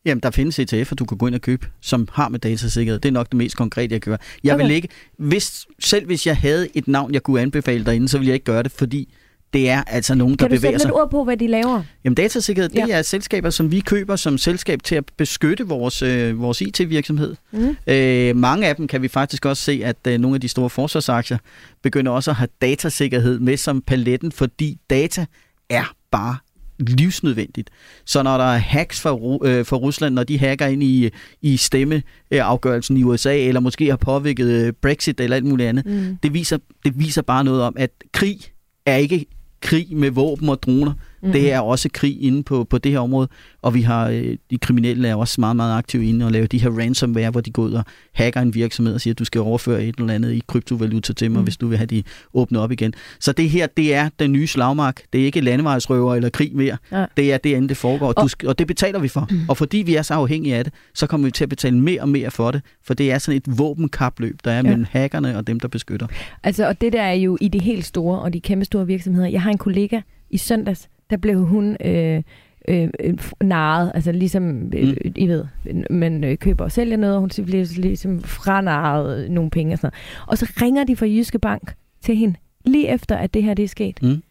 Jamen, 0.05 0.21
der 0.23 0.31
findes 0.31 0.59
ETF'er, 0.59 0.95
du 0.95 1.05
kan 1.05 1.19
gå 1.19 1.27
ind 1.27 1.35
og 1.35 1.41
købe, 1.41 1.67
som 1.81 2.09
har 2.13 2.29
med 2.29 2.39
datasikkerhed. 2.39 3.01
Det 3.01 3.09
er 3.09 3.13
nok 3.13 3.27
det 3.31 3.37
mest 3.37 3.57
konkrete, 3.57 3.93
jeg 3.93 4.03
kan 4.03 4.11
gøre. 4.11 4.19
Jeg 4.45 4.55
Okay. 4.55 4.65
vil 4.67 4.75
ikke, 4.75 4.89
hvis, 5.19 5.67
selv 5.79 6.07
hvis 6.07 6.27
jeg 6.27 6.37
havde 6.37 6.69
et 6.75 6.89
navn, 6.89 7.15
jeg 7.15 7.23
kunne 7.23 7.41
anbefale 7.41 7.85
derinde, 7.85 8.09
så 8.09 8.19
ville 8.19 8.29
jeg 8.29 8.35
ikke 8.35 8.45
gøre 8.45 8.63
det, 8.63 8.73
fordi 8.73 9.15
det 9.53 9.69
er 9.71 9.83
altså 9.87 10.15
nogen, 10.15 10.33
der 10.33 10.37
Kan 10.37 10.51
du 10.51 10.57
bevæger 10.57 10.73
sætte 10.73 10.79
sig. 10.83 10.89
lidt 10.89 10.95
ord 10.95 11.11
på, 11.11 11.25
hvad 11.25 11.37
de 11.37 11.47
laver? 11.47 11.83
Jamen 12.05 12.15
datasikkerhed, 12.15 12.69
det 12.69 12.77
Ja. 12.89 12.99
er 12.99 13.03
selskaber, 13.03 13.51
som 13.51 13.71
vi 13.71 13.81
køber 13.81 14.17
som 14.17 14.39
selskab 14.39 14.83
til 14.83 14.95
at 14.95 15.05
beskytte 15.17 15.67
vores, 15.67 16.03
øh, 16.03 16.41
vores 16.41 16.61
IT-virksomhed. 16.61 17.37
Mm. 17.53 17.77
Øh, 17.87 18.37
mange 18.37 18.67
af 18.67 18.77
dem 18.77 18.87
kan 18.87 19.03
vi 19.03 19.09
faktisk 19.09 19.45
også 19.47 19.63
se, 19.63 19.81
at 19.85 19.97
øh, 20.09 20.19
nogle 20.19 20.35
af 20.35 20.41
de 20.41 20.49
store 20.49 20.71
forsvarsaktier 20.71 21.39
begynder 21.83 22.13
også 22.13 22.31
at 22.31 22.37
have 22.37 22.49
datasikkerhed 22.63 23.39
med 23.39 23.57
som 23.57 23.83
paletten, 23.83 24.33
fordi 24.33 24.79
data 24.91 25.27
er 25.71 25.95
bare 26.11 26.37
livsnødvendigt. 26.79 27.71
Så 28.07 28.23
når 28.23 28.39
der 28.39 28.45
er 28.45 28.59
hacks 28.59 29.01
fra, 29.01 29.11
øh, 29.49 29.67
fra 29.67 29.77
Rusland, 29.77 30.15
når 30.15 30.25
de 30.25 30.39
hacker 30.39 30.67
ind 30.67 30.83
i, 30.83 31.11
i 31.43 31.57
stemmeafgørelsen 31.57 32.97
i 32.97 33.03
USA, 33.03 33.39
eller 33.39 33.61
måske 33.61 33.89
har 33.91 33.97
påvirket 33.97 34.47
øh, 34.47 34.73
Brexit 34.83 35.21
eller 35.21 35.37
alt 35.37 35.45
muligt 35.47 35.69
andet, 35.69 35.87
Mm. 35.87 36.19
det 36.23 36.35
viser, 36.35 36.59
det 36.85 36.99
viser 36.99 37.23
bare 37.23 37.45
noget 37.45 37.63
om, 37.63 37.75
at 37.79 37.91
krig 38.13 38.39
er 38.87 38.97
ikke 38.97 39.27
krig 39.61 39.87
med 39.97 40.11
våben 40.11 40.49
og 40.49 40.63
droner. 40.63 40.93
Mm. 41.23 41.33
Det 41.33 41.53
er 41.53 41.61
også 41.61 41.89
krig 41.93 42.23
inde 42.23 42.43
på, 42.43 42.65
på 42.65 42.79
det 42.79 42.93
her 42.93 42.99
område, 42.99 43.29
og 43.63 43.75
vi 43.75 43.83
har 43.83 44.09
øh, 44.09 44.37
de 44.51 44.59
kriminelle 44.59 45.09
er 45.09 45.15
også 45.15 45.41
meget, 45.41 45.57
meget 45.57 45.79
aktive 45.79 46.05
inde 46.05 46.27
og 46.27 46.33
laver 46.33 46.47
de 46.47 46.59
her 46.59 46.71
ransomware, 46.71 47.31
hvor 47.31 47.41
de 47.41 47.51
går 47.51 47.63
ud 47.63 47.73
og 47.73 47.85
hacker 48.13 48.41
en 48.41 48.55
virksomhed 48.55 48.95
og 48.95 49.01
siger, 49.01 49.15
at 49.15 49.19
du 49.19 49.25
skal 49.25 49.41
overføre 49.41 49.85
et 49.85 49.95
eller 49.99 50.15
andet 50.15 50.33
i 50.33 50.43
kryptovaluta 50.47 51.13
til 51.13 51.31
mig, 51.31 51.39
mm. 51.39 51.45
hvis 51.45 51.57
du 51.57 51.67
vil 51.67 51.79
have 51.79 51.87
de 51.87 52.03
åbnet 52.35 52.61
op 52.61 52.73
igen. 52.73 52.95
Så 53.21 53.33
det 53.33 53.51
her, 53.51 53.67
det 53.67 53.95
er 53.95 54.09
den 54.19 54.33
nye 54.33 54.47
slagmark. 54.47 55.03
Det 55.13 55.21
er 55.21 55.25
ikke 55.25 55.41
landevejsrøver 55.41 56.15
eller 56.15 56.29
krig 56.29 56.51
mere. 56.55 56.77
Nej. 56.93 57.09
Det 57.17 57.33
er 57.33 57.39
det, 57.39 57.69
det 57.69 57.77
foregår, 57.77 58.13
og, 58.13 58.15
du 58.43 58.49
og 58.49 58.59
det 58.59 58.67
betaler 58.67 58.99
vi 58.99 59.09
for. 59.09 59.27
Mm. 59.31 59.41
Og 59.49 59.57
fordi 59.57 59.79
vi 59.79 59.95
er 59.95 60.03
så 60.03 60.15
afhængige 60.15 60.57
af 60.57 60.65
det, 60.65 60.73
så 60.95 61.07
kommer 61.07 61.27
vi 61.27 61.31
til 61.31 61.45
at 61.45 61.49
betale 61.51 61.79
mere 61.81 62.01
og 62.01 62.09
mere 62.09 62.31
for 62.31 62.51
det, 62.51 62.63
for 62.85 62.95
det 62.95 63.13
er 63.13 63.19
sådan 63.19 63.37
et 63.37 63.59
våbenkapløb, 63.59 64.39
der 64.45 64.51
er 64.51 64.57
Ja. 64.57 64.63
mellem 64.63 64.87
hackerne 64.91 65.37
og 65.37 65.47
dem, 65.47 65.61
der 65.61 65.69
beskytter. 65.69 66.07
Altså, 66.45 66.69
og 66.69 66.81
det 66.81 66.93
der 66.93 67.03
er 67.03 67.13
jo 67.13 67.39
i 67.41 67.49
de 67.49 67.59
helt 67.59 67.85
store 67.85 68.19
og 68.21 68.33
de 68.33 68.41
kæmpe 68.41 68.65
store 68.65 68.87
virksomheder. 68.87 69.29
Jeg 69.29 69.43
har 69.43 69.51
en 69.51 69.59
kollega 69.59 70.01
i 70.31 70.39
søndags, 70.39 70.89
der 71.11 71.17
blev 71.17 71.45
hun 71.45 71.77
øh, 71.85 72.23
øh, 72.69 72.89
øh, 73.01 73.19
narret, 73.43 73.93
altså 73.95 74.13
ligesom, 74.13 74.73
øh, 74.75 74.89
Mm. 74.89 75.13
I 75.17 75.29
ved, 75.29 75.45
man 75.91 76.25
øh, 76.25 76.39
køber 76.39 76.65
og 76.65 76.73
sælger 76.73 76.97
noget, 76.97 77.15
og 77.15 77.21
hun 77.21 77.31
bliver 77.45 77.81
ligesom 77.81 78.21
franarret 78.21 79.31
nogle 79.31 79.51
penge 79.51 79.75
og 79.75 79.79
sådan 79.79 79.87
noget. 79.93 80.29
Og 80.29 80.39
så 80.39 80.53
ringer 80.63 80.85
de 80.85 80.97
fra 80.97 81.07
Jyske 81.07 81.39
Bank 81.39 81.75
til 82.03 82.17
hende, 82.17 82.35
lige 82.65 82.89
efter, 82.89 83.17
at 83.17 83.35
det 83.35 83.43
her 83.43 83.55
det 83.55 83.63
er 83.63 83.69
sket. 83.69 84.03
Mm. 84.03 84.23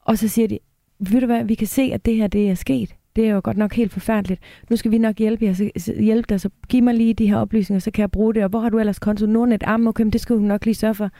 Og 0.00 0.18
så 0.18 0.28
siger 0.28 0.48
de, 0.48 0.58
ved 0.98 1.20
du 1.20 1.26
hvad, 1.26 1.44
vi 1.44 1.54
kan 1.54 1.66
se, 1.66 1.82
at 1.82 2.06
det 2.06 2.16
her 2.16 2.26
det 2.26 2.50
er 2.50 2.54
sket. 2.54 2.94
Det 3.16 3.26
er 3.26 3.30
jo 3.30 3.40
godt 3.44 3.56
nok 3.56 3.74
helt 3.74 3.92
forfærdeligt. 3.92 4.40
Nu 4.70 4.76
skal 4.76 4.90
vi 4.90 4.98
nok 4.98 5.18
hjælpe, 5.18 5.44
jer, 5.44 5.52
så, 5.52 5.94
hjælpe 5.98 6.26
dig, 6.28 6.40
så 6.40 6.50
giv 6.68 6.82
mig 6.82 6.94
lige 6.94 7.14
de 7.14 7.26
her 7.26 7.36
oplysninger, 7.36 7.80
så 7.80 7.90
kan 7.90 8.00
jeg 8.00 8.10
bruge 8.10 8.34
det. 8.34 8.42
Og 8.42 8.50
hvor 8.50 8.60
har 8.60 8.68
du 8.68 8.78
ellers 8.78 8.98
konto? 8.98 9.26
Nordnet, 9.26 9.62
okay, 9.86 10.02
men 10.02 10.12
det 10.12 10.20
skal 10.20 10.36
du 10.36 10.40
nok 10.40 10.64
lige 10.64 10.74
sørge 10.74 10.94
for. 10.94 11.10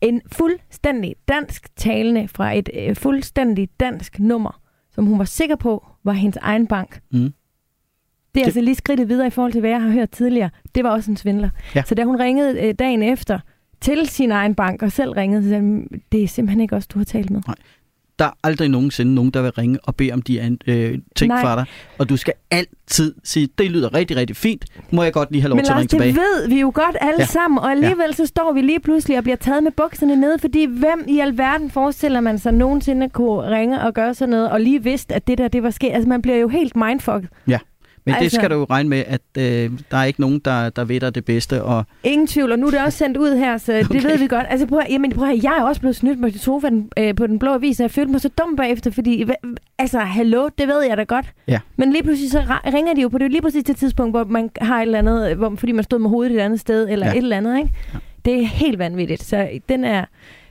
En 0.00 0.20
fuldstændig 0.32 1.14
dansk 1.28 1.76
talende 1.76 2.28
fra 2.28 2.52
et 2.58 2.68
øh, 2.74 2.96
fuldstændig 2.96 3.68
dansk 3.80 4.18
nummer, 4.18 4.60
som 4.90 5.06
hun 5.06 5.18
var 5.18 5.24
sikker 5.24 5.56
på, 5.56 5.86
var 6.04 6.12
hendes 6.12 6.36
egen 6.36 6.66
bank. 6.66 7.00
Mm. 7.12 7.18
Det 7.18 7.28
er 7.28 7.32
Det- 8.34 8.42
altså 8.44 8.60
lige 8.60 8.74
skridtet 8.74 9.08
videre 9.08 9.26
i 9.26 9.30
forhold 9.30 9.52
til, 9.52 9.60
hvad 9.60 9.70
jeg 9.70 9.82
har 9.82 9.90
hørt 9.90 10.10
tidligere. 10.10 10.50
Det 10.74 10.84
var 10.84 10.90
også 10.90 11.10
en 11.10 11.16
svindler. 11.16 11.50
Ja. 11.74 11.82
Så 11.82 11.94
da 11.94 12.04
hun 12.04 12.16
ringede 12.20 12.60
øh, 12.60 12.74
dagen 12.74 13.02
efter 13.02 13.38
til 13.80 14.06
sin 14.08 14.30
egen 14.32 14.54
bank, 14.54 14.82
og 14.82 14.92
selv 14.92 15.10
ringede, 15.10 15.42
så 15.42 15.48
sagde 15.48 15.62
hun, 15.62 15.88
det 16.12 16.22
er 16.22 16.28
simpelthen 16.28 16.60
ikke 16.60 16.76
os, 16.76 16.86
du 16.86 16.98
har 16.98 17.04
talt 17.04 17.30
med. 17.30 17.42
Der 18.18 18.24
er 18.24 18.30
aldrig 18.44 18.68
nogensinde 18.68 19.14
nogen, 19.14 19.30
der 19.30 19.42
vil 19.42 19.50
ringe 19.50 19.78
og 19.82 19.96
bede 19.96 20.12
om 20.12 20.22
de 20.22 20.40
an, 20.40 20.58
øh, 20.66 20.98
ting 21.16 21.28
Nej. 21.28 21.42
fra 21.42 21.56
dig. 21.56 21.64
Og 21.98 22.08
du 22.08 22.16
skal 22.16 22.34
altid 22.50 23.14
sige, 23.24 23.48
det 23.58 23.70
lyder 23.70 23.94
rigtig, 23.94 24.16
rigtig 24.16 24.36
fint. 24.36 24.64
Må 24.90 25.02
jeg 25.02 25.12
godt 25.12 25.30
lige 25.30 25.40
have 25.42 25.48
lov 25.48 25.56
Men 25.56 25.64
til 25.64 25.72
at 25.72 25.76
ringe 25.78 25.82
det 25.82 25.90
tilbage? 25.90 26.14
ved 26.14 26.48
vi 26.48 26.60
jo 26.60 26.70
godt 26.74 26.96
alle 27.00 27.14
Ja. 27.18 27.22
ja. 27.22 27.26
sammen, 27.26 27.58
og 27.58 27.70
alligevel 27.70 28.14
så 28.14 28.26
står 28.26 28.52
vi 28.52 28.60
lige 28.60 28.80
pludselig 28.80 29.16
og 29.18 29.22
bliver 29.22 29.36
taget 29.36 29.62
med 29.62 29.72
bukserne 29.72 30.16
nede, 30.16 30.38
fordi 30.38 30.64
hvem 30.64 31.04
i 31.08 31.18
alverden 31.18 31.70
forestiller 31.70 32.20
man 32.20 32.38
sig 32.38 32.52
nogensinde 32.52 33.08
kunne 33.08 33.50
ringe 33.58 33.80
og 33.80 33.94
gøre 33.94 34.14
sådan 34.14 34.30
noget, 34.30 34.50
og 34.50 34.60
lige 34.60 34.82
vidste, 34.82 35.14
at 35.14 35.26
det 35.26 35.38
der, 35.38 35.48
det 35.48 35.62
var 35.62 35.70
sket. 35.70 35.92
Altså, 35.92 36.08
man 36.08 36.22
bliver 36.22 36.36
jo 36.38 36.48
helt 36.48 36.76
mindfucked. 36.76 37.28
Men 38.06 38.14
det 38.14 38.20
altså- 38.22 38.36
skal 38.36 38.50
du 38.50 38.54
jo 38.54 38.64
regne 38.70 38.88
med, 38.88 39.02
at 39.06 39.20
øh, 39.38 39.70
der 39.90 39.96
er 39.96 40.04
ikke 40.04 40.20
nogen, 40.20 40.38
der, 40.38 40.70
der 40.70 40.84
ved 40.84 41.00
dig 41.00 41.14
det 41.14 41.24
bedste. 41.24 41.62
Og 41.62 41.84
Ingen 42.04 42.26
tvivl, 42.26 42.52
og 42.52 42.58
nu 42.58 42.66
er 42.66 42.70
det 42.70 42.80
også 42.84 42.98
sendt 42.98 43.16
ud 43.16 43.36
her, 43.36 43.58
så 43.58 43.72
okay. 43.72 43.94
Det 43.94 44.04
ved 44.04 44.18
vi 44.18 44.26
godt. 44.26 44.46
Altså, 44.48 44.66
prøv, 44.66 44.78
at- 44.78 44.86
jamen, 44.90 45.12
prøv 45.12 45.28
at, 45.30 45.42
jeg 45.44 45.56
er 45.58 45.62
også 45.62 45.80
blevet 45.80 45.96
snydt 45.96 46.20
på 46.22 46.38
sofaen 46.38 46.90
øh, 46.98 47.14
på 47.14 47.26
den 47.26 47.38
blå 47.38 47.52
avis, 47.54 47.80
og 47.80 47.82
jeg 47.82 47.90
følte 47.90 48.12
mig 48.12 48.20
så 48.20 48.28
dum 48.28 48.56
bagefter, 48.56 48.90
fordi, 48.90 49.24
altså, 49.78 49.98
hallo, 49.98 50.48
det 50.58 50.68
ved 50.68 50.82
jeg 50.88 50.96
da 50.96 51.02
godt. 51.02 51.26
Ja. 51.48 51.60
Men 51.76 51.92
lige 51.92 52.02
pludselig 52.02 52.30
så 52.30 52.42
ringer 52.74 52.94
de 52.94 53.00
jo 53.00 53.08
på 53.08 53.18
det 53.18 53.30
lige 53.30 53.42
præcis 53.42 53.64
det 53.64 53.76
tidspunkt, 53.76 54.12
hvor 54.12 54.24
man 54.24 54.50
har 54.60 54.78
et 54.78 54.82
eller 54.82 54.98
andet, 54.98 55.36
hvor, 55.36 55.52
fordi 55.56 55.72
man 55.72 55.84
stod 55.84 55.98
med 55.98 56.10
hovedet 56.10 56.34
et 56.36 56.40
andet 56.40 56.60
sted, 56.60 56.88
eller 56.90 57.06
Ja. 57.06 57.12
et 57.12 57.18
eller 57.18 57.36
andet, 57.36 57.58
ikke? 57.58 57.70
Ja. 57.94 57.98
Det 58.24 58.40
er 58.42 58.46
helt 58.46 58.78
vanvittigt, 58.78 59.22
så 59.22 59.48
den 59.68 59.84
er 59.84 60.04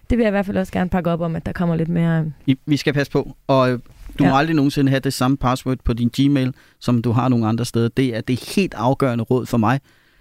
det 0.09 0.17
vil 0.17 0.23
jeg 0.23 0.29
i 0.29 0.31
hvert 0.31 0.45
fald 0.45 0.57
også 0.57 0.73
gerne 0.73 0.89
pakke 0.89 1.09
op 1.11 1.21
om, 1.21 1.35
at 1.35 1.45
der 1.45 1.51
kommer 1.51 1.75
lidt 1.75 1.89
mere... 1.89 2.25
I- 2.45 2.57
Vi 2.65 2.77
skal 2.77 2.93
passe 2.93 3.11
på, 3.11 3.35
og 3.47 3.71
øh, 3.71 3.79
du 4.20 4.24
ja. 4.24 4.30
må 4.30 4.36
Ja. 4.36 4.39
aldrig 4.39 4.55
nogensinde 4.55 4.89
have 4.89 4.99
det 4.99 5.13
samme 5.13 5.38
password 5.38 5.78
på 5.86 5.93
din 5.93 6.09
Gmail, 6.18 6.53
som 6.80 7.01
du 7.01 7.11
har 7.11 7.30
nogle 7.30 7.47
andre 7.47 7.66
steder. 7.66 7.88
Det 7.88 8.16
er 8.18 8.22
det 8.22 8.53
helt 8.55 8.74
afgørende 8.74 9.24
råd 9.24 9.45
for 9.45 9.57
mig, 9.57 9.80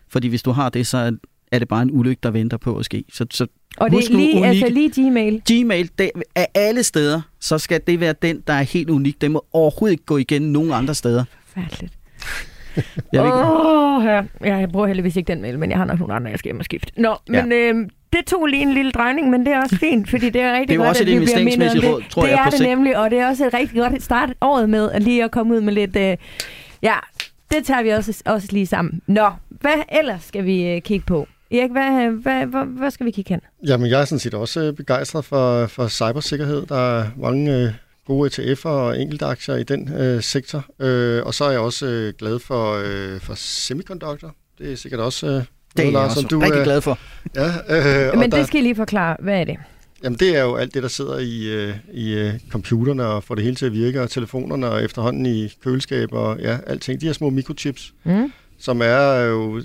fordi 0.08 0.28
hvis 0.28 0.42
du 0.42 0.50
har 0.50 0.68
det, 0.68 0.86
så 0.86 0.98
er- 0.98 1.58
det 1.58 1.68
bare 1.68 1.82
en 1.82 1.90
ulykke, 1.92 2.20
der 2.22 2.30
venter 2.30 2.56
på 2.56 2.76
at 2.76 2.84
ske. 2.84 3.04
Så, 3.12 3.26
så 3.30 3.46
Og 3.76 3.90
det 3.90 3.98
er 4.10 4.16
lige, 4.16 4.46
altså 4.46 4.68
lige 4.68 4.90
Gmail. 5.10 5.42
Gmail, 5.52 5.90
det, 5.98 6.10
af 6.34 6.46
alle 6.54 6.82
steder, 6.82 7.20
så 7.40 7.58
skal 7.58 7.80
det 7.86 8.00
være 8.00 8.14
den, 8.22 8.42
der 8.46 8.52
er 8.52 8.62
helt 8.62 8.90
unik. 8.90 9.20
Den 9.20 9.32
må 9.32 9.44
overhovedet 9.52 9.92
ikke 9.92 10.04
gå 10.04 10.16
igen 10.16 10.42
nogen 10.42 10.72
andre 10.72 10.94
steder. 10.94 11.24
Færdeligt. 11.54 11.92
Jeg 13.12 13.22
vil 13.22 13.28
ikke, 13.28 13.38
Åh, 13.38 14.04
ja. 14.04 14.56
Jeg 14.58 14.68
bruger 14.72 14.86
heldigvis 14.86 15.16
ikke 15.16 15.32
den 15.32 15.42
mail, 15.42 15.58
men 15.58 15.70
jeg 15.70 15.78
har 15.78 15.84
nok 15.84 15.98
nogle 15.98 16.14
andre, 16.14 16.30
jeg 16.30 16.38
skal 16.38 16.48
hjem 16.48 16.58
og 16.58 16.64
skifte. 16.64 16.92
Nå, 17.00 17.16
Ja. 17.32 17.44
men 17.46 17.52
øh, 17.52 17.88
det 18.16 18.26
tog 18.26 18.46
lige 18.46 18.62
en 18.62 18.74
lille 18.74 18.92
drejning, 18.92 19.30
men 19.30 19.46
det 19.46 19.52
er 19.52 19.62
også 19.62 19.76
fint, 19.76 20.10
fordi 20.10 20.30
det 20.30 20.42
er 20.42 20.52
rigtig 20.52 20.68
Det 20.68 20.74
er 20.74 20.76
jo 20.76 20.80
godt, 20.80 20.88
også 20.88 21.02
at 21.02 21.08
et 21.08 21.20
vi 21.20 21.24
bliver 21.24 21.38
mindet 21.38 21.54
om 21.54 21.62
investeringsmæssigt 21.62 21.82
det. 21.82 21.92
råd, 21.92 22.02
tror 22.10 22.22
det 22.22 22.30
jeg, 22.30 22.38
er 22.38 22.44
på 22.44 22.50
det 22.50 22.58
sigt. 22.58 22.68
nemlig, 22.70 22.98
og 22.98 23.10
det 23.10 23.18
er 23.18 23.28
også 23.28 23.46
et 23.46 23.54
rigtig 23.54 23.80
godt 23.80 24.02
start 24.02 24.30
året 24.40 24.68
med, 24.70 24.90
at 24.90 25.02
lige 25.02 25.24
at 25.24 25.30
komme 25.30 25.54
ud 25.54 25.60
med 25.60 25.72
lidt... 25.72 25.96
Øh, 25.96 26.16
ja, 26.82 26.96
det 27.52 27.64
tager 27.64 27.82
vi 27.82 27.88
også, 27.88 28.22
også 28.26 28.48
lige 28.50 28.66
sammen. 28.66 29.00
Nå, 29.06 29.30
hvad 29.48 29.82
ellers 29.88 30.22
skal 30.22 30.44
vi 30.44 30.66
øh, 30.66 30.82
kigge 30.82 31.06
på? 31.06 31.28
Erik, 31.50 31.70
hvad, 31.70 32.10
hvad, 32.10 32.46
hvad, 32.46 32.64
hvad 32.64 32.90
skal 32.90 33.06
vi 33.06 33.10
kigge 33.10 33.28
hen? 33.28 33.40
Jamen, 33.66 33.90
jeg 33.90 34.00
er 34.00 34.04
sådan 34.04 34.18
set 34.18 34.34
også 34.34 34.60
øh, 34.60 34.72
begejstret 34.72 35.24
for, 35.24 35.66
for 35.66 35.88
cybersikkerhed. 35.88 36.66
Der 36.66 36.98
er 36.98 37.06
mange 37.16 37.56
øh, 37.56 37.70
gode 38.06 38.30
ETF'er 38.30 38.68
og 38.68 39.00
enkeltaktier 39.00 39.56
i 39.56 39.62
den 39.62 39.92
øh, 39.92 40.22
sektor. 40.22 40.64
Øh, 40.80 41.26
og 41.26 41.34
så 41.34 41.44
er 41.44 41.50
jeg 41.50 41.60
også 41.60 41.86
øh, 41.86 42.14
glad 42.18 42.38
for, 42.38 42.82
øh, 42.84 43.20
for 43.20 43.34
semiconductor. 43.34 44.34
Det 44.58 44.72
er 44.72 44.76
sikkert 44.76 45.00
også 45.00 45.26
øh, 45.26 45.42
det 45.76 45.88
er 45.88 45.92
noget, 45.92 46.08
jeg 46.08 46.16
også 46.16 46.26
du 46.30 46.38
rigtig 46.38 46.58
øh, 46.58 46.64
glad 46.64 46.80
for. 46.80 46.98
Ja, 47.34 47.46
øh, 47.46 48.12
og 48.12 48.18
Men 48.18 48.30
der, 48.32 48.38
det 48.38 48.46
skal 48.46 48.60
I 48.60 48.62
lige 48.62 48.74
forklare. 48.74 49.16
Hvad 49.20 49.40
er 49.40 49.44
det? 49.44 49.56
Jamen, 50.04 50.18
det 50.18 50.36
er 50.36 50.42
jo 50.42 50.54
alt 50.56 50.74
det, 50.74 50.82
der 50.82 50.88
sidder 50.88 51.18
i, 51.18 51.46
øh, 51.46 51.74
i 51.92 52.14
øh, 52.14 52.32
computerne 52.50 53.06
og 53.06 53.24
får 53.24 53.34
det 53.34 53.44
hele 53.44 53.56
til 53.56 53.66
at 53.66 53.72
virke, 53.72 54.02
og 54.02 54.10
telefonerne 54.10 54.68
og 54.70 54.84
efterhånden 54.84 55.26
i 55.26 55.48
køleskaber 55.64 56.18
og 56.18 56.38
ja, 56.40 56.58
alting. 56.66 57.00
De 57.00 57.06
her 57.06 57.12
små 57.12 57.30
mikrochips, 57.30 57.94
Mm? 58.04 58.32
som 58.58 58.80
er 58.82 59.20
jo 59.20 59.62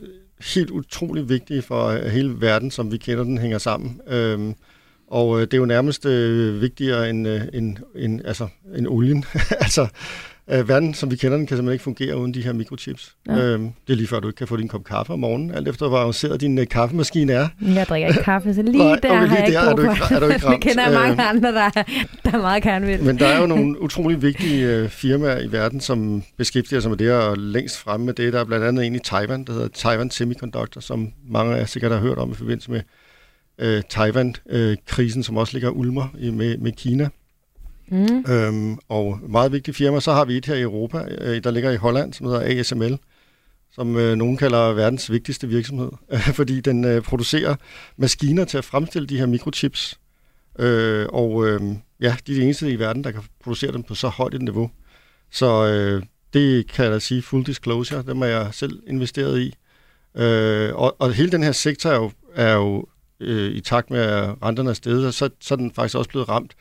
helt 0.55 0.69
utrolig 0.69 1.29
vigtige 1.29 1.61
for 1.61 1.85
øh, 1.87 2.05
hele 2.05 2.41
verden, 2.41 2.71
som 2.71 2.91
vi 2.91 2.97
kender 2.97 3.23
den, 3.23 3.37
hænger 3.37 3.57
sammen. 3.57 4.01
Øhm, 4.07 4.53
og 5.07 5.35
øh, 5.35 5.41
det 5.41 5.53
er 5.53 5.57
jo 5.57 5.65
nærmest 5.65 6.05
øh, 6.05 6.61
vigtigere 6.61 7.09
end, 7.09 7.27
øh, 7.27 7.41
end, 7.53 7.77
end, 7.95 8.21
altså, 8.25 8.47
end 8.77 8.87
olien. 8.87 9.25
altså, 9.65 9.87
øh, 10.51 10.69
verden, 10.69 10.93
som 10.93 11.11
vi 11.11 11.15
kender 11.15 11.37
den, 11.37 11.47
kan 11.47 11.57
simpelthen 11.57 11.73
ikke 11.73 11.83
fungere 11.83 12.17
uden 12.17 12.33
de 12.33 12.41
her 12.41 12.53
mikrochips. 12.53 13.15
Ja. 13.27 13.37
Øhm, 13.37 13.63
det 13.87 13.93
er 13.93 13.97
lige 13.97 14.07
før, 14.07 14.19
du 14.19 14.27
ikke 14.27 14.37
kan 14.37 14.47
få 14.47 14.57
din 14.57 14.67
kop 14.67 14.83
kaffe 14.83 15.13
om 15.13 15.19
morgenen, 15.19 15.51
alt 15.51 15.67
efter 15.67 15.87
hvor 15.87 15.97
avanceret 15.97 16.41
din 16.41 16.57
øh, 16.57 16.67
kaffemaskine 16.67 17.33
er. 17.33 17.47
Jeg 17.61 17.85
drikker 17.89 18.07
ikke 18.07 18.21
kaffe, 18.23 18.53
så 18.53 18.61
lige 18.61 18.77
Nej, 18.87 18.87
der 19.03 19.09
okay, 19.09 19.09
har 19.19 19.25
lige 19.25 19.35
jeg 19.37 19.47
ikke 19.47 19.57
der 19.57 19.61
er 19.71 19.75
brug 19.75 19.85
for. 19.85 19.91
ikke- 20.03 20.15
er 20.15 20.19
du 20.19 20.25
ikke 20.25 20.39
Vi 20.47 20.47
ramt. 20.47 20.63
kender 20.63 20.91
mange 20.93 21.23
Øh. 21.23 21.29
andre, 21.29 21.51
der, 21.51 21.69
der 22.25 22.37
meget 22.41 22.63
gerne 22.63 22.85
vil. 22.85 23.03
Men 23.03 23.19
der 23.19 23.27
er 23.27 23.41
jo 23.41 23.47
nogle 23.47 23.81
utrolig 23.85 24.21
vigtige 24.21 24.67
øh, 24.67 24.89
firmaer 24.89 25.39
i 25.39 25.51
verden, 25.51 25.81
som 25.81 26.23
beskæftiger 26.37 26.79
sig 26.79 26.91
med 26.91 26.97
det, 26.97 27.11
og 27.11 27.37
længst 27.37 27.77
fremme 27.79 28.05
med 28.05 28.13
det. 28.13 28.33
Der 28.33 28.39
er 28.39 28.45
blandt 28.45 28.65
andet 28.65 28.85
en 28.85 28.95
i 28.95 28.99
Taiwan, 28.99 29.43
der 29.43 29.53
hedder 29.53 29.67
Taiwan 29.67 30.11
Semiconductor, 30.11 30.81
som 30.81 31.07
mange 31.29 31.53
af 31.55 31.59
jer 31.59 31.65
sikkert 31.65 31.91
har 31.91 31.99
hørt 31.99 32.17
om 32.17 32.31
i 32.31 32.35
forbindelse 32.35 32.71
med 32.71 32.81
øh, 33.59 33.81
Taiwan-krisen, 33.89 35.23
som 35.23 35.37
også 35.37 35.53
ligger 35.53 35.69
ulmer 35.69 36.07
i, 36.19 36.31
med, 36.31 36.57
med 36.57 36.71
Kina. 36.71 37.09
Mm. 37.91 38.31
Øhm, 38.31 38.77
og 38.89 39.19
meget 39.29 39.51
vigtige 39.51 39.75
firma. 39.75 39.99
Så 39.99 40.13
har 40.13 40.25
vi 40.25 40.37
et 40.37 40.45
her 40.45 40.55
i 40.55 40.61
Europa, 40.61 41.07
øh, 41.21 41.43
der 41.43 41.51
ligger 41.51 41.71
i 41.71 41.75
Holland, 41.75 42.13
som 42.13 42.27
hedder 42.27 42.59
ASML, 42.59 42.97
som 43.71 43.97
øh, 43.97 44.15
nogen 44.15 44.37
kalder 44.37 44.73
verdens 44.73 45.11
vigtigste 45.11 45.47
virksomhed, 45.47 45.91
fordi 46.39 46.61
den 46.61 46.85
øh, 46.85 47.01
producerer 47.01 47.55
maskiner 47.97 48.45
til 48.45 48.57
at 48.57 48.65
fremstille 48.65 49.07
de 49.07 49.17
her 49.17 49.25
mikrochips. 49.25 49.99
Øh, 50.59 51.05
og 51.09 51.47
øh, 51.47 51.61
ja, 52.01 52.15
de 52.27 52.31
er 52.31 52.35
de 52.35 52.43
eneste 52.43 52.71
i 52.71 52.79
verden, 52.79 53.03
der 53.03 53.11
kan 53.11 53.21
producere 53.43 53.71
dem 53.71 53.83
på 53.83 53.95
så 53.95 54.07
højt 54.07 54.33
et 54.33 54.41
niveau. 54.41 54.71
Så 55.31 55.67
øh, 55.67 56.03
det 56.33 56.67
kan 56.67 56.85
jeg 56.85 56.93
da 56.93 56.99
sige 56.99 57.21
full 57.21 57.45
disclosure, 57.45 58.03
dem 58.07 58.21
er 58.21 58.25
jeg 58.25 58.49
selv 58.51 58.79
investeret 58.87 59.39
i. 59.39 59.55
Øh, 60.15 60.75
og, 60.75 60.95
og 60.99 61.13
hele 61.13 61.31
den 61.31 61.43
her 61.43 61.51
sektor 61.51 61.89
er 61.89 61.95
jo, 61.95 62.11
er 62.35 62.53
jo 62.53 62.85
øh, 63.19 63.51
i 63.51 63.61
takt 63.61 63.89
med, 63.89 63.99
at 63.99 64.35
renterne 64.43 64.69
er 64.69 64.73
steget, 64.73 65.13
så, 65.13 65.29
så 65.41 65.53
er 65.53 65.55
den 65.55 65.71
faktisk 65.71 65.95
også 65.95 66.09
blevet 66.09 66.29
ramt. 66.29 66.55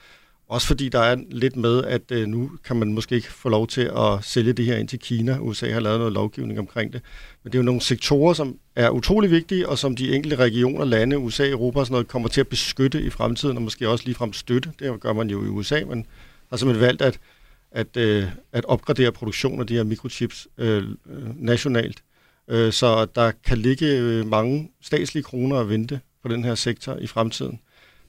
Også 0.48 0.66
fordi 0.66 0.88
der 0.88 1.00
er 1.00 1.16
lidt 1.30 1.56
med, 1.56 1.84
at 1.84 2.02
øh, 2.10 2.26
nu 2.26 2.50
kan 2.64 2.76
man 2.76 2.92
måske 2.92 3.14
ikke 3.14 3.32
få 3.32 3.48
lov 3.48 3.66
til 3.66 3.90
at 3.96 4.24
sælge 4.24 4.52
det 4.52 4.64
her 4.64 4.76
ind 4.76 4.88
til 4.88 4.98
Kina. 4.98 5.38
USA 5.40 5.72
har 5.72 5.80
lavet 5.80 5.98
noget 5.98 6.12
lovgivning 6.12 6.58
omkring 6.58 6.92
det. 6.92 7.02
Men 7.42 7.52
det 7.52 7.58
er 7.58 7.62
jo 7.62 7.64
nogle 7.64 7.80
sektorer, 7.80 8.32
som 8.32 8.58
er 8.76 8.90
utrolig 8.90 9.30
vigtige, 9.30 9.68
og 9.68 9.78
som 9.78 9.96
de 9.96 10.14
enkelte 10.14 10.36
regioner, 10.36 10.84
lande, 10.84 11.18
USA, 11.18 11.48
Europa 11.48 11.78
og 11.78 11.86
sådan 11.86 11.92
noget, 11.92 12.08
kommer 12.08 12.28
til 12.28 12.40
at 12.40 12.48
beskytte 12.48 13.02
i 13.02 13.10
fremtiden, 13.10 13.56
og 13.56 13.62
måske 13.62 13.88
også 13.88 14.04
ligefrem 14.04 14.32
støtte. 14.32 14.72
Det 14.78 15.00
gør 15.00 15.12
man 15.12 15.30
jo 15.30 15.44
i 15.44 15.48
USA, 15.48 15.84
men 15.84 16.06
har 16.50 16.56
simpelthen 16.56 16.86
valgt 16.86 17.02
at, 17.02 17.20
at, 17.70 17.96
øh, 17.96 18.24
at 18.52 18.64
opgradere 18.64 19.12
produktionen 19.12 19.60
af 19.60 19.66
de 19.66 19.74
her 19.74 19.84
mikrochips 19.84 20.48
øh, 20.58 20.76
øh 20.76 20.84
nationalt. 21.36 22.02
Øh, 22.48 22.72
så 22.72 23.04
der 23.04 23.32
kan 23.44 23.58
ligge 23.58 23.86
øh, 23.86 24.26
mange 24.26 24.70
statslige 24.82 25.24
kroner 25.24 25.56
at 25.56 25.68
vente 25.68 26.00
på 26.22 26.28
den 26.28 26.44
her 26.44 26.54
sektor 26.54 26.96
i 26.96 27.06
fremtiden. 27.06 27.60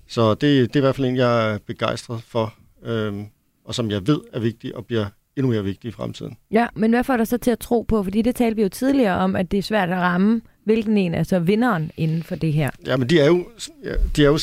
Så 0.09 0.29
det, 0.33 0.41
det 0.41 0.75
er 0.75 0.79
i 0.79 0.79
hvert 0.79 0.95
fald 0.95 1.07
en, 1.07 1.15
jeg 1.17 1.53
er 1.53 1.57
begejstret 1.67 2.21
for, 2.27 2.53
øhm, 2.85 3.25
og 3.65 3.75
som 3.75 3.91
jeg 3.91 4.07
ved 4.07 4.19
er 4.33 4.39
vigtig 4.39 4.75
og 4.75 4.85
bliver 4.85 5.05
endnu 5.37 5.51
mere 5.51 5.63
vigtig 5.63 5.87
i 5.87 5.91
fremtiden. 5.91 6.37
Ja, 6.51 6.67
men 6.75 6.91
hvad 6.91 7.03
får 7.03 7.17
dig 7.17 7.27
så 7.27 7.37
til 7.37 7.51
at 7.51 7.59
tro 7.59 7.81
på? 7.81 8.03
Fordi 8.03 8.21
det 8.21 8.35
talte 8.35 8.55
vi 8.55 8.61
jo 8.61 8.69
tidligere 8.69 9.15
om, 9.15 9.35
at 9.35 9.51
det 9.51 9.57
er 9.57 9.63
svært 9.63 9.89
at 9.89 9.97
ramme, 9.97 10.41
hvilken 10.63 10.97
en 10.97 11.13
er 11.13 11.23
så 11.23 11.39
vinderen 11.39 11.91
inden 11.97 12.23
for 12.23 12.35
det 12.35 12.53
her. 12.53 12.69
Ja, 12.85 12.97
men 12.97 13.09
de 13.09 13.19
er 13.19 13.25
jo, 13.25 13.47
de 14.15 14.23
er 14.23 14.27
jo 14.27 14.39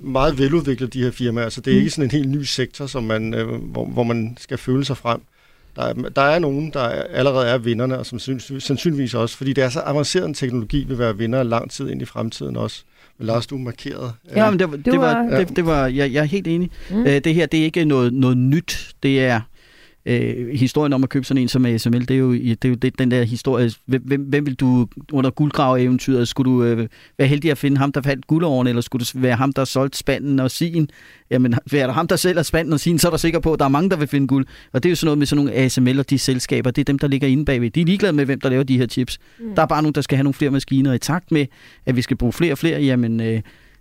meget 0.00 0.38
veludviklede, 0.38 0.90
de 0.90 1.02
her 1.02 1.10
firmaer, 1.10 1.48
så 1.48 1.60
det 1.60 1.70
er 1.70 1.74
Mm. 1.74 1.78
ikke 1.78 1.90
sådan 1.90 2.04
en 2.04 2.10
helt 2.10 2.28
ny 2.28 2.42
sektor, 2.42 2.86
som 2.86 3.02
man, 3.04 3.34
øh, 3.34 3.48
hvor, 3.48 3.84
hvor 3.86 4.02
man 4.02 4.36
skal 4.40 4.58
føle 4.58 4.84
sig 4.84 4.96
frem. 4.96 5.20
Der 5.76 5.82
er, 5.82 5.92
der 5.92 6.22
er 6.22 6.38
nogen, 6.38 6.70
der 6.72 6.80
er, 6.80 7.02
allerede 7.04 7.46
er 7.48 7.58
vinderne, 7.58 7.98
og 7.98 8.06
som 8.06 8.18
sandsyn- 8.18 8.60
sandsynligvis 8.60 9.14
også, 9.14 9.36
fordi 9.36 9.52
det 9.52 9.64
er 9.64 9.68
så 9.68 9.80
avanceret 9.84 10.26
en 10.26 10.34
teknologi, 10.34 10.84
vil 10.84 10.98
være 10.98 11.16
vinder 11.18 11.42
lang 11.42 11.70
tid 11.70 11.88
ind 11.90 12.02
i 12.02 12.04
fremtiden 12.04 12.56
også. 12.56 12.82
Lars, 13.20 13.46
du 13.46 13.54
er 13.56 13.60
markeret. 13.60 14.12
Ja, 14.36 14.50
men 14.50 14.58
det, 14.58 14.70
var- 14.70 14.76
det, 14.76 14.86
Du 14.86 14.98
var, 14.98 15.14
var- 15.30 15.38
det, 15.38 15.56
det 15.56 15.66
var, 15.66 15.86
jeg, 15.86 16.12
jeg 16.12 16.20
er 16.20 16.24
helt 16.24 16.46
enig. 16.46 16.70
Mm. 16.90 16.96
Mm. 16.96 17.06
Øh, 17.06 17.20
det 17.24 17.34
her, 17.34 17.46
det 17.46 17.60
er 17.60 17.64
ikke 17.64 17.84
noget, 17.84 18.12
noget 18.12 18.36
nyt. 18.36 18.90
Det 19.02 19.24
er 19.24 19.40
øh, 20.08 20.48
historien 20.48 20.92
om 20.92 21.02
at 21.02 21.08
købe 21.08 21.24
sådan 21.24 21.42
en 21.42 21.48
som 21.48 21.66
ASML. 21.66 22.00
Det 22.00 22.10
er 22.10 22.18
jo, 22.18 22.32
det 22.32 22.64
er 22.64 22.68
jo 22.68 22.74
det, 22.74 22.98
den 22.98 23.10
der 23.10 23.22
historie. 23.22 23.70
Hvem, 23.86 24.22
hvem, 24.22 24.46
vil 24.46 24.54
du 24.54 24.86
under 25.12 25.30
guldgraveeventyret? 25.30 26.28
Skulle 26.28 26.52
du 26.52 26.64
øh, 26.64 26.88
være 27.18 27.28
heldig 27.28 27.50
at 27.50 27.58
finde 27.58 27.76
ham, 27.76 27.92
der 27.92 28.02
fandt 28.02 28.26
guldåren, 28.26 28.66
eller 28.66 28.82
skulle 28.82 29.04
det 29.04 29.22
være 29.22 29.36
ham, 29.36 29.52
der 29.52 29.64
solgte 29.64 29.98
spanden 29.98 30.40
og 30.40 30.50
sin? 30.50 30.90
Jamen, 31.30 31.54
er 31.54 31.58
der 31.86 31.92
ham, 31.92 32.06
der 32.06 32.16
sælger 32.16 32.42
spanden 32.42 32.72
og 32.72 32.80
sin, 32.80 32.98
så 32.98 33.08
er 33.08 33.10
der 33.10 33.18
sikker 33.18 33.40
på, 33.40 33.52
at 33.52 33.58
der 33.58 33.64
er 33.64 33.68
mange, 33.68 33.90
der 33.90 33.96
vil 33.96 34.08
finde 34.08 34.26
guld. 34.26 34.46
Og 34.72 34.82
det 34.82 34.88
er 34.88 34.90
jo 34.90 34.96
sådan 34.96 35.06
noget 35.06 35.18
med 35.18 35.26
sådan 35.26 35.44
nogle 35.44 35.58
ASML 35.58 35.98
og 35.98 36.10
de 36.10 36.18
selskaber. 36.18 36.70
Det 36.70 36.80
er 36.80 36.84
dem, 36.84 36.98
der 36.98 37.08
ligger 37.08 37.28
inde 37.28 37.44
bagved. 37.44 37.70
De 37.70 37.80
er 37.80 37.84
ligeglade 37.84 38.12
med, 38.12 38.24
hvem 38.24 38.40
der 38.40 38.48
laver 38.48 38.62
de 38.62 38.78
her 38.78 38.86
chips. 38.86 39.18
Mm. 39.38 39.54
Der 39.54 39.62
er 39.62 39.66
bare 39.66 39.82
nogen, 39.82 39.94
der 39.94 40.00
skal 40.00 40.16
have 40.16 40.24
nogle 40.24 40.34
flere 40.34 40.50
maskiner. 40.50 40.92
I 40.92 40.98
takt 40.98 41.32
med, 41.32 41.46
at 41.86 41.96
vi 41.96 42.02
skal 42.02 42.16
bruge 42.16 42.32
flere 42.32 42.52
og 42.52 42.58
flere, 42.58 42.82
jamen... 42.82 43.20
Øh, 43.20 43.40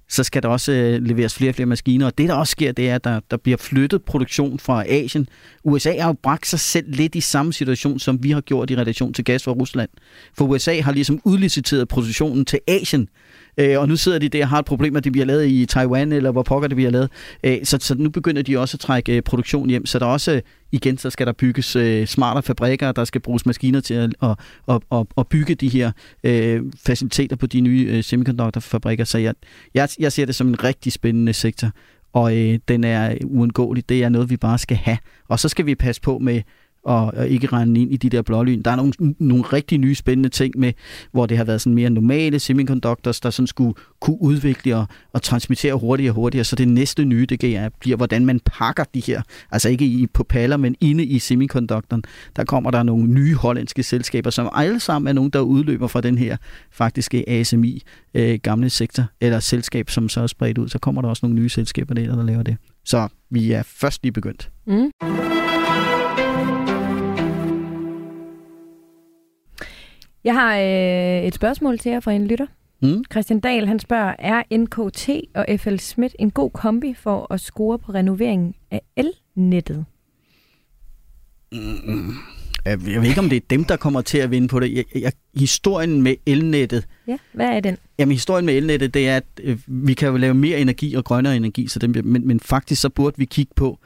så 0.10 0.24
skal 0.24 0.43
der 0.43 0.49
også 0.49 0.72
øh, 0.72 1.01
leveres 1.01 1.36
flere 1.36 1.51
og 1.51 1.55
flere 1.55 1.66
maskiner. 1.66 2.05
Og 2.05 2.18
det, 2.18 2.30
der 2.30 2.36
også 2.36 2.51
sker, 2.51 2.72
det 2.72 2.89
er, 2.89 2.95
at 2.95 3.03
der, 3.03 3.20
der 3.32 3.38
bliver 3.38 3.58
flyttet 3.58 4.03
produktion 4.03 4.60
fra 4.60 4.84
Asien. 4.88 5.28
USA 5.64 5.99
har 5.99 6.08
jo 6.08 6.16
bragt 6.24 6.47
sig 6.47 6.60
selv 6.60 6.86
lidt 6.88 7.16
i 7.16 7.22
samme 7.22 7.53
situation, 7.53 7.99
som 7.99 8.24
vi 8.24 8.32
har 8.32 8.41
gjort 8.41 8.70
i 8.70 8.76
relation 8.76 9.14
til 9.14 9.26
gas 9.26 9.43
fra 9.43 9.51
Rusland. 9.51 9.89
For 10.38 10.45
USA 10.45 10.82
har 10.82 10.91
ligesom 10.91 11.22
udliciteret 11.26 11.88
produktionen 11.88 12.45
til 12.45 12.60
Asien. 12.68 13.10
Øh, 13.58 13.80
og 13.80 13.88
nu 13.88 13.95
sidder 13.95 14.20
de 14.20 14.30
der 14.30 14.43
og 14.43 14.49
har 14.49 14.60
et 14.60 14.66
problem, 14.66 14.95
at 14.95 15.03
det 15.03 15.12
bliver 15.12 15.26
lavet 15.26 15.47
i 15.47 15.66
Taiwan, 15.66 16.12
eller 16.12 16.32
hvor 16.32 16.43
pokker 16.43 16.68
det 16.68 16.76
bliver 16.76 16.91
lavet. 16.91 17.10
Øh, 17.43 17.58
så, 17.64 17.78
så 17.82 17.95
nu 17.95 18.10
begynder 18.10 18.41
de 18.41 18.58
også 18.58 18.76
at 18.76 18.80
trække 18.80 19.16
øh, 19.16 19.22
produktion 19.22 19.70
hjem. 19.70 19.86
Så 19.86 19.99
der 19.99 20.05
er 20.05 20.10
også, 20.10 20.41
igen, 20.72 20.97
så 20.97 21.09
skal 21.09 21.28
der 21.28 21.34
bygges 21.34 21.76
øh, 21.76 22.07
smartere 22.07 22.43
fabrikker, 22.43 22.91
der 22.91 23.05
skal 23.05 23.22
bruges 23.22 23.45
maskiner 23.45 23.80
til 23.80 23.93
at, 23.93 24.13
at, 24.24 24.36
at, 24.68 24.82
at, 24.91 25.05
at 25.18 25.28
bygge 25.28 25.55
de 25.55 25.70
her 25.70 25.91
øh, 26.24 26.61
faciliteter 26.86 27.36
på 27.36 27.45
de 27.47 27.61
nye 27.61 27.88
øh, 27.89 28.03
semiconductor-fabrikker. 28.03 29.03
Så 29.05 29.18
jeg, 29.18 29.34
jeg, 29.74 29.89
jeg 29.99 30.11
ser 30.11 30.26
det 30.26 30.36
som 30.36 30.47
en 30.47 30.63
rigtig 30.63 30.91
spændende 30.91 31.34
sektor, 31.34 31.72
og 32.13 32.38
øh, 32.38 32.59
den 32.68 32.84
er 32.84 33.18
uundgåelig. 33.26 33.89
Det 33.89 34.03
er 34.03 34.09
noget, 34.09 34.30
vi 34.30 34.38
bare 34.38 34.57
skal 34.57 34.78
have. 34.78 34.97
Og 35.28 35.39
så 35.39 35.49
skal 35.49 35.65
vi 35.65 35.76
passe 35.76 36.01
på 36.01 36.20
med 36.20 36.41
og, 36.84 37.14
og 37.18 37.28
ikke 37.28 37.48
rende 37.48 37.82
ind 37.82 37.94
i 37.94 37.98
de 37.98 38.10
der 38.10 38.22
blålyn. 38.22 38.62
Der 38.62 38.72
er 38.72 38.76
nogle, 38.76 38.94
nogle 39.20 39.44
rigtig 39.44 39.78
nye 39.78 39.96
spændende 39.96 40.30
ting 40.30 40.54
med, 40.58 40.74
hvor 41.12 41.26
det 41.26 41.38
har 41.38 41.44
været 41.44 41.62
sådan 41.62 41.76
mere 41.76 41.90
normale 41.90 42.40
semiconductors, 42.40 43.20
der 43.20 43.30
sådan 43.30 43.48
skulle 43.48 43.74
kunne 44.00 44.22
udvikle 44.22 44.76
og, 44.76 44.88
og 45.14 45.22
transmittere 45.22 45.74
hurtigere 45.74 46.12
og 46.12 46.16
hurtigere. 46.16 46.44
Så 46.44 46.56
det 46.56 46.68
næste 46.68 47.06
nye, 47.06 47.26
det 47.26 47.72
bliver, 47.80 47.98
hvordan 47.98 48.26
man 48.26 48.40
pakker 48.46 48.84
de 48.94 49.00
her, 49.00 49.22
altså 49.52 49.70
ikke 49.70 49.86
i, 49.86 50.08
på 50.08 50.24
paller, 50.24 50.58
men 50.58 50.76
inde 50.82 51.06
i 51.06 51.20
semiconductoren. 51.20 52.04
Der 52.36 52.44
kommer 52.44 52.72
der 52.72 52.84
nogle 52.84 53.08
nye 53.08 53.36
hollandske 53.36 53.84
selskaber, 53.84 54.30
som 54.30 54.50
alle 54.54 54.80
sammen 54.80 55.08
er 55.08 55.14
nogen, 55.14 55.30
der 55.30 55.40
udløber 55.40 55.88
fra 55.88 56.02
den 56.02 56.18
her 56.18 56.38
faktiske 56.72 57.30
ASMI 57.30 57.82
øh, 58.14 58.40
gamle 58.44 58.70
sektor, 58.70 59.04
eller 59.22 59.40
selskab, 59.40 59.90
som 59.90 60.10
så 60.10 60.22
er 60.22 60.28
spredt 60.28 60.58
ud. 60.58 60.70
Så 60.70 60.80
kommer 60.80 61.02
der 61.02 61.10
også 61.10 61.26
nogle 61.26 61.42
nye 61.42 61.50
selskaber 61.50 61.94
der, 61.94 62.16
der 62.16 62.24
laver 62.24 62.44
det. 62.44 62.58
Så 62.86 63.08
vi 63.30 63.52
er 63.52 63.64
først 63.64 64.04
lige 64.04 64.12
begyndt. 64.12 64.50
Mm. 64.68 64.92
Jeg 70.28 70.36
har 70.36 70.58
øh, 70.58 71.28
et 71.28 71.36
spørgsmål 71.36 71.80
til 71.80 71.92
jer 71.92 72.00
fra 72.00 72.12
en 72.12 72.28
lytter. 72.28 72.46
Mm. 72.82 73.04
Christian 73.12 73.40
Dahl, 73.40 73.68
han 73.68 73.80
spørger, 73.80 74.14
er 74.20 74.44
NKT 74.58 75.10
og 75.36 75.46
FL 75.60 75.76
Schmidt 75.78 76.16
en 76.20 76.32
god 76.32 76.52
kombi 76.52 76.94
for 76.94 77.34
at 77.34 77.40
score 77.42 77.80
på 77.80 77.92
renoveringen 77.92 78.54
af 78.72 78.82
elnettet? 78.96 79.86
Jeg 81.52 82.80
jeg 82.88 83.02
ved 83.02 83.04
ikke, 83.10 83.20
om 83.20 83.30
det 83.30 83.36
er 83.36 83.42
dem, 83.50 83.64
der 83.64 83.78
kommer 83.78 84.02
til 84.02 84.18
at 84.18 84.32
vinde 84.32 84.48
på 84.48 84.60
det. 84.60 84.74
Jeg, 84.74 84.84
jeg, 85.02 85.12
historien 85.36 86.02
med 86.02 86.16
elnettet, 86.26 86.88
Ja, 87.08 87.18
hvad 87.34 87.48
er 87.48 87.60
den? 87.60 87.78
Jamen 88.00 88.12
historien 88.12 88.46
med 88.46 88.54
elnettet, 88.54 88.94
det 88.94 89.08
er, 89.10 89.18
at 89.18 89.24
øh, 89.44 89.58
vi 89.68 89.94
kan 89.94 90.08
jo 90.10 90.18
lave 90.18 90.34
mere 90.34 90.60
energi 90.60 90.94
og 90.96 91.06
grønnere 91.06 91.36
energi, 91.36 91.68
så 91.68 91.80
bliver- 91.80 92.04
men, 92.04 92.28
men 92.28 92.40
faktisk 92.40 92.82
så 92.82 92.90
burde 92.90 93.18
vi 93.18 93.26
kigge 93.26 93.52
på, 93.56 93.80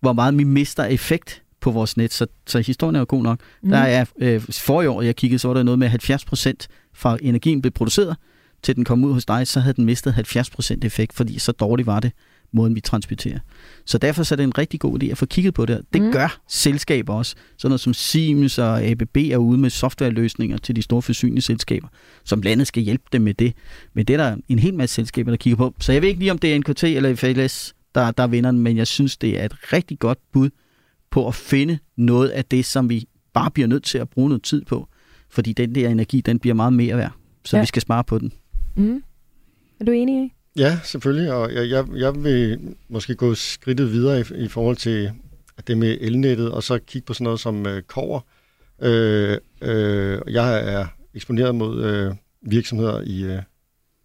hvor 0.00 0.12
meget 0.12 0.38
vi 0.38 0.44
mister 0.44 0.84
effekt 0.84 1.42
på 1.62 1.70
vores 1.70 1.96
net. 1.96 2.12
Så, 2.12 2.26
så 2.46 2.60
historien 2.60 2.94
er 2.96 3.00
jo 3.00 3.06
god 3.08 3.22
nok. 3.22 3.40
Mm. 3.62 3.70
Der 3.70 3.78
er 3.78 4.04
øh, 4.18 4.40
forrige 4.50 4.90
år, 4.90 5.02
jeg 5.02 5.16
kiggede, 5.16 5.38
så 5.38 5.48
var 5.48 5.54
der 5.54 5.62
noget 5.62 5.78
med 5.78 5.88
70 5.88 6.24
procent 6.24 6.68
fra 6.94 7.18
energien 7.20 7.62
blev 7.62 7.72
produceret, 7.72 8.16
til 8.62 8.76
den 8.76 8.84
kom 8.84 9.04
ud 9.04 9.12
hos 9.12 9.24
dig, 9.26 9.46
så 9.46 9.60
havde 9.60 9.74
den 9.74 9.84
mistet 9.84 10.14
70 10.14 10.50
procent 10.50 10.84
effekt, 10.84 11.12
fordi 11.12 11.38
så 11.38 11.52
dårligt 11.52 11.86
var 11.86 12.00
det, 12.00 12.12
måden 12.52 12.74
vi 12.74 12.80
transporterer. 12.80 13.38
Så 13.86 13.98
derfor 13.98 14.22
så 14.22 14.34
er 14.34 14.36
det 14.36 14.44
en 14.44 14.58
rigtig 14.58 14.80
god 14.80 15.02
idé 15.02 15.06
at 15.06 15.18
få 15.18 15.26
kigget 15.26 15.54
på 15.54 15.66
det. 15.66 15.80
Det 15.92 16.02
Mm. 16.02 16.12
gør 16.12 16.40
selskaber 16.48 17.14
også. 17.14 17.34
Sådan 17.58 17.70
noget 17.70 17.80
som 17.80 17.94
Siemens 17.94 18.58
og 18.58 18.82
ABB 18.82 19.16
er 19.16 19.36
ude 19.36 19.58
med 19.58 19.70
softwareløsninger 19.70 20.58
til 20.58 20.76
de 20.76 20.82
store 20.82 21.02
forsyningsselskaber, 21.02 21.88
som 22.24 22.42
landet 22.42 22.66
skal 22.66 22.82
hjælpe 22.82 23.04
dem 23.12 23.22
med 23.22 23.34
det. 23.34 23.52
Men 23.94 24.04
det 24.06 24.14
er 24.14 24.24
der 24.28 24.36
en 24.48 24.58
hel 24.58 24.74
masse 24.74 24.94
selskaber, 24.94 25.30
der 25.30 25.36
kigger 25.36 25.56
på. 25.56 25.74
Så 25.80 25.92
jeg 25.92 26.02
ved 26.02 26.08
ikke 26.08 26.20
lige, 26.20 26.30
om 26.30 26.38
det 26.38 26.54
er 26.54 26.58
NKT 26.58 26.84
eller 26.84 27.14
FLS, 27.14 27.74
der, 27.94 28.10
der 28.10 28.26
vinder 28.26 28.50
den, 28.50 28.60
men 28.60 28.76
jeg 28.76 28.86
synes, 28.86 29.16
det 29.16 29.40
er 29.40 29.44
et 29.44 29.72
rigtig 29.72 29.98
godt 29.98 30.18
bud 30.32 30.50
på 31.12 31.28
at 31.28 31.34
finde 31.34 31.78
noget 31.96 32.28
af 32.28 32.44
det, 32.44 32.64
som 32.64 32.88
vi 32.88 33.08
bare 33.32 33.50
bliver 33.50 33.66
nødt 33.66 33.84
til 33.84 33.98
at 33.98 34.08
bruge 34.08 34.28
noget 34.28 34.42
tid 34.42 34.64
på. 34.64 34.88
Fordi 35.30 35.52
den 35.52 35.74
der 35.74 35.88
energi, 35.88 36.20
den 36.20 36.38
bliver 36.38 36.54
meget 36.54 36.72
mere 36.72 36.96
værd. 36.96 37.12
Så 37.44 37.56
Ja. 37.56 37.62
vi 37.62 37.66
skal 37.66 37.82
spare 37.82 38.04
på 38.04 38.18
den. 38.18 38.32
Mm. 38.76 39.02
Er 39.80 39.84
du 39.84 39.90
enig 39.92 40.24
i? 40.24 40.32
Ja, 40.56 40.78
selvfølgelig, 40.84 41.32
og 41.32 41.54
jeg, 41.54 41.70
jeg, 41.70 41.86
jeg 41.94 42.24
vil 42.24 42.58
måske 42.88 43.14
gå 43.14 43.34
skridtet 43.34 43.92
videre 43.92 44.20
i, 44.20 44.24
i 44.44 44.48
forhold 44.48 44.76
til 44.76 45.10
det 45.66 45.78
med 45.78 45.98
elnettet, 46.00 46.50
og 46.52 46.62
så 46.62 46.78
kigge 46.78 47.06
på 47.06 47.14
sådan 47.14 47.24
noget 47.24 47.40
som 47.40 47.66
øh, 47.66 47.82
kover. 47.82 48.20
Øh, 48.82 49.38
øh, 49.62 50.20
jeg 50.28 50.74
er 50.74 50.86
eksponeret 51.14 51.54
mod 51.54 51.84
øh, 51.84 52.14
virksomheder, 52.42 53.00
i, 53.00 53.22
øh, 53.22 53.42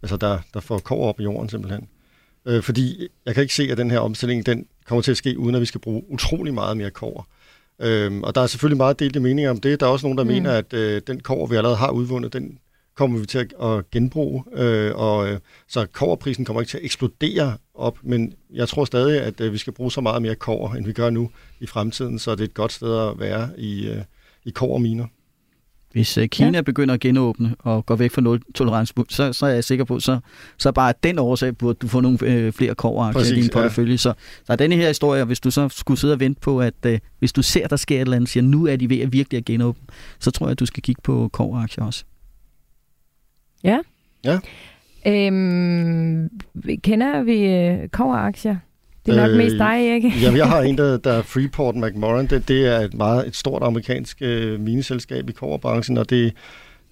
altså 0.01 0.17
der, 0.17 0.39
der 0.53 0.59
får 0.59 0.79
kover 0.79 1.07
op 1.07 1.19
i 1.19 1.23
jorden 1.23 1.49
simpelthen. 1.49 1.87
Øh, 2.47 2.63
fordi 2.63 3.07
jeg 3.25 3.33
kan 3.33 3.41
ikke 3.41 3.55
se, 3.55 3.63
at 3.71 3.77
den 3.77 3.91
her 3.91 3.99
omstilling 3.99 4.45
den 4.45 4.65
kommer 4.85 5.01
til 5.01 5.11
at 5.11 5.17
ske, 5.17 5.37
uden 5.39 5.55
at 5.55 5.61
vi 5.61 5.65
skal 5.65 5.81
bruge 5.81 6.03
utrolig 6.09 6.53
meget 6.53 6.77
mere 6.77 6.89
kover. 6.91 7.23
Øhm, 7.81 8.23
og 8.23 8.35
der 8.35 8.41
er 8.41 8.47
selvfølgelig 8.47 8.77
meget 8.77 8.99
delte 8.99 9.19
meninger 9.19 9.51
om 9.51 9.59
det. 9.59 9.79
Der 9.79 9.85
er 9.85 9.89
også 9.89 10.05
nogen, 10.05 10.17
der 10.17 10.23
Mm. 10.23 10.27
mener, 10.29 10.51
at 10.51 10.73
øh, 10.73 11.01
den 11.07 11.19
kover, 11.19 11.47
vi 11.47 11.55
allerede 11.55 11.77
har 11.77 11.89
udvundet, 11.91 12.33
den 12.33 12.59
kommer 12.95 13.19
vi 13.19 13.25
til 13.25 13.37
at, 13.37 13.53
at 13.61 13.91
genbruge. 13.91 14.43
Øh, 14.53 14.95
og, 14.95 15.29
øh, 15.29 15.39
så 15.67 15.85
koverprisen 15.85 16.45
kommer 16.45 16.61
ikke 16.61 16.69
til 16.69 16.77
at 16.77 16.83
eksplodere 16.85 17.57
op, 17.75 17.97
men 18.03 18.33
jeg 18.53 18.67
tror 18.69 18.85
stadig, 18.85 19.21
at 19.21 19.41
øh, 19.41 19.53
vi 19.53 19.57
skal 19.57 19.73
bruge 19.73 19.91
så 19.91 20.01
meget 20.01 20.21
mere 20.21 20.35
kover, 20.35 20.73
end 20.73 20.85
vi 20.85 20.93
gør 20.93 21.09
nu 21.09 21.29
i 21.59 21.67
fremtiden, 21.67 22.19
så 22.19 22.31
det 22.31 22.39
er 22.41 22.45
et 22.45 22.53
godt 22.53 22.71
sted 22.73 22.97
at 23.09 23.19
være 23.19 23.49
i, 23.57 23.87
øh, 23.87 24.01
i 24.45 24.49
koverminer. 24.49 25.05
Hvis 25.97 26.17
øh, 26.17 26.27
Kina 26.27 26.57
ja. 26.57 26.61
begynder 26.61 26.93
at 26.93 26.99
genåbne 26.99 27.55
og 27.59 27.85
går 27.85 27.95
væk 27.95 28.11
fra 28.11 28.21
nul 28.21 28.41
tolerance, 28.55 28.93
så, 29.09 29.33
så 29.33 29.45
er 29.45 29.49
jeg 29.49 29.63
sikker 29.63 29.85
på, 29.85 29.99
så, 29.99 30.19
så 30.57 30.71
bare 30.71 30.93
den 31.03 31.19
årsag 31.19 31.57
burde 31.57 31.77
du 31.81 31.87
få 31.87 31.99
nogle 31.99 32.17
øh, 32.21 32.53
flere 32.53 32.75
koveraktier 32.75 33.37
i 33.37 33.41
din 33.41 33.49
portefølje. 33.53 33.91
Ja. 33.91 33.97
Så 33.97 34.13
der 34.47 34.53
er 34.53 34.55
denne 34.55 34.75
her 34.75 34.87
historie, 34.87 35.23
hvis 35.23 35.39
du 35.39 35.51
så 35.51 35.69
skulle 35.69 35.99
sidde 35.99 36.13
og 36.13 36.19
vente 36.19 36.41
på, 36.41 36.61
at 36.61 36.73
øh, 36.85 36.99
hvis 37.19 37.33
du 37.33 37.41
ser, 37.41 37.67
der 37.67 37.75
sker 37.75 37.95
et 37.95 38.01
eller 38.01 38.15
andet, 38.15 38.29
siger, 38.29 38.43
nu 38.43 38.67
er 38.67 38.75
de 38.75 38.89
ved 38.89 38.99
at 38.99 39.13
virkelig 39.13 39.37
at 39.37 39.45
genåbne, 39.45 39.83
så 40.19 40.31
tror 40.31 40.45
jeg, 40.45 40.51
at 40.51 40.59
du 40.59 40.65
skal 40.65 40.83
kigge 40.83 41.01
på 41.03 41.29
koveraktier 41.33 41.83
også. 41.83 42.03
Ja. 43.63 43.79
Ja. 44.23 44.39
Øhm, 45.07 46.29
kender 46.83 47.23
vi 47.23 47.45
øh, 47.45 47.89
koveraktier? 47.89 48.57
Det 49.07 49.17
er 49.17 49.21
nok 49.21 49.31
Øh, 49.31 49.37
mest 49.37 49.55
dig, 49.57 49.93
ikke? 49.95 50.13
Jamen, 50.21 50.37
jeg 50.37 50.47
har 50.49 50.61
en, 50.61 50.77
der, 50.77 50.97
der 51.07 51.11
er 51.13 51.21
Freeport 51.21 51.75
McMoran. 51.75 52.27
Det, 52.27 52.47
det 52.47 52.65
er 52.67 52.79
et 52.79 52.93
meget 52.93 53.27
et 53.27 53.35
stort 53.35 53.63
amerikansk 53.63 54.17
øh, 54.21 54.59
mineselskab 54.59 55.29
i 55.29 55.31
koverbranchen, 55.31 55.97
og 55.97 56.09
det 56.09 56.33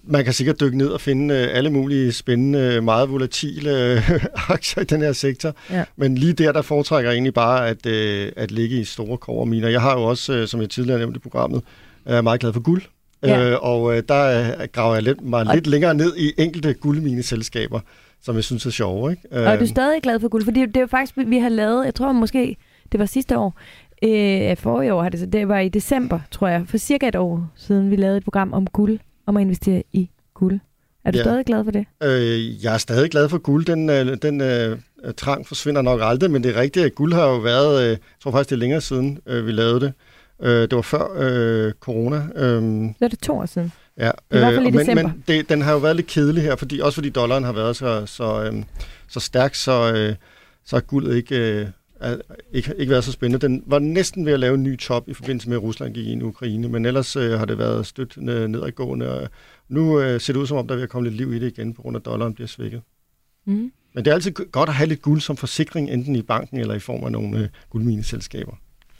man 0.08 0.24
kan 0.24 0.32
sikkert 0.32 0.60
dykke 0.60 0.78
ned 0.78 0.86
og 0.88 1.00
finde 1.00 1.34
øh, 1.34 1.48
alle 1.52 1.70
mulige 1.70 2.12
spændende, 2.12 2.80
meget 2.80 3.10
volatile 3.10 3.92
øh, 3.92 4.10
aktier 4.48 4.82
i 4.82 4.86
den 4.86 5.00
her 5.02 5.12
sektor. 5.12 5.54
Ja. 5.70 5.84
Men 5.96 6.18
lige 6.18 6.32
der, 6.32 6.52
der 6.52 6.62
foretrækker 6.62 7.10
jeg 7.10 7.14
egentlig 7.16 7.34
bare 7.34 7.68
at, 7.68 7.86
øh, 7.86 8.32
at 8.36 8.50
ligge 8.50 8.76
i 8.80 8.84
store 8.84 9.18
koverminer. 9.18 9.68
Jeg 9.68 9.80
har 9.80 9.92
jo 9.98 10.02
også, 10.04 10.32
øh, 10.32 10.48
som 10.48 10.60
jeg 10.60 10.70
tidligere 10.70 10.98
nævnte 10.98 11.16
i 11.18 11.20
programmet, 11.20 11.62
er 12.04 12.20
meget 12.22 12.40
glad 12.40 12.52
for 12.52 12.60
guld. 12.60 12.82
Ja. 13.22 13.50
Øh, 13.50 13.58
og 13.62 13.96
øh, 13.96 14.02
der 14.08 14.40
øh, 14.60 14.68
graver 14.72 14.94
jeg 14.94 15.02
lidt, 15.02 15.20
mig 15.24 15.46
Og- 15.46 15.54
lidt 15.54 15.66
længere 15.66 15.94
ned 15.94 16.16
i 16.16 16.32
enkelte 16.38 16.74
guldmineselskaber, 16.74 17.80
som 18.22 18.34
jeg 18.36 18.44
synes 18.44 18.66
er 18.66 18.70
sjove. 18.70 19.10
Ikke? 19.10 19.22
Og 19.30 19.38
er 19.42 19.52
du 19.56 19.60
Øhm, 19.60 19.66
stadig 19.66 20.02
glad 20.02 20.20
for 20.20 20.28
guld? 20.28 20.44
Fordi 20.44 20.60
det 20.60 20.76
er 20.76 20.80
jo 20.80 20.86
faktisk, 20.86 21.14
vi 21.26 21.38
har 21.38 21.48
lavet, 21.48 21.84
jeg 21.84 21.94
tror 21.94 22.12
måske, 22.12 22.56
det 22.92 23.00
var 23.00 23.06
sidste 23.06 23.38
år, 23.38 23.58
øh, 24.02 24.56
forrige 24.56 24.94
år 24.94 25.02
har 25.02 25.08
det, 25.08 25.20
så 25.20 25.26
det 25.26 25.48
var 25.48 25.58
i 25.58 25.68
december, 25.68 26.20
tror 26.30 26.48
jeg, 26.48 26.62
for 26.66 26.78
cirka 26.78 27.08
et 27.08 27.16
år 27.16 27.50
siden, 27.56 27.90
vi 27.90 27.96
lavede 27.96 28.16
et 28.16 28.24
program 28.24 28.52
om 28.52 28.66
guld, 28.66 28.98
om 29.26 29.36
at 29.36 29.40
investere 29.40 29.82
i 29.92 30.10
guld. 30.34 30.60
Er 31.04 31.10
du 31.10 31.18
Ja. 31.18 31.22
stadig 31.24 31.44
glad 31.44 31.64
for 31.64 31.70
det? 31.70 31.84
Øh, 32.02 32.64
jeg 32.64 32.74
er 32.74 32.78
stadig 32.78 33.10
glad 33.10 33.28
for 33.28 33.38
guld. 33.38 33.64
Den, 33.64 33.90
øh, 33.90 34.16
den 34.22 34.40
øh, 34.40 34.78
trang 35.16 35.46
forsvinder 35.46 35.82
nok 35.82 36.00
aldrig, 36.02 36.30
men 36.30 36.42
det 36.42 36.56
er 36.56 36.60
rigtigt, 36.60 36.86
at 36.86 36.94
guld 36.94 37.12
har 37.12 37.26
jo 37.26 37.36
været, 37.36 37.82
øh, 37.82 37.88
jeg 37.88 37.98
tror 38.22 38.30
faktisk, 38.30 38.50
det 38.50 38.56
er 38.56 38.60
længere 38.60 38.80
siden, 38.80 39.18
øh, 39.26 39.46
vi 39.46 39.52
lavede 39.52 39.80
det. 39.80 39.92
Øh, 40.42 40.50
det 40.62 40.72
var 40.76 40.82
før 40.82 41.04
øh, 41.16 41.72
corona. 41.80 42.16
Øh, 42.16 42.62
Så 42.98 43.04
er 43.04 43.08
det 43.08 43.18
to 43.18 43.32
år 43.38 43.46
siden. 43.46 43.72
Ja, 43.98 44.10
i 44.10 44.38
hvert 44.38 44.54
fald 44.54 44.64
i 44.64 44.68
og 44.68 44.86
men, 44.86 44.96
men 44.96 45.24
det, 45.28 45.48
den 45.48 45.62
har 45.62 45.72
jo 45.72 45.78
været 45.78 45.96
lidt 45.96 46.06
kedelig 46.06 46.42
her, 46.42 46.56
fordi, 46.56 46.80
også 46.80 46.94
fordi 46.96 47.10
dollaren 47.10 47.44
har 47.44 47.52
været 47.52 47.76
så, 47.76 48.06
så, 48.06 48.44
øh, 48.44 48.62
så 49.08 49.20
stærk, 49.20 49.54
så, 49.54 49.92
øh, 49.94 50.14
så 50.64 50.80
guldet 50.80 51.16
ikke, 51.16 51.36
øh, 51.60 51.66
er- 52.00 52.16
ikke, 52.52 52.74
ikke 52.78 52.90
været 52.90 53.04
så 53.04 53.12
spændende. 53.12 53.46
Den 53.48 53.62
var 53.66 53.78
næsten 53.78 54.26
ved 54.26 54.32
at 54.32 54.40
lave 54.40 54.54
en 54.54 54.62
ny 54.62 54.78
top 54.78 55.08
i 55.08 55.14
forbindelse 55.14 55.48
med, 55.48 55.56
at 55.56 55.62
Rusland 55.62 55.94
gik 55.94 56.06
ind 56.06 56.20
i 56.22 56.24
Ukraine, 56.24 56.68
men 56.68 56.84
ellers 56.84 57.16
øh, 57.16 57.38
har 57.38 57.44
det 57.44 57.58
været 57.58 57.86
stødt 57.86 58.18
øh, 58.30 58.48
nedadgående. 58.48 59.20
Og 59.20 59.28
nu 59.68 60.00
øh, 60.00 60.20
ser 60.20 60.32
det 60.32 60.40
ud 60.40 60.46
som 60.46 60.56
om, 60.56 60.66
der 60.66 60.74
er 60.74 60.76
ved 60.76 60.82
at 60.84 60.90
komme 60.90 61.08
lidt 61.08 61.16
liv 61.16 61.32
i 61.34 61.38
det 61.38 61.58
igen, 61.58 61.74
på 61.74 61.82
grund 61.82 61.96
af, 61.96 62.00
at 62.00 62.04
dollaren 62.06 62.34
bliver 62.34 62.48
svækket. 62.48 62.82
Mm. 63.46 63.72
Men 63.94 64.04
det 64.04 64.10
er 64.10 64.14
altid 64.14 64.30
godt 64.32 64.68
at 64.68 64.74
have 64.74 64.88
lidt 64.88 65.02
guld 65.02 65.20
som 65.20 65.36
forsikring, 65.36 65.90
enten 65.90 66.16
i 66.16 66.22
banken 66.22 66.58
eller 66.58 66.74
i 66.74 66.78
form 66.78 67.04
af 67.04 67.12
nogle 67.12 67.38
øh, 67.38 67.48
guldmineselskaber. 67.70 68.52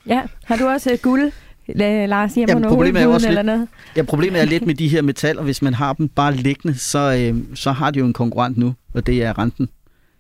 Ja, 0.07 0.23
har 0.45 0.57
du 0.57 0.67
også 0.67 0.93
øh, 0.93 0.99
guld, 1.03 1.33
Lars, 1.75 2.35
hjemme 2.35 2.51
Jamen, 2.51 2.63
på 2.63 2.69
problemet 2.69 3.03
er 3.03 3.07
også 3.07 3.29
eller 3.29 3.43
lidt- 3.43 3.47
noget? 3.47 3.69
Ja, 3.97 4.03
problemet 4.03 4.41
er 4.41 4.45
lidt 4.45 4.67
med 4.67 4.75
de 4.75 4.89
her 4.89 5.03
metaller, 5.03 5.43
hvis 5.43 5.63
man 5.63 5.75
har 5.75 5.93
dem 5.93 6.09
bare 6.09 6.35
liggende, 6.37 6.79
så, 6.79 6.99
øh, 7.33 7.43
så 7.55 7.73
har 7.73 7.91
de 7.91 7.99
jo 7.99 8.07
en 8.07 8.13
konkurrent 8.13 8.57
nu, 8.59 8.75
og 8.95 9.07
det 9.07 9.23
er 9.23 9.39
renten. 9.39 9.69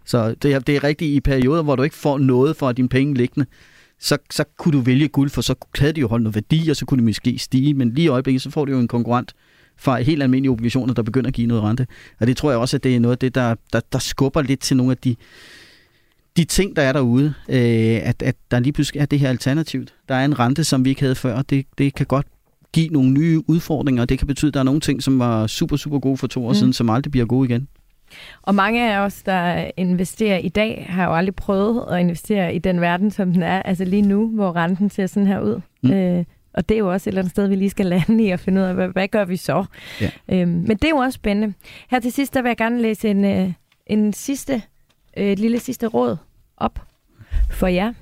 Så 0.05 0.35
det 0.43 0.53
er, 0.53 0.59
det 0.59 0.77
er 0.77 0.85
rigtigt 0.85 1.09
i 1.17 1.21
perioder, 1.21 1.63
hvor 1.63 1.77
du 1.77 1.83
ikke 1.83 1.97
får 1.97 2.19
noget 2.19 2.57
for 2.57 2.73
dine 2.73 2.89
penge 2.89 3.15
liggende, 3.15 3.47
så, 4.01 4.19
så 4.31 4.45
kunne 4.59 4.73
du 4.73 4.81
vælge 4.81 5.09
guld, 5.09 5.31
for 5.31 5.41
så 5.41 5.55
havde 5.79 5.93
de 5.93 6.01
jo 6.01 6.09
holdt 6.09 6.23
noget 6.23 6.35
værdi, 6.35 6.69
og 6.71 6.77
så 6.77 6.87
kunne 6.87 6.99
de 6.99 7.05
måske 7.05 7.39
stige, 7.39 7.75
men 7.75 7.91
lige 7.95 8.05
i 8.05 8.09
øjeblikket, 8.09 8.43
så 8.43 8.51
får 8.51 8.65
du 8.65 8.73
jo 8.73 8.79
en 8.79 8.89
konkurrent 8.89 9.33
fra 9.79 10.01
helt 10.01 10.23
almindelige 10.23 10.51
obligationer, 10.51 10.95
der 10.95 11.03
begynder 11.03 11.29
at 11.29 11.35
give 11.35 11.47
noget 11.47 11.63
rente. 11.63 11.87
Og 12.21 12.27
det 12.27 12.37
tror 12.37 12.51
jeg 12.51 12.59
også, 12.59 12.77
at 12.77 12.85
det 12.85 12.97
er 12.97 13.01
noget 13.01 13.13
af 13.15 13.19
det, 13.19 13.35
der, 13.35 13.55
der, 13.73 13.81
der 13.93 13.99
skubber 13.99 14.43
lidt 14.43 14.61
til 14.61 14.77
nogle 14.77 14.91
af 14.91 14.97
de, 14.99 15.17
de 16.37 16.45
ting, 16.45 16.77
der 16.77 16.83
er 16.83 16.93
derude, 16.93 17.35
øh, 17.49 18.09
at, 18.09 18.23
at 18.23 18.37
der 18.51 18.61
lige 18.61 18.73
pludselig 18.73 19.01
er 19.01 19.07
det 19.07 19.19
her 19.19 19.29
alternativt. 19.29 19.95
Der 20.09 20.15
er 20.15 20.25
en 20.25 20.39
rente, 20.39 20.65
som 20.65 20.85
vi 20.85 20.91
ikke 20.91 21.01
havde 21.03 21.15
før, 21.15 21.43
det, 21.43 21.67
det 21.79 21.95
kan 21.95 22.07
godt 22.07 22.27
give 22.73 22.89
nogle 22.89 23.11
nye 23.11 23.43
udfordringer, 23.47 24.03
og 24.03 24.09
det 24.09 24.19
kan 24.19 24.27
betyde, 24.27 24.49
at 24.49 24.55
der 24.55 24.61
er 24.61 24.65
nogle 24.65 24.81
ting, 24.81 25.03
som 25.03 25.19
var 25.19 25.47
super, 25.47 25.77
super 25.77 25.99
gode 25.99 26.17
for 26.17 26.27
to 26.27 26.45
år 26.45 26.49
Mm. 26.49 26.55
siden, 26.55 26.73
som 26.73 26.91
aldrig 26.91 27.11
bliver 27.11 27.27
gode 27.27 27.49
igen. 27.49 27.69
Og 28.43 28.55
mange 28.55 28.93
af 28.95 28.99
os, 28.99 29.23
der 29.23 29.71
investerer 29.77 30.39
i 30.39 30.49
dag, 30.49 30.87
har 30.89 31.05
jo 31.05 31.15
aldrig 31.15 31.35
prøvet 31.35 31.85
at 31.93 32.01
investere 32.01 32.55
i 32.55 32.59
den 32.59 32.81
verden, 32.81 33.11
som 33.11 33.33
den 33.33 33.43
er, 33.43 33.63
altså 33.63 33.85
lige 33.85 34.03
nu, 34.03 34.29
hvor 34.29 34.57
renten 34.57 34.91
ser 34.91 35.07
sådan 35.07 35.27
her 35.27 35.41
ud. 35.41 35.61
Mm. 35.83 35.91
Mm. 35.91 35.95
Øh, 35.97 36.25
og 36.55 36.69
det 36.69 36.75
er 36.75 36.79
jo 36.79 36.93
også 36.93 37.11
et 37.11 37.13
eller 37.13 37.21
andet 37.21 37.31
sted, 37.31 37.49
vi 37.49 37.55
lige 37.57 37.71
skal 37.71 37.87
lande 37.87 38.25
i 38.25 38.31
og 38.31 38.41
finde 38.41 38.61
ud 38.61 38.67
af, 38.67 38.75
hvad, 38.75 38.89
hvad 38.89 39.09
gør 39.09 39.25
vi 39.25 39.37
så? 39.37 39.65
Ja. 40.01 40.11
Øhm, 40.29 40.49
men 40.51 40.71
det 40.71 40.85
er 40.85 40.89
jo 40.89 40.97
også 40.97 41.17
spændende. 41.17 41.55
Her 41.91 42.01
til 42.01 42.13
sidst, 42.13 42.35
der 42.35 42.43
vil 42.43 42.49
jeg 42.49 42.57
gerne 42.57 42.83
læse 42.83 43.09
en, 43.11 43.25
øh, 43.25 43.53
en 43.87 44.13
sidste, 44.13 44.63
øh, 45.17 45.27
et 45.33 45.39
lille 45.39 45.59
sidste 45.61 45.87
råd 45.87 46.17
op 46.57 46.81
for 47.51 47.67
jer. 47.67 47.93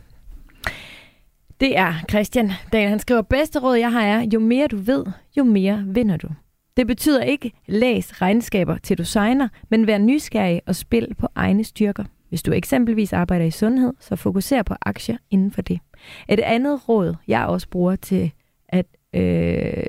Det 1.61 1.79
er 1.79 1.95
Christian 2.11 2.51
Dahl. 2.73 2.89
Han 2.89 2.99
skriver, 2.99 3.23
bedste 3.23 3.59
råd 3.59 3.77
jeg 3.77 3.93
har 3.93 4.03
er, 4.03 4.27
jo 4.35 4.41
mere 4.41 4.67
du 4.67 4.77
ved, 4.77 5.05
jo 5.37 5.45
mere 5.45 5.85
vinder 5.87 6.17
du. 6.17 6.29
Det 6.77 6.87
betyder 6.87 7.23
ikke 7.23 7.53
læs 7.67 8.23
regnskaber 8.23 8.79
til 8.79 8.99
du 8.99 9.05
signer, 9.05 9.49
men 9.69 9.87
vær 9.87 9.99
nysgerrig 9.99 10.63
og 10.67 10.77
spil 10.77 11.15
på 11.19 11.29
egne 11.35 11.65
styrker. 11.65 12.05
Hvis 12.29 12.43
du 12.43 12.53
eksempelvis 12.53 13.13
arbejder 13.13 13.45
i 13.45 13.51
sundhed, 13.51 13.93
så 14.01 14.17
fokuser 14.17 14.63
på 14.63 14.75
aktier 14.81 15.17
inden 15.31 15.51
for 15.51 15.63
det. 15.63 15.81
Et 16.29 16.41
andet 16.41 16.89
råd, 16.89 17.15
jeg 17.29 17.47
også 17.47 17.69
bruger 17.69 17.97
til 17.97 18.33
at... 18.69 18.87
Øh, 19.15 19.85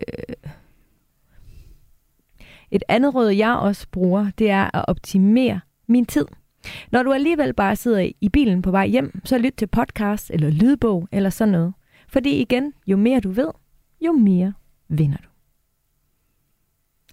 et 2.72 2.84
andet 2.88 3.16
råd, 3.16 3.30
jeg 3.30 3.56
også 3.56 3.88
bruger, 3.92 4.32
det 4.38 4.50
er 4.50 4.76
at 4.78 4.86
optimere 4.88 5.60
min 5.88 6.06
tid. 6.06 6.26
Når 6.92 7.04
du 7.04 7.12
alligevel 7.14 7.54
bare 7.54 7.76
sidder 7.76 8.10
i 8.22 8.30
bilen 8.30 8.62
på 8.62 8.72
vej 8.72 8.88
hjem, 8.88 9.22
så 9.24 9.38
lyt 9.38 9.54
til 9.58 9.68
podcast 9.68 10.32
eller 10.34 10.50
lydbog 10.50 11.08
eller 11.12 11.30
sådan 11.30 11.52
noget. 11.52 11.74
Fordi 12.10 12.30
igen, 12.42 12.74
jo 12.88 12.98
mere 12.98 13.20
du 13.20 13.32
ved, 13.32 13.50
jo 14.02 14.12
mere 14.12 14.54
vinder 14.90 15.18
du. 15.18 15.30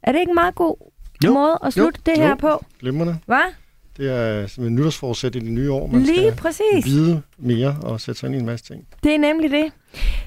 Er 0.03 0.13
det 0.13 0.21
ikke 0.21 0.31
en 0.31 0.35
meget 0.35 0.55
god 0.55 0.77
Jo. 1.25 1.33
måde 1.33 1.59
at 1.65 1.73
slutte 1.73 2.01
Jo. 2.07 2.13
det 2.13 2.23
her 2.23 2.29
Jo. 2.29 2.35
på. 2.35 2.65
Glimrende. 2.81 3.19
Hvad? 3.27 3.55
Det 3.97 4.11
er 4.11 4.47
som 4.47 4.65
en 4.65 4.75
nytårsforsæt 4.75 5.35
i 5.37 5.39
det 5.39 5.53
nye 5.53 5.73
år. 5.73 5.87
Man 5.87 6.03
Lige 6.03 6.17
skal 6.17 6.37
præcis. 6.37 6.85
vide 6.87 7.23
mere 7.39 7.77
og 7.83 8.01
sætte 8.01 8.21
sig 8.21 8.27
ind 8.27 8.35
i 8.35 8.39
en 8.39 8.47
masse 8.47 8.65
ting. 8.75 8.87
Det 9.03 9.15
er 9.15 9.19
nemlig 9.19 9.51
det. 9.51 9.73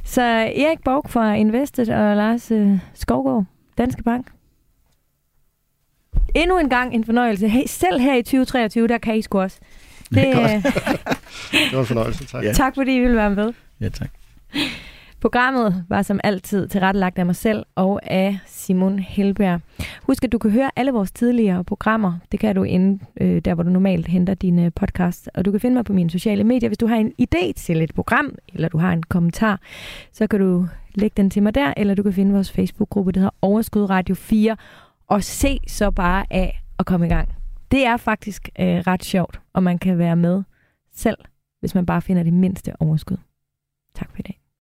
Så 0.03 0.21
Erik 0.21 0.79
Borg 0.85 1.09
fra 1.09 1.33
Invested 1.33 1.89
og 1.89 2.15
Lars 2.15 2.51
øh, 2.51 2.79
Skovgaard, 2.93 3.45
Danske 3.77 4.03
Bank. 4.03 4.31
Endnu 6.35 6.57
en 6.57 6.69
gang 6.69 6.93
en 6.95 7.03
fornøjelse. 7.03 7.47
Hey, 7.47 7.63
selv 7.67 7.99
her 7.99 8.15
i 8.15 8.21
2023, 8.21 8.87
der 8.87 8.97
kan 8.97 9.15
I 9.17 9.21
sgu 9.21 9.39
også. 9.39 9.57
Det, 10.09 10.15
Det 10.15 10.27
er 10.27 10.33
godt. 10.33 10.51
øh, 10.51 10.63
Det 11.69 11.73
var 11.73 11.79
en 11.79 11.85
fornøjelse, 11.85 12.25
tak. 12.25 12.43
Ja. 12.43 12.53
tak 12.53 12.75
fordi 12.75 12.95
I 12.95 12.99
ville 12.99 13.15
være 13.15 13.29
med. 13.29 13.53
Ja, 13.81 13.89
tak. 13.89 14.09
Programmet 15.21 15.83
var 15.89 16.01
som 16.01 16.19
altid 16.23 16.67
tilrettelagt 16.67 17.19
af 17.19 17.25
mig 17.25 17.35
selv 17.35 17.63
og 17.75 18.11
af 18.11 18.37
Simon 18.45 18.99
Helberg. 18.99 19.59
Husk, 20.03 20.23
at 20.23 20.31
du 20.31 20.37
kan 20.37 20.51
høre 20.51 20.71
alle 20.75 20.91
vores 20.91 21.11
tidligere 21.11 21.63
programmer. 21.63 22.13
Det 22.31 22.39
kan 22.39 22.55
du 22.55 22.63
inde 22.63 22.99
øh, 23.21 23.41
der, 23.45 23.53
hvor 23.53 23.63
du 23.63 23.69
normalt 23.69 24.07
henter 24.07 24.33
dine 24.33 24.71
podcasts. 24.71 25.29
Og 25.33 25.45
du 25.45 25.51
kan 25.51 25.59
finde 25.59 25.73
mig 25.75 25.85
på 25.85 25.93
mine 25.93 26.09
sociale 26.09 26.43
medier. 26.43 26.69
Hvis 26.69 26.77
du 26.77 26.87
har 26.87 26.95
en 26.95 27.13
idé 27.21 27.51
til 27.55 27.81
et 27.81 27.95
program, 27.95 28.35
eller 28.53 28.69
du 28.69 28.77
har 28.77 28.93
en 28.93 29.03
kommentar, 29.03 29.59
så 30.11 30.27
kan 30.27 30.39
du 30.39 30.67
lægge 30.95 31.13
den 31.17 31.29
til 31.29 31.43
mig 31.43 31.55
der, 31.55 31.73
eller 31.77 31.95
du 31.95 32.03
kan 32.03 32.13
finde 32.13 32.33
vores 32.33 32.51
Facebook-gruppe, 32.51 33.11
der 33.11 33.19
hedder 33.19 33.35
Overskud 33.41 33.89
Radio 33.89 34.15
4, 34.15 34.55
og 35.07 35.23
se 35.23 35.59
så 35.67 35.91
bare 35.91 36.25
af 36.29 36.61
at 36.79 36.85
komme 36.85 37.05
i 37.05 37.09
gang. 37.09 37.35
Det 37.71 37.85
er 37.85 37.97
faktisk 37.97 38.49
øh, 38.59 38.77
ret 38.77 39.03
sjovt, 39.03 39.41
og 39.53 39.63
man 39.63 39.79
kan 39.79 39.97
være 39.97 40.15
med 40.15 40.43
selv, 40.93 41.17
hvis 41.59 41.75
man 41.75 41.85
bare 41.85 42.01
finder 42.01 42.23
det 42.23 42.33
mindste 42.33 42.73
overskud. 42.79 43.17
Tak 43.95 44.09
for 44.11 44.17
i 44.19 44.21
dag. 44.21 44.44